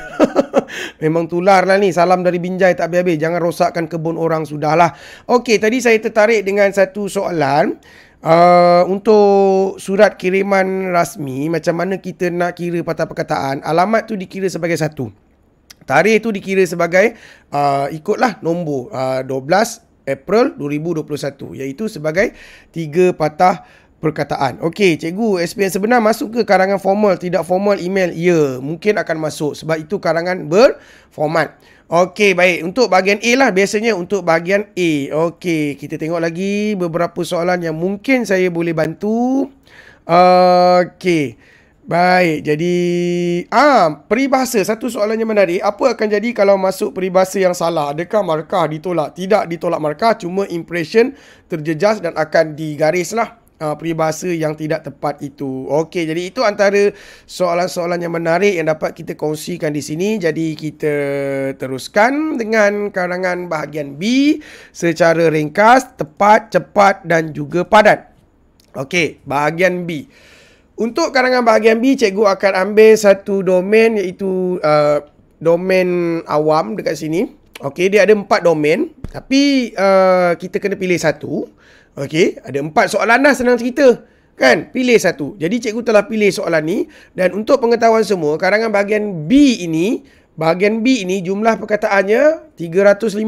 [1.02, 1.90] Memang tular lah ni.
[1.90, 3.18] Salam dari Binjai tak habis-habis.
[3.18, 4.94] Jangan rosakkan kebun orang sudahlah.
[5.26, 7.82] Okey, tadi saya tertarik dengan satu soalan.
[8.24, 14.48] Uh, untuk surat kiriman rasmi macam mana kita nak kira patah perkataan alamat tu dikira
[14.48, 15.12] sebagai satu
[15.84, 17.16] Tarikh itu dikira sebagai
[17.52, 22.36] uh, ikutlah nombor uh, 12 April 2021 iaitu sebagai
[22.72, 23.64] tiga patah
[24.04, 24.60] perkataan.
[24.60, 28.12] Okey, cikgu, SPM sebenar masuk ke karangan formal, tidak formal email?
[28.12, 31.56] Ya, mungkin akan masuk sebab itu karangan berformat.
[31.88, 32.68] Okey, baik.
[32.68, 34.90] Untuk bahagian A lah biasanya untuk bahagian A.
[35.32, 39.48] Okey, kita tengok lagi beberapa soalan yang mungkin saya boleh bantu.
[40.04, 41.53] Okey.
[41.84, 42.74] Baik, jadi
[43.52, 45.60] ah peribahasa satu soalan yang menarik.
[45.60, 47.92] Apa akan jadi kalau masuk peribahasa yang salah?
[47.92, 49.12] Adakah markah ditolak?
[49.12, 51.12] Tidak ditolak markah, cuma impression
[51.44, 55.68] terjejas dan akan digarislah uh, peribahasa yang tidak tepat itu.
[55.68, 56.88] Okey, jadi itu antara
[57.28, 60.16] soalan-soalan yang menarik yang dapat kita kongsikan di sini.
[60.16, 60.96] Jadi kita
[61.60, 64.40] teruskan dengan karangan bahagian B
[64.72, 68.08] secara ringkas, tepat, cepat dan juga padat.
[68.72, 70.08] Okey, bahagian B.
[70.74, 75.06] Untuk karangan bahagian B, cikgu akan ambil satu domain iaitu uh,
[75.38, 77.30] domain awam dekat sini.
[77.62, 78.90] Okey, dia ada empat domain.
[79.06, 81.46] Tapi uh, kita kena pilih satu.
[81.94, 84.02] Okey, ada empat soalan dah senang cerita.
[84.34, 84.74] Kan?
[84.74, 85.38] Pilih satu.
[85.38, 86.78] Jadi cikgu telah pilih soalan ni.
[87.14, 90.02] Dan untuk pengetahuan semua, karangan bahagian B ini,
[90.34, 93.22] bahagian B ini jumlah perkataannya 350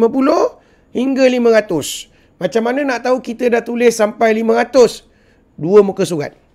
[0.99, 2.43] hingga 500.
[2.43, 5.07] Macam mana nak tahu kita dah tulis sampai 500?
[5.55, 6.46] Dua muka surat.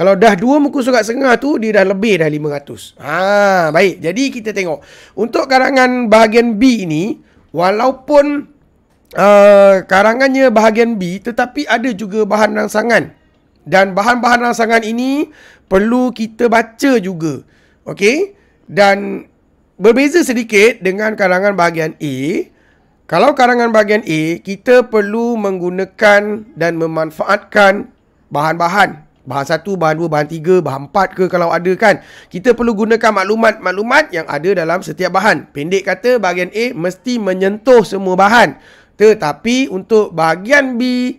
[0.00, 2.96] Kalau dah dua muka surat setengah tu, dia dah lebih dah 500.
[3.04, 4.00] Ha, baik.
[4.00, 4.80] Jadi kita tengok.
[5.12, 7.20] Untuk karangan bahagian B ini,
[7.52, 8.48] walaupun
[9.12, 13.12] uh, karangannya bahagian B, tetapi ada juga bahan rangsangan.
[13.68, 15.28] Dan bahan-bahan rangsangan ini
[15.68, 17.44] perlu kita baca juga.
[17.84, 18.32] Okey?
[18.64, 19.28] Dan
[19.76, 22.48] berbeza sedikit dengan karangan bahagian A.
[23.04, 27.92] Kalau karangan bahagian A, kita perlu menggunakan dan memanfaatkan
[28.32, 32.02] bahan-bahan Bahan satu, bahan dua, bahan tiga, bahan empat ke kalau ada kan.
[32.26, 35.54] Kita perlu gunakan maklumat-maklumat yang ada dalam setiap bahan.
[35.54, 38.58] Pendek kata bahagian A mesti menyentuh semua bahan.
[38.98, 41.14] Tetapi untuk bahagian B,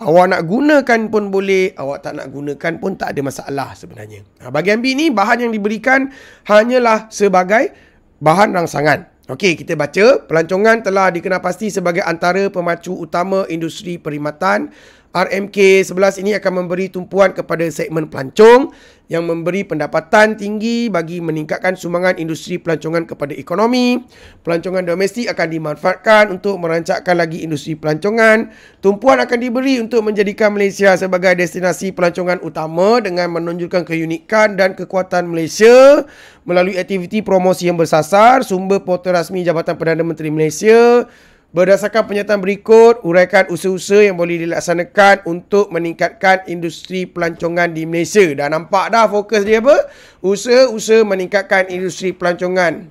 [0.00, 4.24] awak nak gunakan pun boleh, awak tak nak gunakan pun tak ada masalah sebenarnya.
[4.40, 6.08] Ha, bahagian B ni bahan yang diberikan
[6.48, 7.70] hanyalah sebagai
[8.18, 9.12] bahan rangsangan.
[9.30, 10.26] Okey, kita baca.
[10.26, 14.74] Pelancongan telah dikenal pasti sebagai antara pemacu utama industri perkhidmatan
[15.12, 18.72] RMK 11 ini akan memberi tumpuan kepada segmen pelancong
[19.12, 24.00] yang memberi pendapatan tinggi bagi meningkatkan sumbangan industri pelancongan kepada ekonomi.
[24.40, 28.48] Pelancongan domestik akan dimanfaatkan untuk merancangkan lagi industri pelancongan.
[28.80, 35.28] Tumpuan akan diberi untuk menjadikan Malaysia sebagai destinasi pelancongan utama dengan menunjukkan keunikan dan kekuatan
[35.28, 36.08] Malaysia
[36.48, 41.04] melalui aktiviti promosi yang bersasar, sumber portal rasmi Jabatan Perdana Menteri Malaysia,
[41.52, 48.24] Berdasarkan pernyataan berikut, uraikan usaha-usaha yang boleh dilaksanakan untuk meningkatkan industri pelancongan di Malaysia.
[48.32, 49.84] Dah nampak dah fokus dia apa?
[50.24, 52.88] Usaha-usaha meningkatkan industri pelancongan.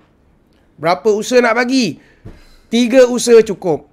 [0.78, 1.98] Berapa usaha nak bagi?
[2.70, 3.90] Tiga usaha cukup.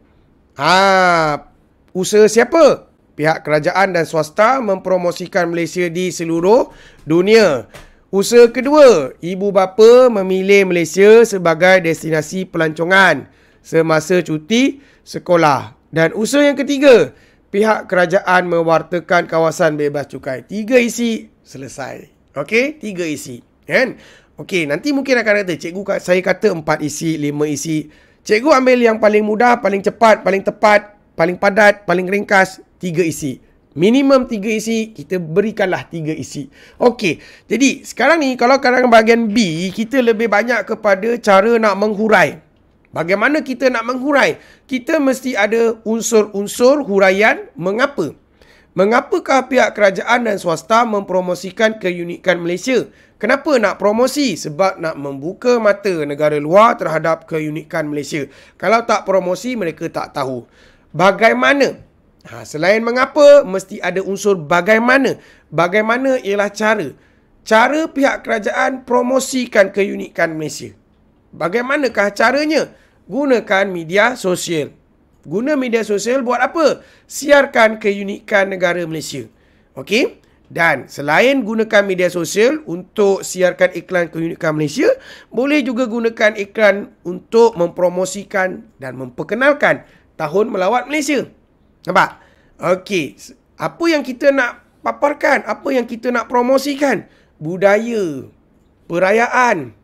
[0.60, 1.48] Ha,
[1.96, 2.92] usaha siapa?
[3.16, 6.68] Pihak kerajaan dan swasta mempromosikan Malaysia di seluruh
[7.08, 7.72] dunia.
[8.12, 13.37] Usaha kedua, ibu bapa memilih Malaysia sebagai destinasi pelancongan
[13.68, 15.76] semasa cuti sekolah.
[15.92, 17.12] Dan usaha yang ketiga,
[17.52, 20.48] pihak kerajaan mewartakan kawasan bebas cukai.
[20.48, 22.08] Tiga isi selesai.
[22.32, 23.44] Okey, tiga isi.
[23.68, 24.00] Kan?
[24.40, 27.92] Okey, nanti mungkin akan kata, cikgu saya kata empat isi, lima isi.
[28.24, 33.42] Cikgu ambil yang paling mudah, paling cepat, paling tepat, paling padat, paling ringkas, tiga isi.
[33.76, 36.48] Minimum tiga isi, kita berikanlah tiga isi.
[36.80, 37.20] Okey,
[37.50, 42.47] jadi sekarang ni kalau kadang bahagian B, kita lebih banyak kepada cara nak menghurai.
[42.88, 44.40] Bagaimana kita nak menghurai?
[44.64, 48.16] Kita mesti ada unsur-unsur huraian mengapa.
[48.72, 52.86] Mengapakah pihak kerajaan dan swasta mempromosikan keunikan Malaysia?
[53.18, 54.38] Kenapa nak promosi?
[54.38, 58.30] Sebab nak membuka mata negara luar terhadap keunikan Malaysia.
[58.54, 60.46] Kalau tak promosi, mereka tak tahu.
[60.94, 61.82] Bagaimana?
[62.30, 65.18] Ha, selain mengapa, mesti ada unsur bagaimana.
[65.50, 66.94] Bagaimana ialah cara.
[67.42, 70.78] Cara pihak kerajaan promosikan keunikan Malaysia.
[71.32, 72.72] Bagaimanakah caranya?
[73.08, 74.72] Gunakan media sosial.
[75.28, 76.80] Guna media sosial buat apa?
[77.04, 79.28] Siarkan keunikan negara Malaysia.
[79.76, 80.24] Okey?
[80.48, 84.88] Dan selain gunakan media sosial untuk siarkan iklan keunikan Malaysia,
[85.28, 89.84] boleh juga gunakan iklan untuk mempromosikan dan memperkenalkan
[90.16, 91.28] Tahun Melawat Malaysia.
[91.84, 92.18] Nampak?
[92.58, 93.20] Okey.
[93.60, 95.44] Apa yang kita nak paparkan?
[95.44, 97.06] Apa yang kita nak promosikan?
[97.38, 98.26] Budaya,
[98.90, 99.77] perayaan,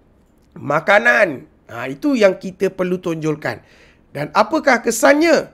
[0.59, 1.47] makanan.
[1.71, 3.61] Ha, itu yang kita perlu tonjolkan.
[4.15, 5.51] Dan apakah kesannya?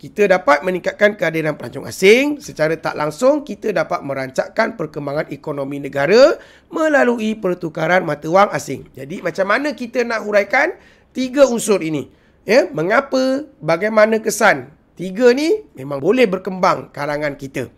[0.00, 2.40] Kita dapat meningkatkan kehadiran pelancong asing.
[2.40, 6.40] Secara tak langsung, kita dapat merancangkan perkembangan ekonomi negara
[6.72, 8.88] melalui pertukaran mata wang asing.
[8.96, 10.72] Jadi, macam mana kita nak huraikan
[11.12, 12.08] tiga unsur ini?
[12.48, 14.72] Ya, mengapa, bagaimana kesan?
[14.96, 17.68] Tiga ni memang boleh berkembang karangan kita.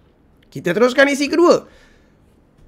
[0.47, 1.67] Kita teruskan isi kedua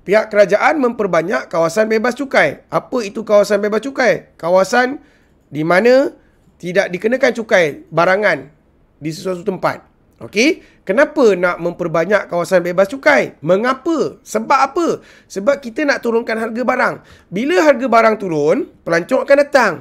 [0.04, 2.62] pihak kerajaan memperbanyak kawasan bebas cukai.
[2.68, 4.30] Apa itu kawasan bebas cukai?
[4.36, 5.00] Kawasan
[5.48, 6.12] di mana
[6.60, 8.52] tidak dikenakan cukai barangan
[9.00, 9.84] di sesuatu tempat.
[10.22, 13.34] Okey, kenapa nak memperbanyak kawasan bebas cukai?
[13.42, 14.22] Mengapa?
[14.22, 15.02] Sebab apa?
[15.26, 16.94] Sebab kita nak turunkan harga barang.
[17.28, 19.72] Bila harga barang turun, pelancong akan datang.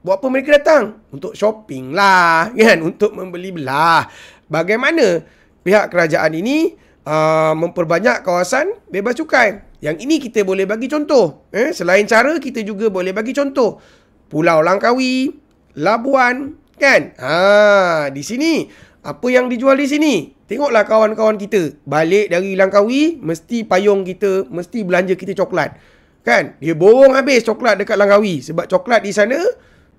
[0.00, 1.04] Buat apa mereka datang?
[1.12, 2.80] Untuk shopping lah, kan?
[2.80, 4.08] Untuk membeli belah.
[4.48, 5.20] Bagaimana
[5.64, 9.62] pihak kerajaan ini uh, memperbanyak kawasan bebas cukai.
[9.84, 11.44] Yang ini kita boleh bagi contoh.
[11.52, 13.76] Eh, selain cara, kita juga boleh bagi contoh.
[14.32, 15.28] Pulau Langkawi,
[15.76, 17.12] Labuan, kan?
[17.20, 18.64] Ha, di sini.
[19.04, 20.32] Apa yang dijual di sini?
[20.48, 21.76] Tengoklah kawan-kawan kita.
[21.84, 25.76] Balik dari Langkawi, mesti payung kita, mesti belanja kita coklat.
[26.24, 26.56] Kan?
[26.56, 28.40] Dia borong habis coklat dekat Langkawi.
[28.40, 29.36] Sebab coklat di sana,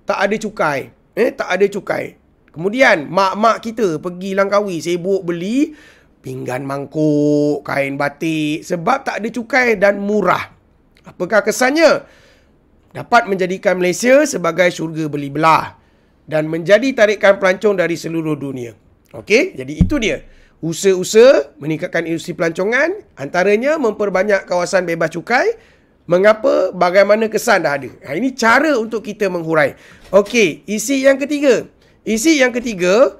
[0.02, 0.90] tak ada cukai.
[1.14, 2.18] Eh, tak ada cukai.
[2.50, 5.70] Kemudian, mak-mak kita pergi Langkawi, sibuk beli
[6.26, 10.50] pinggan mangkuk, kain batik sebab tak ada cukai dan murah.
[11.06, 12.02] Apakah kesannya?
[12.90, 15.78] Dapat menjadikan Malaysia sebagai syurga beli belah
[16.26, 18.74] dan menjadi tarikan pelancong dari seluruh dunia.
[19.14, 20.26] Okey, jadi itu dia.
[20.58, 25.54] Usaha-usaha meningkatkan industri pelancongan antaranya memperbanyak kawasan bebas cukai.
[26.06, 26.70] Mengapa?
[26.70, 27.90] Bagaimana kesan dah ada?
[28.06, 29.74] Ha, ini cara untuk kita menghurai.
[30.10, 31.66] Okey, isi yang ketiga.
[32.06, 33.18] Isi yang ketiga,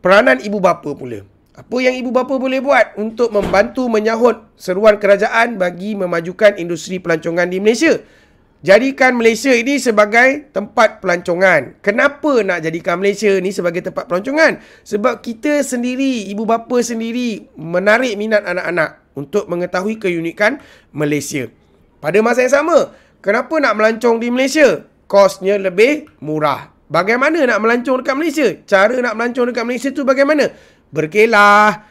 [0.00, 1.37] peranan ibu bapa pula.
[1.58, 7.50] Apa yang ibu bapa boleh buat untuk membantu menyahut seruan kerajaan bagi memajukan industri pelancongan
[7.50, 7.98] di Malaysia?
[8.62, 11.74] Jadikan Malaysia ini sebagai tempat pelancongan.
[11.82, 14.62] Kenapa nak jadikan Malaysia ini sebagai tempat pelancongan?
[14.86, 20.62] Sebab kita sendiri, ibu bapa sendiri menarik minat anak-anak untuk mengetahui keunikan
[20.94, 21.50] Malaysia.
[21.98, 24.86] Pada masa yang sama, kenapa nak melancong di Malaysia?
[25.10, 26.70] Kosnya lebih murah.
[26.88, 28.48] Bagaimana nak melancong dekat Malaysia?
[28.64, 30.54] Cara nak melancong dekat Malaysia tu bagaimana?
[30.88, 31.88] Berkelah,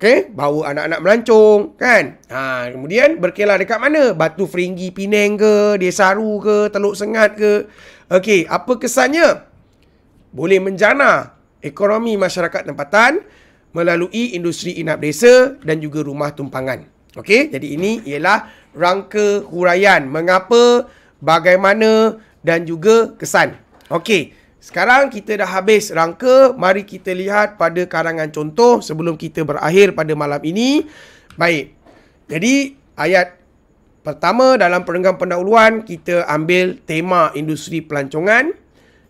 [0.00, 2.16] Okay, bawa anak-anak melancong, kan?
[2.32, 4.16] Ha, kemudian berkelah dekat mana?
[4.16, 7.68] Batu Feringgi, Penang ke, Desaru ke, Teluk Sengat ke?
[8.08, 9.44] Okay, apa kesannya?
[10.32, 13.20] Boleh menjana ekonomi masyarakat tempatan
[13.76, 16.88] melalui industri inap desa dan juga rumah tumpangan.
[17.12, 20.88] Okay, jadi ini ialah rangka huraian mengapa,
[21.20, 23.52] bagaimana dan juga kesan.
[23.92, 24.32] Okay.
[24.60, 30.12] Sekarang kita dah habis rangka, mari kita lihat pada karangan contoh sebelum kita berakhir pada
[30.12, 30.84] malam ini.
[31.40, 31.72] Baik.
[32.28, 33.40] Jadi ayat
[34.04, 38.52] pertama dalam perenggan pendahuluan kita ambil tema industri pelancongan.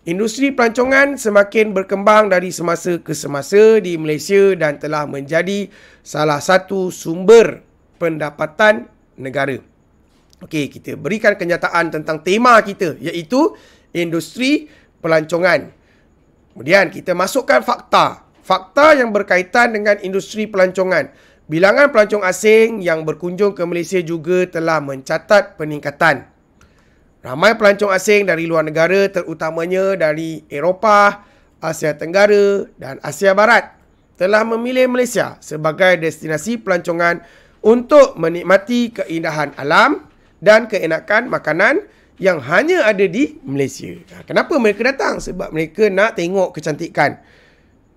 [0.07, 5.67] Industri pelancongan semakin berkembang dari semasa ke semasa di Malaysia dan telah menjadi
[5.99, 7.59] salah satu sumber
[7.99, 8.87] pendapatan
[9.19, 9.59] negara.
[10.41, 13.53] Okey, kita berikan kenyataan tentang tema kita iaitu
[13.93, 14.71] industri
[15.01, 15.73] pelancongan.
[16.53, 18.23] Kemudian kita masukkan fakta.
[18.41, 21.09] Fakta yang berkaitan dengan industri pelancongan.
[21.51, 26.29] Bilangan pelancong asing yang berkunjung ke Malaysia juga telah mencatat peningkatan.
[27.21, 31.21] Ramai pelancong asing dari luar negara terutamanya dari Eropah,
[31.61, 33.77] Asia Tenggara dan Asia Barat
[34.17, 37.21] telah memilih Malaysia sebagai destinasi pelancongan
[37.61, 40.09] untuk menikmati keindahan alam
[40.41, 41.85] dan keenakan makanan
[42.21, 43.97] yang hanya ada di Malaysia.
[44.13, 45.17] Ha, kenapa mereka datang?
[45.17, 47.17] Sebab mereka nak tengok kecantikan.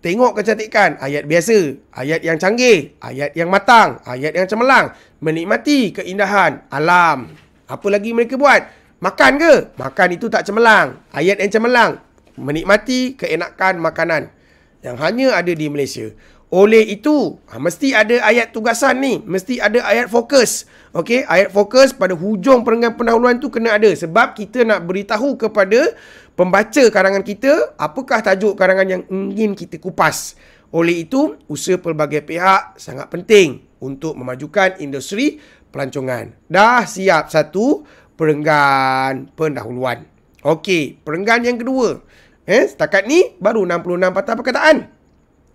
[0.00, 0.96] Tengok kecantikan.
[0.96, 1.76] Ayat biasa.
[1.92, 2.96] Ayat yang canggih.
[3.04, 4.00] Ayat yang matang.
[4.08, 4.96] Ayat yang cemerlang.
[5.20, 7.36] Menikmati keindahan alam.
[7.68, 8.64] Apa lagi mereka buat?
[9.04, 9.54] Makan ke?
[9.76, 11.04] Makan itu tak cemerlang.
[11.12, 12.00] Ayat yang cemerlang.
[12.40, 14.32] Menikmati keenakan makanan.
[14.80, 16.08] Yang hanya ada di Malaysia.
[16.54, 19.18] Oleh itu, ha, mesti ada ayat tugasan ni.
[19.26, 20.70] Mesti ada ayat fokus.
[20.94, 23.90] Okey, ayat fokus pada hujung perenggan pendahuluan tu kena ada.
[23.90, 25.98] Sebab kita nak beritahu kepada
[26.38, 30.38] pembaca karangan kita, apakah tajuk karangan yang ingin kita kupas.
[30.70, 35.42] Oleh itu, usaha pelbagai pihak sangat penting untuk memajukan industri
[35.74, 36.38] pelancongan.
[36.46, 37.82] Dah siap satu
[38.14, 40.06] perenggan pendahuluan.
[40.46, 41.98] Okey, perenggan yang kedua.
[42.46, 44.76] Eh, setakat ni baru 66 patah perkataan.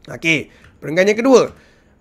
[0.10, 0.50] Okey,
[0.80, 1.52] Perenggan yang kedua,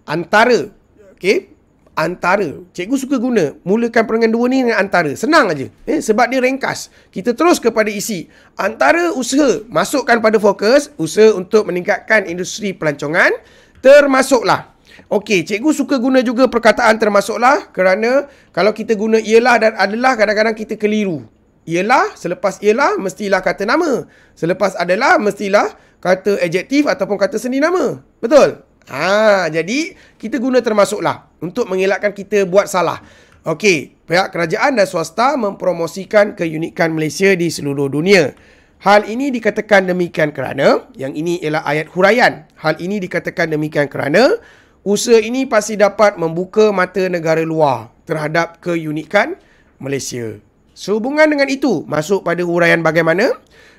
[0.06, 0.70] antara.
[1.18, 1.50] Okey,
[1.98, 2.62] antara.
[2.70, 3.58] Cikgu suka guna.
[3.66, 5.10] Mulakan perenggan dua ni dengan antara.
[5.18, 5.66] Senang aja.
[5.82, 6.94] Eh, sebab dia ringkas.
[7.10, 8.30] Kita terus kepada isi.
[8.54, 9.66] Antara usaha.
[9.66, 10.94] Masukkan pada fokus.
[10.94, 13.34] Usaha untuk meningkatkan industri pelancongan.
[13.82, 14.78] Termasuklah.
[15.10, 17.74] Okey, cikgu suka guna juga perkataan termasuklah.
[17.74, 21.26] Kerana kalau kita guna ialah dan adalah kadang-kadang kita keliru.
[21.68, 24.08] Ialah, selepas ialah, mestilah kata nama.
[24.32, 28.00] Selepas adalah, mestilah kata adjektif ataupun kata seni nama.
[28.24, 28.67] Betul?
[28.88, 33.04] Ha, jadi kita guna termasuklah untuk mengelakkan kita buat salah.
[33.44, 38.32] Okey, pihak kerajaan dan swasta mempromosikan keunikan Malaysia di seluruh dunia.
[38.78, 42.46] Hal ini dikatakan demikian kerana yang ini ialah ayat huraian.
[42.60, 44.38] Hal ini dikatakan demikian kerana
[44.86, 49.36] usaha ini pasti dapat membuka mata negara luar terhadap keunikan
[49.82, 50.38] Malaysia.
[50.78, 53.34] Sehubungan dengan itu, masuk pada huraian bagaimana?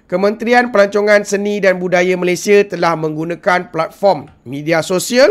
[0.09, 5.29] Kementerian Pelancongan Seni dan Budaya Malaysia telah menggunakan platform media sosial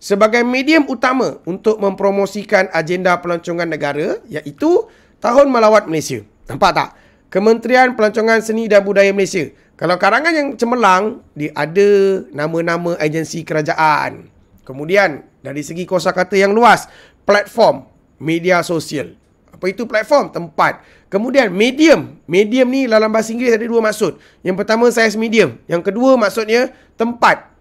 [0.00, 4.88] sebagai medium utama untuk mempromosikan agenda pelancongan negara iaitu
[5.20, 6.24] Tahun Melawat Malaysia.
[6.48, 6.88] Nampak tak?
[7.28, 9.44] Kementerian Pelancongan Seni dan Budaya Malaysia.
[9.76, 14.32] Kalau karangan yang cemerlang, dia ada nama-nama agensi kerajaan.
[14.64, 16.88] Kemudian, dari segi kata yang luas,
[17.28, 17.84] platform
[18.16, 19.20] media sosial.
[19.68, 20.30] Itu platform?
[20.30, 20.84] Tempat.
[21.08, 22.18] Kemudian medium.
[22.26, 24.18] Medium ni dalam bahasa Inggeris ada dua maksud.
[24.42, 25.60] Yang pertama size medium.
[25.70, 27.54] Yang kedua maksudnya tempat.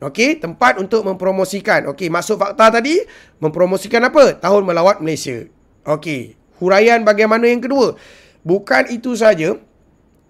[0.00, 1.84] Okey, tempat untuk mempromosikan.
[1.92, 3.04] Okey, maksud fakta tadi
[3.36, 4.32] mempromosikan apa?
[4.40, 5.44] Tahun melawat Malaysia.
[5.84, 8.00] Okey, huraian bagaimana yang kedua?
[8.40, 9.60] Bukan itu saja.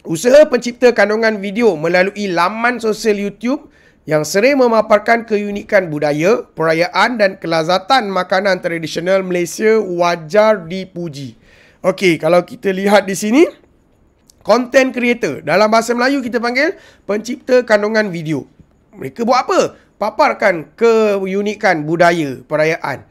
[0.03, 3.71] Usaha pencipta kandungan video melalui laman sosial YouTube
[4.09, 11.37] yang sering memaparkan keunikan budaya, perayaan dan kelazatan makanan tradisional Malaysia wajar dipuji.
[11.85, 13.45] Okey, kalau kita lihat di sini,
[14.41, 15.45] content creator.
[15.45, 18.49] Dalam bahasa Melayu kita panggil pencipta kandungan video.
[18.97, 19.61] Mereka buat apa?
[20.01, 23.05] Paparkan keunikan budaya perayaan.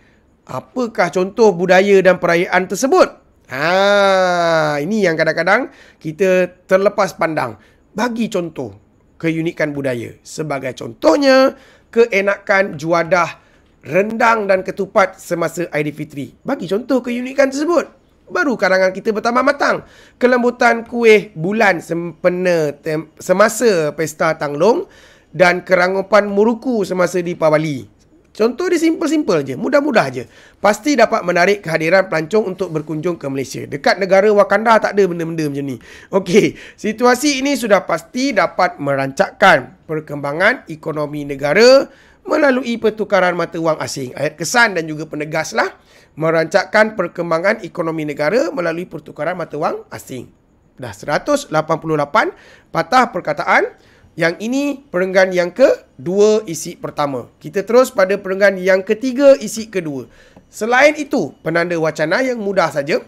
[0.50, 3.14] Apakah contoh budaya dan perayaan tersebut?
[3.50, 5.70] Ha, ini yang kadang-kadang
[6.02, 7.62] kita terlepas pandang.
[7.94, 8.89] Bagi contoh
[9.20, 10.16] keunikan budaya.
[10.24, 11.60] Sebagai contohnya,
[11.92, 13.38] keenakan juadah
[13.84, 16.34] rendang dan ketupat semasa Aidilfitri.
[16.42, 19.84] Bagi contoh keunikan tersebut baru karangan kita bertambah matang.
[20.22, 22.72] Kelembutan kuih bulan sempena
[23.18, 24.86] semasa pesta Tanglong
[25.34, 27.99] dan kerangupan muruku semasa di Pawali.
[28.40, 30.24] Contoh dia simple-simple je, mudah-mudah je.
[30.64, 33.68] Pasti dapat menarik kehadiran pelancong untuk berkunjung ke Malaysia.
[33.68, 35.76] Dekat negara Wakanda tak ada benda-benda macam ni.
[36.08, 41.92] Okey, situasi ini sudah pasti dapat merancakkan perkembangan ekonomi negara
[42.24, 44.16] melalui pertukaran mata wang asing.
[44.16, 45.76] Ayat kesan dan juga penegaslah
[46.16, 50.32] merancakkan perkembangan ekonomi negara melalui pertukaran mata wang asing.
[50.80, 51.52] Dah 188
[52.72, 53.68] patah perkataan
[54.20, 57.32] yang ini perenggan yang kedua isi pertama.
[57.40, 60.12] Kita terus pada perenggan yang ketiga isi kedua.
[60.52, 63.00] Selain itu, penanda wacana yang mudah saja.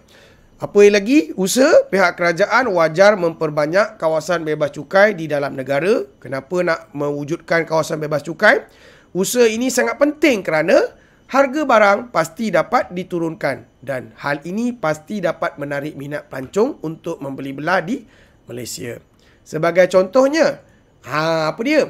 [0.55, 1.35] Apa lagi?
[1.35, 6.07] Usaha pihak kerajaan wajar memperbanyak kawasan bebas cukai di dalam negara.
[6.23, 8.63] Kenapa nak mewujudkan kawasan bebas cukai?
[9.11, 10.95] Usaha ini sangat penting kerana
[11.27, 17.51] harga barang pasti dapat diturunkan dan hal ini pasti dapat menarik minat pelancong untuk membeli
[17.51, 17.99] belah di
[18.47, 18.95] Malaysia.
[19.43, 20.70] Sebagai contohnya,
[21.05, 21.89] Ha, apa dia?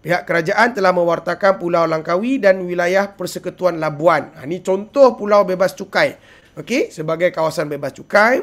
[0.00, 4.32] Pihak kerajaan telah mewartakan Pulau Langkawi dan wilayah Persekutuan Labuan.
[4.36, 6.16] Ha, ini contoh pulau bebas cukai.
[6.56, 8.40] Okey, sebagai kawasan bebas cukai.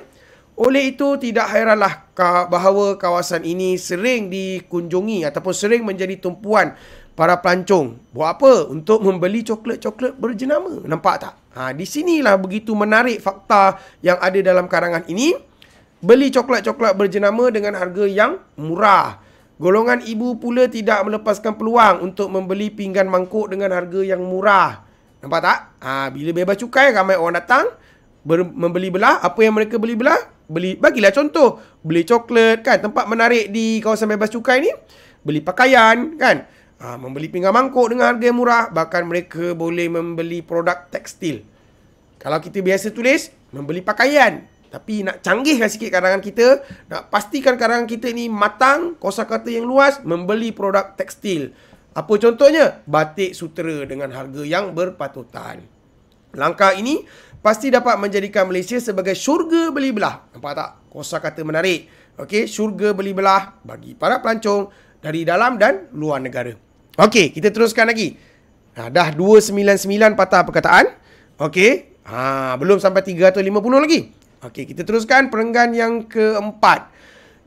[0.57, 2.10] Oleh itu, tidak hairanlah
[2.49, 6.73] bahawa kawasan ini sering dikunjungi ataupun sering menjadi tumpuan
[7.14, 7.98] para pelancong.
[8.10, 8.53] Buat apa?
[8.73, 10.81] Untuk membeli coklat-coklat berjenama.
[10.85, 11.34] Nampak tak?
[11.57, 15.38] Ha, di sinilah begitu menarik fakta yang ada dalam karangan ini.
[15.98, 19.27] Beli coklat-coklat berjenama dengan harga yang murah.
[19.57, 24.85] Golongan ibu pula tidak melepaskan peluang untuk membeli pinggan mangkuk dengan harga yang murah.
[25.17, 25.57] Nampak tak?
[25.81, 27.65] Ha, bila bebas cukai, ramai orang datang
[28.21, 29.17] ber- membeli belah.
[29.17, 30.29] Apa yang mereka beli belah?
[30.45, 31.57] Beli, bagilah contoh.
[31.81, 34.69] Beli coklat kan, tempat menarik di kawasan bebas cukai ni.
[35.25, 36.45] Beli pakaian kan.
[36.77, 38.69] Ha, membeli pinggan mangkuk dengan harga yang murah.
[38.69, 41.41] Bahkan mereka boleh membeli produk tekstil.
[42.21, 44.45] Kalau kita biasa tulis, membeli pakaian.
[44.68, 46.61] Tapi nak canggihkan sikit karangan kita,
[46.91, 51.56] nak pastikan karangan kita ni matang, kosa kata yang luas, membeli produk tekstil.
[51.98, 52.84] Apa contohnya?
[52.85, 55.65] Batik sutera dengan harga yang berpatutan.
[56.35, 57.02] Langkah ini
[57.39, 60.30] pasti dapat menjadikan Malaysia sebagai syurga beli belah.
[60.35, 60.69] Nampak tak?
[60.91, 61.89] Kosa kata menarik.
[62.18, 64.69] Okey, syurga beli belah bagi para pelancong
[65.02, 66.53] dari dalam dan luar negara.
[66.98, 68.18] Okey, kita teruskan lagi.
[68.77, 70.85] Ha, dah 299 patah perkataan.
[71.38, 73.38] Okey, ha, belum sampai 350
[73.77, 74.16] lagi.
[74.38, 76.93] Okey, kita teruskan perenggan yang keempat.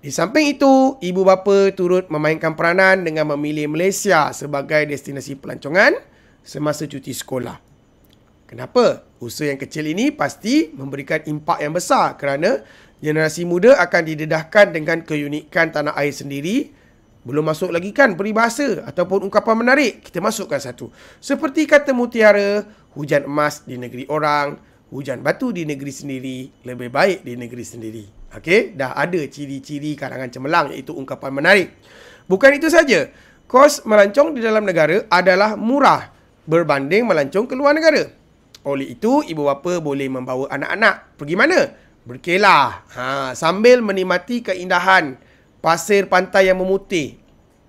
[0.02, 5.94] Di samping itu, ibu bapa turut memainkan peranan dengan memilih Malaysia sebagai destinasi pelancongan
[6.42, 7.62] semasa cuti sekolah.
[8.50, 9.06] Kenapa?
[9.22, 12.66] Usaha yang kecil ini pasti memberikan impak yang besar kerana
[12.98, 16.74] generasi muda akan didedahkan dengan keunikan tanah air sendiri.
[17.22, 20.02] Belum masuk lagi kan peribahasa ataupun ungkapan menarik.
[20.02, 20.90] Kita masukkan satu.
[21.22, 22.66] Seperti kata mutiara,
[22.98, 28.04] hujan emas di negeri orang, hujan batu di negeri sendiri lebih baik di negeri sendiri.
[28.30, 31.68] Okey, dah ada ciri-ciri karangan cemerlang iaitu ungkapan menarik.
[32.30, 33.10] Bukan itu saja,
[33.50, 36.10] kos melancong di dalam negara adalah murah
[36.46, 38.06] berbanding melancong ke luar negara.
[38.66, 41.60] Oleh itu, ibu bapa boleh membawa anak-anak pergi mana?
[42.04, 42.84] Berkelah.
[42.92, 43.06] Ha,
[43.38, 45.16] sambil menikmati keindahan
[45.60, 47.19] pasir pantai yang memutih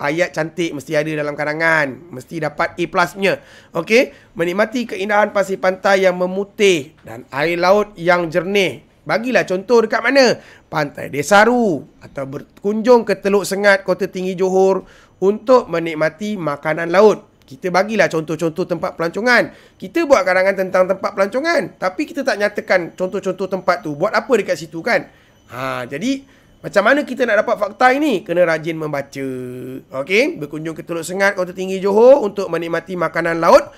[0.02, 2.10] ayat cantik mesti ada dalam karangan.
[2.10, 3.38] Mesti dapat A plusnya.
[3.78, 4.34] Okey.
[4.34, 8.82] Menikmati keindahan pasir pantai yang memutih dan air laut yang jernih.
[9.06, 10.42] Bagilah contoh dekat mana?
[10.70, 11.86] Pantai Desaru.
[12.02, 14.86] Atau berkunjung ke Teluk Sengat, Kota Tinggi Johor.
[15.22, 17.30] Untuk menikmati makanan laut.
[17.46, 19.52] Kita bagilah contoh-contoh tempat pelancongan.
[19.76, 21.76] Kita buat karangan tentang tempat pelancongan.
[21.78, 23.94] Tapi kita tak nyatakan contoh-contoh tempat tu.
[23.94, 25.12] Buat apa dekat situ kan?
[25.52, 26.24] Ha, jadi
[26.62, 28.22] macam mana kita nak dapat fakta ini?
[28.22, 29.28] Kena rajin membaca.
[30.02, 33.74] Okey, berkunjung ke Teluk Sengat, Kota Tinggi Johor untuk menikmati makanan laut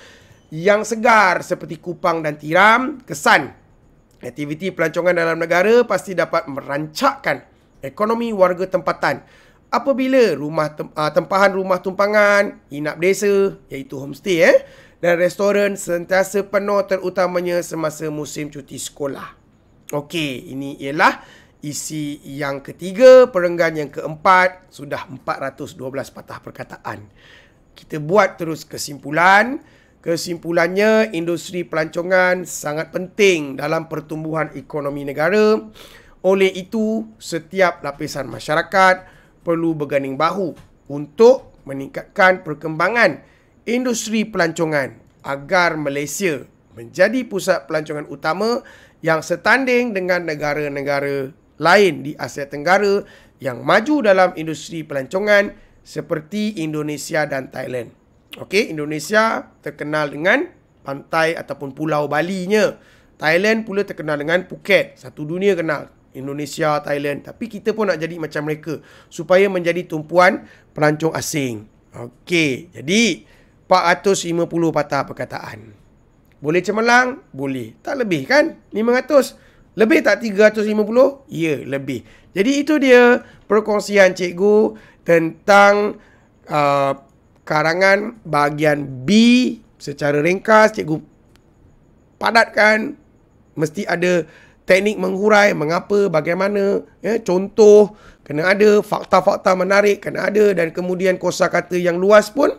[0.52, 3.00] yang segar seperti kupang dan tiram.
[3.08, 3.56] Kesan.
[4.24, 7.44] Aktiviti pelancongan dalam negara pasti dapat merancakkan
[7.84, 9.24] ekonomi warga tempatan.
[9.68, 14.58] Apabila rumah uh, tempahan rumah tumpangan, inap desa iaitu homestay eh
[15.04, 19.36] dan restoran sentiasa penuh terutamanya semasa musim cuti sekolah.
[19.92, 21.20] Okey, ini ialah
[21.64, 25.80] isi yang ketiga, perenggan yang keempat, sudah 412
[26.12, 27.08] patah perkataan.
[27.72, 29.64] Kita buat terus kesimpulan.
[30.04, 35.64] Kesimpulannya, industri pelancongan sangat penting dalam pertumbuhan ekonomi negara.
[36.28, 39.08] Oleh itu, setiap lapisan masyarakat
[39.48, 40.60] perlu berganding bahu
[40.92, 43.24] untuk meningkatkan perkembangan
[43.64, 46.44] industri pelancongan agar Malaysia
[46.76, 48.60] menjadi pusat pelancongan utama
[49.00, 53.04] yang setanding dengan negara-negara lain di Asia Tenggara
[53.44, 55.52] yang maju dalam industri pelancongan
[55.84, 57.92] seperti Indonesia dan Thailand.
[58.40, 60.50] Okey, Indonesia terkenal dengan
[60.82, 62.82] pantai ataupun pulau Bali-nya.
[63.20, 64.98] Thailand pula terkenal dengan Phuket.
[64.98, 67.26] Satu dunia kenal Indonesia, Thailand.
[67.26, 68.82] Tapi kita pun nak jadi macam mereka
[69.12, 71.70] supaya menjadi tumpuan pelancong asing.
[71.94, 73.28] Okey, jadi
[73.70, 75.74] 450 patah perkataan.
[76.42, 77.22] Boleh cemerlang?
[77.32, 77.78] Boleh.
[77.86, 78.58] Tak lebih kan?
[78.74, 79.43] 500.
[79.74, 81.26] Lebih tak 350?
[81.34, 82.06] Ya, lebih.
[82.34, 85.98] Jadi itu dia perkongsian cikgu tentang
[86.50, 86.94] uh,
[87.42, 89.10] karangan bahagian B
[89.82, 90.78] secara ringkas.
[90.78, 91.02] Cikgu
[92.22, 92.98] padatkan.
[93.54, 94.26] Mesti ada
[94.66, 97.94] teknik menghurai, mengapa, bagaimana, ya, contoh,
[98.26, 102.50] kena ada, fakta-fakta menarik, kena ada dan kemudian kosa kata yang luas pun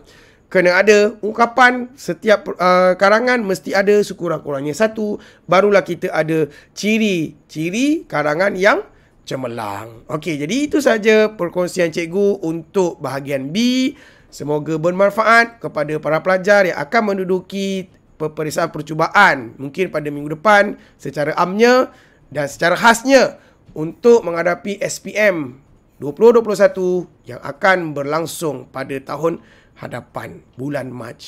[0.55, 5.19] kena ada ungkapan setiap uh, karangan mesti ada sekurang-kurangnya satu
[5.51, 8.79] barulah kita ada ciri-ciri karangan yang
[9.27, 10.07] cemerlang.
[10.07, 13.91] Okey, jadi itu saja perkongsian cikgu untuk bahagian B.
[14.31, 21.35] Semoga bermanfaat kepada para pelajar yang akan menduduki peperiksaan percubaan mungkin pada minggu depan secara
[21.35, 21.91] amnya
[22.31, 23.43] dan secara khasnya
[23.75, 25.59] untuk menghadapi SPM
[25.99, 29.43] 2021 yang akan berlangsung pada tahun
[29.75, 31.21] hadapan bulan Mac.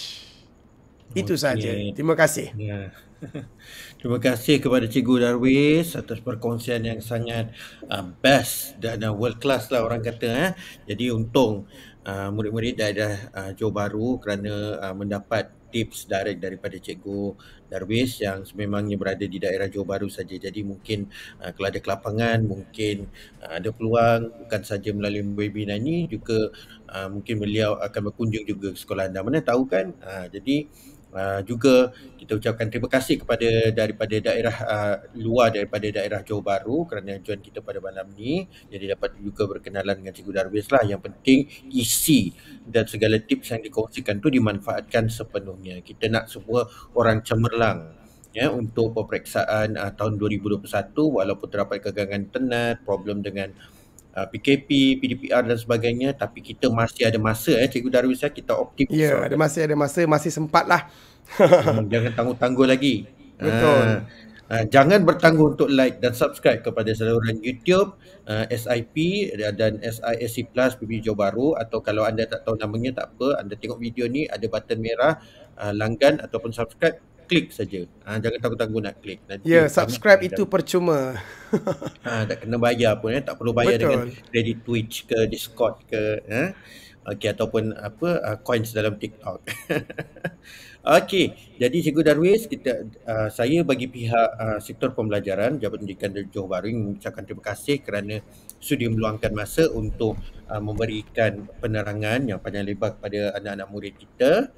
[1.16, 1.44] Itu okay.
[1.44, 1.72] saja.
[1.96, 2.52] Terima kasih.
[2.56, 2.92] Ya.
[4.00, 7.50] Terima kasih kepada Cikgu Darwis atas perkongsian yang sangat
[7.90, 10.28] uh, best dan uh, world class lah orang kata.
[10.28, 10.52] Eh.
[10.94, 11.66] Jadi untung
[12.06, 17.38] uh, murid-murid daerah uh, Johor Bahru kerana uh, mendapat tips direct daripada Cikgu
[17.70, 20.34] Darwis yang sememangnya berada di daerah Johor Bahru saja.
[20.34, 21.06] Jadi mungkin
[21.38, 23.06] uh, kalau ada kelapangan, mungkin
[23.46, 26.50] uh, ada peluang bukan saja melalui webinar ini juga
[26.90, 29.22] uh, mungkin beliau akan berkunjung juga ke sekolah anda.
[29.22, 29.94] Mana tahu kan?
[30.02, 30.66] Uh, jadi
[31.08, 36.84] Uh, juga kita ucapkan terima kasih kepada daripada daerah uh, luar daripada daerah Johor Bahru
[36.84, 38.44] kerana join kita pada malam ni.
[38.68, 40.84] Jadi dapat juga berkenalan dengan Cikgu Darwis lah.
[40.84, 41.40] Yang penting
[41.72, 42.36] isi
[42.68, 45.80] dan segala tips yang dikongsikan tu dimanfaatkan sepenuhnya.
[45.80, 47.98] Kita nak semua orang cemerlang
[48.36, 53.56] ya untuk peperiksaan uh, tahun 2021 walaupun terdapat kegangan tenat problem dengan
[54.26, 58.58] PKP, uh, PDPR dan sebagainya tapi kita masih ada masa eh Cikgu Darwis ya kita
[58.58, 58.90] optimis.
[58.90, 60.90] Ya, ada masih ada masa, masih sempat lah.
[61.38, 63.06] hmm, jangan tangguh-tangguh lagi.
[63.38, 63.84] Betul.
[63.86, 63.98] Uh,
[64.50, 67.94] uh, jangan bertangguh untuk like dan subscribe kepada saluran YouTube
[68.26, 68.96] uh, SIP
[69.38, 73.54] dan SISC Plus PB Johor Bahru atau kalau anda tak tahu namanya tak apa, anda
[73.54, 75.22] tengok video ni ada button merah
[75.62, 77.84] uh, langgan ataupun subscribe klik saja.
[78.08, 79.20] Ha, jangan takut-takut nak klik.
[79.28, 81.00] Nanti ya, yeah, subscribe itu dah, percuma.
[82.08, 83.22] ha, tak kena bayar pun ya.
[83.22, 83.88] Tak perlu bayar Betul.
[83.92, 86.04] dengan credit Twitch ke Discord ke.
[86.26, 86.44] Ha?
[87.08, 89.40] Okay, ataupun apa uh, coins dalam TikTok.
[90.88, 96.48] Okey, jadi Cikgu Darwis, kita uh, saya bagi pihak uh, sektor pembelajaran Jabatan Pendidikan Johor
[96.48, 98.24] Bahru mengucapkan terima kasih kerana
[98.60, 104.52] sudi meluangkan masa untuk uh, memberikan penerangan yang panjang lebar kepada anak-anak murid kita.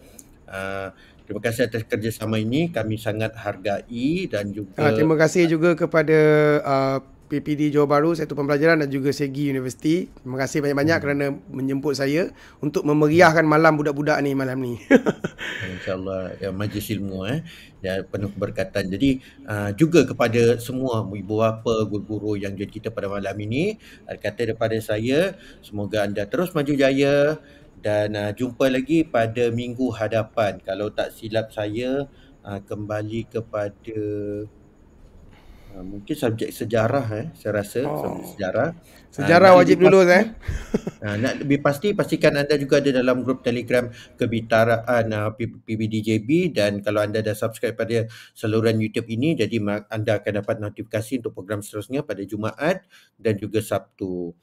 [0.49, 0.89] Uh,
[1.29, 2.73] Terima kasih atas kerjasama ini.
[2.73, 4.81] Kami sangat hargai dan juga...
[4.81, 6.17] Uh, terima kasih juga kepada
[6.65, 6.97] uh, ah,
[7.29, 10.09] PPD Johor Bahru, Satu Pembelajaran dan juga Segi Universiti.
[10.09, 11.03] Terima kasih banyak-banyak hmm.
[11.05, 12.33] kerana menjemput saya
[12.65, 14.81] untuk memeriahkan malam budak-budak ni malam ni.
[15.69, 17.45] InsyaAllah ya, majlis ilmu eh,
[17.85, 18.89] dan penuh keberkatan.
[18.89, 23.77] Jadi uh, juga kepada semua ibu bapa, guru-guru yang jadi kita pada malam ini.
[24.09, 27.37] Kata daripada saya, semoga anda terus maju jaya
[27.79, 30.59] dan uh, jumpa lagi pada minggu hadapan.
[30.59, 32.07] Kalau tak silap saya
[32.43, 34.01] uh, kembali kepada
[35.75, 37.79] uh, mungkin subjek sejarah eh saya rasa.
[37.87, 37.95] Oh.
[38.03, 38.69] subjek sejarah.
[39.09, 40.35] Sejarah uh, wajib dulu eh.
[41.07, 43.87] uh, nak lebih pasti pastikan anda juga ada dalam grup Telegram
[44.19, 49.55] kebitaraan uh, PBDJB dan kalau anda dah subscribe pada saluran YouTube ini jadi
[49.87, 52.83] anda akan dapat notifikasi untuk program seterusnya pada Jumaat
[53.15, 54.35] dan juga Sabtu.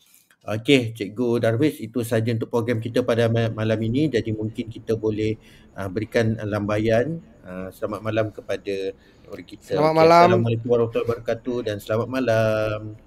[0.47, 4.07] Okey, Cikgu Darwis, itu saja untuk program kita pada malam ini.
[4.07, 5.35] Jadi mungkin kita boleh
[5.75, 7.19] uh, berikan lambaian.
[7.43, 8.95] Uh, selamat malam kepada
[9.43, 9.75] kita.
[9.75, 10.23] Selamat okay, malam.
[10.23, 13.06] Assalamualaikum warahmatullahi wabarakatuh dan selamat malam.